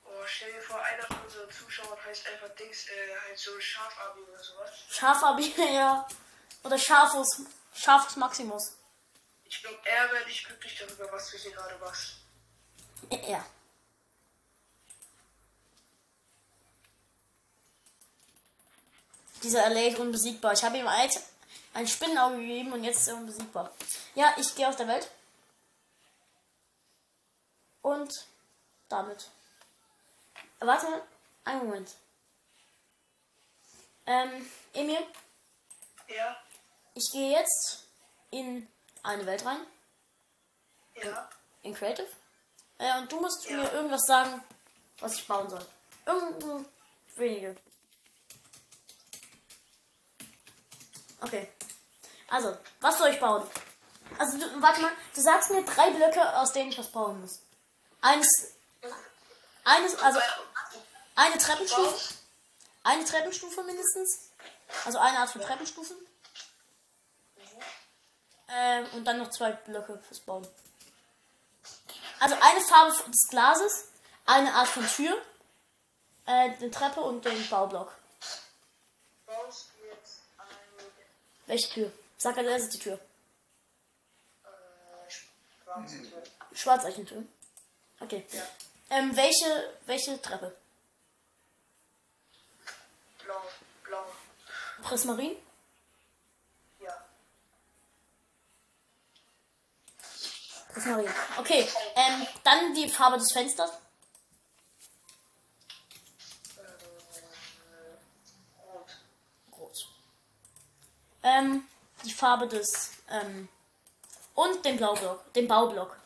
Oh, 0.05 0.11
stell 0.27 0.53
dir 0.53 0.61
vor, 0.63 0.81
einer 0.81 1.03
von 1.05 1.21
unseren 1.23 1.51
Zuschauern 1.51 1.99
heißt 2.05 2.27
einfach 2.29 2.55
Dings, 2.57 2.87
äh, 2.89 3.17
halt 3.27 3.39
so 3.39 3.59
Schafarbi 3.59 4.21
oder 4.21 4.43
sowas. 4.43 4.71
Schafabi, 4.91 5.55
ja. 5.75 6.07
Oder 6.63 6.79
Schafus. 6.79 7.43
Schafus 7.75 8.17
Maximus. 8.17 8.77
Ich 9.45 9.63
glaube, 9.63 9.79
er 9.85 10.13
wäre 10.13 10.25
nicht 10.27 10.47
glücklich 10.47 10.77
darüber, 10.79 11.11
was 11.13 11.31
du 11.31 11.39
hier 11.39 11.53
gerade 11.53 11.77
machst. 11.79 12.15
Ja. 13.11 13.45
Dieser 19.45 19.67
ist 19.71 19.99
unbesiegbar. 19.99 20.55
Ich 20.55 20.65
habe 20.65 20.79
ihm 20.79 20.89
ein, 20.89 21.11
ein 21.75 21.87
Spinnenauge 21.87 22.37
gegeben 22.39 22.73
und 22.73 22.83
jetzt 22.83 23.01
ist 23.01 23.09
er 23.09 23.17
unbesiegbar. 23.17 23.71
Ja, 24.15 24.35
ich 24.39 24.55
gehe 24.55 24.67
aus 24.67 24.77
der 24.77 24.89
Welt. 24.89 25.09
Und 27.83 28.11
damit. 28.89 29.29
Warte 30.61 31.03
einen 31.45 31.67
Moment. 31.67 31.91
Ähm, 34.07 34.51
Emil, 34.73 35.07
Ja, 36.09 36.37
ich 36.95 37.11
gehe 37.13 37.33
jetzt 37.39 37.85
in 38.31 38.67
eine 39.03 39.27
Welt 39.27 39.45
rein. 39.45 39.61
ja. 41.03 41.29
In 41.63 41.75
Creative. 41.75 42.07
Äh, 42.79 42.99
und 42.99 43.11
du 43.11 43.21
musst 43.21 43.45
Ja. 43.49 43.57
mir 43.57 43.73
irgendwas 43.73 44.03
sagen, 44.07 44.43
was 45.01 45.15
ich 45.15 45.27
bauen 45.27 45.49
soll. 45.49 45.67
Irgendein 46.07 46.67
wenige. 47.17 47.57
Okay. 51.25 51.49
Also, 52.29 52.57
was 52.81 52.99
soll 52.99 53.09
ich 53.09 53.21
bauen? 53.21 53.47
Also, 54.19 54.39
du, 54.39 54.63
warte 54.63 54.83
mal, 54.83 54.93
du 55.15 55.21
sagst 55.21 55.51
mir 55.51 55.65
drei 55.65 55.91
Blöcke, 55.91 56.37
aus 56.39 56.53
denen 56.53 56.71
ich 56.71 56.79
was 56.79 56.93
bauen 56.93 57.21
muss. 57.21 57.41
Eines, 58.03 58.29
eines, 59.65 59.97
also 59.97 60.21
eine 61.17 61.39
Treppenstufe, 61.39 62.15
eine 62.83 63.05
Treppenstufe 63.05 63.63
mindestens. 63.63 64.31
Also 64.85 64.99
eine 64.99 65.19
Art 65.19 65.31
von 65.31 65.41
Treppenstufen. 65.41 65.97
Ähm, 68.49 68.87
und 68.93 69.05
dann 69.05 69.19
noch 69.19 69.31
zwei 69.31 69.53
Blöcke 69.53 69.99
fürs 70.07 70.21
Bauen. 70.21 70.47
Also 72.21 72.37
eine 72.41 72.61
Farbe 72.61 72.93
des 73.11 73.29
Glases, 73.31 73.89
eine 74.27 74.53
Art 74.53 74.69
von 74.69 74.87
Tür, 74.87 75.17
äh, 76.27 76.51
eine 76.51 76.71
Treppe 76.71 77.01
und 77.01 77.25
den 77.25 77.49
Baublock. 77.49 77.93
Baust 79.27 79.74
Welche 81.47 81.69
Tür? 81.69 81.93
Sag 82.17 82.37
als 82.39 82.47
erstes 82.47 82.71
die 82.71 82.79
Tür. 82.79 82.95
äh, 84.45 85.11
schwarze 85.11 86.03
Tür? 86.03 86.23
Schwarzeichentöne. 86.55 87.27
Okay. 88.01 88.25
Ja. 88.33 88.43
Ähm, 88.91 89.17
welche, 89.17 89.79
welche 89.87 90.21
Treppe? 90.21 90.57
Blau, 93.25 93.43
blau. 93.83 94.05
Prismarin? 94.83 95.37
Ja. 96.81 97.05
Prismarin. 100.73 101.09
Okay. 101.39 101.69
Ähm, 101.97 102.27
dann 102.43 102.75
die 102.75 102.89
Farbe 102.89 103.19
des 103.19 103.33
Fensters. 103.33 103.71
Äh, 106.57 106.61
rot. 108.63 108.91
Rot. 109.59 109.89
Ähm, 111.25 111.67
die 112.05 112.13
Farbe 112.13 112.47
des, 112.47 112.91
ähm, 113.11 113.49
und 114.35 114.65
den 114.65 114.77
Blaublock, 114.77 115.33
den 115.33 115.49
Baublock. 115.49 115.97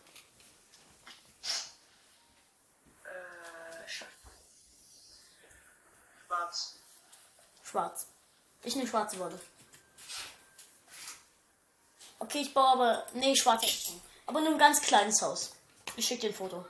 Äh, 3.04 3.88
sch- 3.88 4.04
schwarz. 6.26 6.74
Schwarz. 7.64 8.06
Ich 8.62 8.76
nehme 8.76 8.88
schwarze 8.88 9.18
Wolle. 9.18 9.38
Okay, 12.20 12.38
ich 12.40 12.54
baue 12.54 12.68
aber. 12.68 13.06
Nee, 13.14 13.34
schwarz. 13.36 13.62
Aber 14.26 14.40
nur 14.40 14.50
ein 14.52 14.58
ganz 14.58 14.80
kleines 14.82 15.20
Haus. 15.22 15.52
Ich 15.96 16.06
schicke 16.06 16.22
dir 16.22 16.28
ein 16.30 16.34
Foto. 16.34 16.64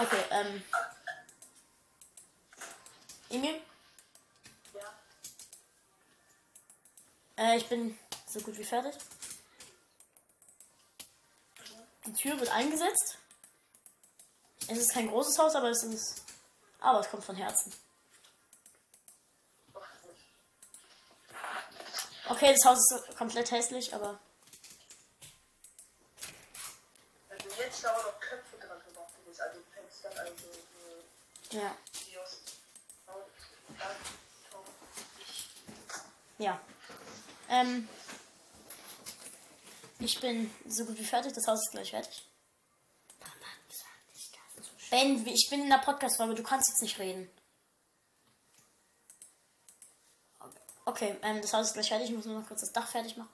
Okay, 0.00 0.24
ähm. 0.30 0.62
Emil? 3.28 3.60
Ja. 4.72 4.94
Äh, 7.36 7.58
ich 7.58 7.68
bin 7.68 7.98
so 8.26 8.40
gut 8.40 8.56
wie 8.56 8.64
fertig. 8.64 8.94
Die 12.06 12.14
Tür 12.14 12.40
wird 12.40 12.50
eingesetzt. 12.50 13.18
Es 14.68 14.78
ist 14.78 14.94
kein 14.94 15.08
großes 15.08 15.38
Haus, 15.38 15.54
aber 15.54 15.68
es 15.68 15.82
ist. 15.82 16.24
Aber 16.80 17.00
es 17.00 17.10
kommt 17.10 17.24
von 17.24 17.36
Herzen. 17.36 17.70
Okay, 22.30 22.54
das 22.56 22.64
Haus 22.64 22.78
ist 22.78 23.18
komplett 23.18 23.50
hässlich, 23.50 23.92
aber. 23.92 24.18
Also 27.28 27.48
jetzt 27.58 27.84
da 27.84 27.94
auch 27.94 28.04
noch 28.04 28.18
Köpfe 28.20 28.56
dran 28.56 28.80
gemacht 28.82 29.10
ist, 29.30 29.40
also 29.40 29.60
Fenster, 29.72 30.09
also 30.20 30.32
äh, 31.52 31.56
Ja. 31.56 31.76
Ja. 36.38 36.60
Ähm. 37.48 37.88
Ich 39.98 40.18
bin 40.20 40.50
so 40.66 40.84
gut 40.86 40.98
wie 40.98 41.04
fertig. 41.04 41.32
Das 41.34 41.46
Haus 41.46 41.60
ist 41.60 41.72
gleich 41.72 41.90
fertig. 41.90 42.26
Ben, 44.90 45.24
wie- 45.24 45.34
ich 45.34 45.46
bin 45.50 45.62
in 45.62 45.70
der 45.70 45.78
Podcast-Folge. 45.78 46.34
Du 46.34 46.42
kannst 46.42 46.68
jetzt 46.70 46.82
nicht 46.82 46.98
reden. 46.98 47.30
Okay, 50.86 51.16
ähm, 51.22 51.40
das 51.42 51.52
Haus 51.52 51.66
ist 51.68 51.74
gleich 51.74 51.88
fertig. 51.88 52.08
Ich 52.10 52.16
muss 52.16 52.24
nur 52.24 52.40
noch 52.40 52.48
kurz 52.48 52.62
das 52.62 52.72
Dach 52.72 52.88
fertig 52.90 53.16
machen. 53.16 53.28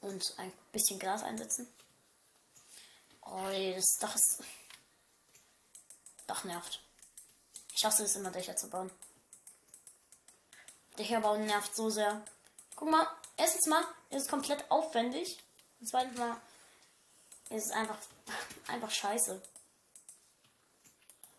Und 0.00 0.24
ein 0.38 0.52
bisschen 0.72 0.98
Glas 0.98 1.22
einsetzen. 1.24 1.68
Oh, 3.22 3.42
das 3.74 3.96
Dach 4.00 4.14
ist. 4.14 4.42
Dach 6.28 6.44
nervt. 6.44 6.80
Ich 7.74 7.84
hasse 7.84 8.04
es 8.04 8.14
immer, 8.14 8.30
Dächer 8.30 8.54
zu 8.54 8.68
bauen. 8.70 8.90
Dächer 10.98 11.20
bauen 11.20 11.46
nervt 11.46 11.74
so 11.74 11.90
sehr. 11.90 12.22
Guck 12.76 12.90
mal, 12.90 13.06
erstens 13.36 13.66
mal 13.66 13.82
ist 14.10 14.22
es 14.22 14.28
komplett 14.28 14.70
aufwendig. 14.70 15.38
Und 15.80 15.88
zweitens 15.88 16.18
mal 16.18 16.36
ist 17.50 17.66
es 17.66 17.70
einfach, 17.72 17.98
einfach 18.68 18.90
scheiße. 18.90 19.40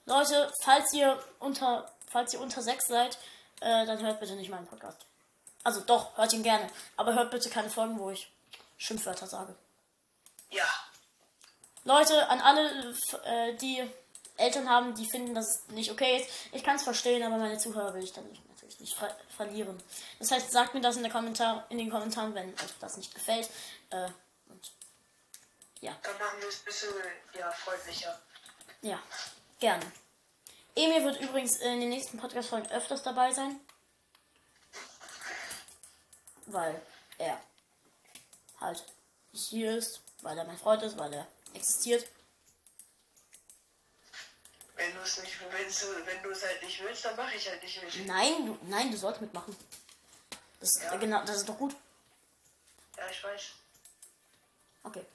Leute, 0.05 0.51
falls 0.63 0.91
ihr 0.93 1.23
unter, 1.39 1.91
falls 2.07 2.33
ihr 2.33 2.41
unter 2.41 2.63
6 2.63 2.87
seid, 2.87 3.17
äh, 3.61 3.85
dann 3.85 4.01
hört 4.01 4.19
bitte 4.19 4.35
nicht 4.35 4.49
meinen 4.49 4.65
Podcast. 4.65 5.05
Also 5.63 5.81
doch, 5.81 6.17
hört 6.17 6.33
ihn 6.33 6.41
gerne. 6.41 6.67
Aber 6.97 7.13
hört 7.13 7.29
bitte 7.29 7.49
keine 7.49 7.69
Folgen, 7.69 7.99
wo 7.99 8.09
ich 8.09 8.31
Schimpfwörter 8.77 9.27
sage. 9.27 9.55
Ja. 10.49 10.65
Leute, 11.83 12.27
an 12.29 12.41
alle, 12.41 12.95
äh, 13.23 13.53
die 13.57 13.87
Eltern 14.39 14.69
haben, 14.69 14.95
die 14.95 15.09
finden, 15.09 15.33
dass 15.33 15.47
es 15.47 15.67
nicht 15.69 15.91
okay 15.91 16.21
ist. 16.21 16.29
Ich 16.51 16.63
kann 16.63 16.77
es 16.77 16.83
verstehen, 16.83 17.23
aber 17.23 17.37
meine 17.37 17.57
Zuhörer 17.57 17.93
will 17.93 18.03
ich 18.03 18.13
dann 18.13 18.27
nicht, 18.29 18.47
natürlich 18.49 18.79
nicht 18.79 18.95
ver 18.95 19.15
verlieren. 19.35 19.81
Das 20.19 20.31
heißt, 20.31 20.51
sagt 20.51 20.73
mir 20.73 20.81
das 20.81 20.97
in, 20.97 21.03
der 21.03 21.11
Kommentar 21.11 21.65
in 21.69 21.77
den 21.77 21.89
Kommentaren, 21.89 22.33
wenn 22.35 22.49
euch 22.49 22.73
das 22.79 22.97
nicht 22.97 23.13
gefällt. 23.13 23.49
Äh, 23.89 24.07
und 24.47 24.71
ja. 25.81 25.95
Dann 26.03 26.17
machen 26.17 26.41
wir 26.41 26.49
es 26.49 26.59
ein 26.59 26.65
bisschen 26.65 26.89
ja, 27.37 27.51
freundlicher. 27.51 28.19
Ja, 28.81 28.99
gerne. 29.59 29.85
Emil 30.75 31.03
wird 31.03 31.19
übrigens 31.21 31.57
in 31.57 31.79
den 31.79 31.89
nächsten 31.89 32.17
Podcast-Folgen 32.17 32.71
öfters 32.71 33.03
dabei 33.03 33.33
sein. 33.33 33.59
Weil 36.45 36.81
er 37.17 37.39
halt 38.59 38.83
hier 39.31 39.77
ist, 39.77 40.01
weil 40.21 40.37
er 40.37 40.45
mein 40.45 40.57
Freund 40.57 40.81
ist, 40.83 40.97
weil 40.97 41.13
er 41.13 41.27
existiert. 41.53 42.05
Wenn 44.79 44.95
du 44.95 45.01
es 45.01 45.21
nicht 45.21 45.35
willst, 45.51 45.85
wenn 46.05 46.23
du 46.23 46.29
es 46.29 46.41
halt 46.41 46.63
nicht 46.63 46.81
willst, 46.81 47.03
dann 47.03 47.15
mache 47.17 47.35
ich 47.35 47.45
halt 47.49 47.61
nicht 47.61 47.83
mit. 47.83 48.07
Nein, 48.07 48.45
du, 48.45 48.57
nein, 48.63 48.89
du 48.89 48.97
sollst 48.97 49.19
mitmachen. 49.19 49.53
Das, 50.61 50.81
Ja. 50.81 50.95
genau, 50.95 51.21
das 51.25 51.37
ist 51.37 51.49
doch 51.49 51.57
gut. 51.57 51.75
Ja, 52.95 53.09
ich 53.09 53.21
weiß. 53.21 53.41
Okay. 54.83 55.05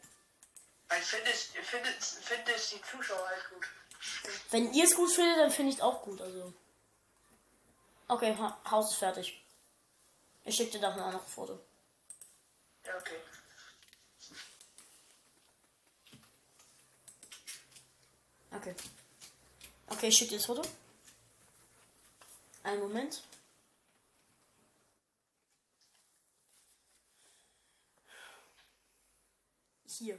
Ich 0.99 1.05
finde 1.05 1.31
es, 1.31 1.49
ich 1.55 1.67
finde 1.67 1.89
es, 1.99 2.09
finde 2.21 2.53
es 2.55 2.69
die 2.71 2.83
Zuschauer 2.83 3.27
halt 3.27 3.49
gut. 3.55 3.67
Wenn 4.51 4.71
ihr 4.75 4.85
es 4.85 4.95
gut 4.95 5.11
findet, 5.11 5.39
dann 5.39 5.51
finde 5.51 5.71
ich 5.71 5.77
es 5.79 5.83
auch 5.83 6.03
gut. 6.03 6.21
Also. 6.21 6.53
Okay, 8.09 8.37
ha 8.37 8.61
Haus 8.71 8.93
ist 8.93 8.99
fertig. 8.99 9.43
Ich 10.45 10.55
schicke 10.55 10.73
dir 10.73 10.81
nachher 10.81 11.11
noch 11.11 11.25
ein 11.25 11.27
Foto. 11.27 11.59
Ja, 12.85 12.99
okay. 12.99 13.17
Okay. 18.51 18.75
Okay, 19.95 20.09
ich 20.09 20.17
schicke 20.17 20.31
dir 20.31 20.39
das 20.39 20.47
Foto. 20.47 20.63
Einen 22.65 22.81
Moment. 22.81 23.23
Hier. 29.99 30.19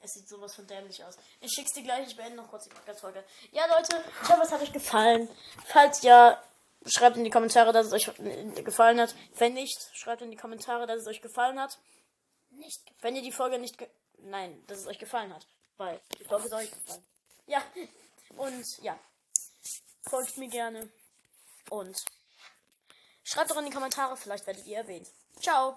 Es 0.00 0.12
sieht 0.12 0.28
sowas 0.28 0.54
von 0.54 0.66
dämlich 0.68 1.02
aus. 1.02 1.16
Ich 1.40 1.50
schick's 1.50 1.72
dir 1.72 1.82
gleich, 1.82 2.06
ich 2.06 2.16
beende 2.16 2.36
noch 2.36 2.48
kurz 2.48 2.64
die 2.64 2.70
Podcast-Folge. 2.70 3.24
Ja, 3.50 3.66
Leute, 3.66 4.04
ich 4.22 4.28
hoffe, 4.28 4.42
es 4.42 4.52
hat 4.52 4.62
euch 4.62 4.72
gefallen. 4.72 5.28
Falls 5.66 6.02
ja, 6.02 6.40
schreibt 6.86 7.16
in 7.16 7.24
die 7.24 7.30
Kommentare, 7.30 7.72
dass 7.72 7.86
es 7.88 7.92
euch 7.92 8.14
gefallen 8.64 9.00
hat. 9.00 9.14
Wenn 9.38 9.54
nicht, 9.54 9.78
schreibt 9.94 10.22
in 10.22 10.30
die 10.30 10.36
Kommentare, 10.36 10.86
dass 10.86 11.00
es 11.00 11.06
euch 11.08 11.20
gefallen 11.20 11.58
hat. 11.58 11.78
Nicht 12.50 12.80
Wenn 13.00 13.16
ihr 13.16 13.22
die 13.22 13.32
Folge 13.32 13.58
nicht. 13.58 13.76
Ge 13.76 13.88
Nein, 14.18 14.62
dass 14.68 14.78
es 14.78 14.86
euch 14.86 14.98
gefallen 14.98 15.34
hat. 15.34 15.46
Weil 15.78 16.00
die 16.18 16.24
Folge 16.24 16.46
ist 16.46 16.52
euch 16.52 16.70
gefallen. 16.70 17.04
Ja. 17.46 17.62
Und 18.36 18.82
ja. 18.82 18.98
Folgt 20.02 20.36
mir 20.36 20.48
gerne. 20.48 20.90
Und 21.70 22.04
schreibt 23.22 23.50
doch 23.50 23.56
in 23.56 23.66
die 23.66 23.72
Kommentare, 23.72 24.16
vielleicht 24.16 24.46
werdet 24.46 24.66
ihr 24.66 24.78
erwähnt. 24.78 25.10
Ciao. 25.40 25.76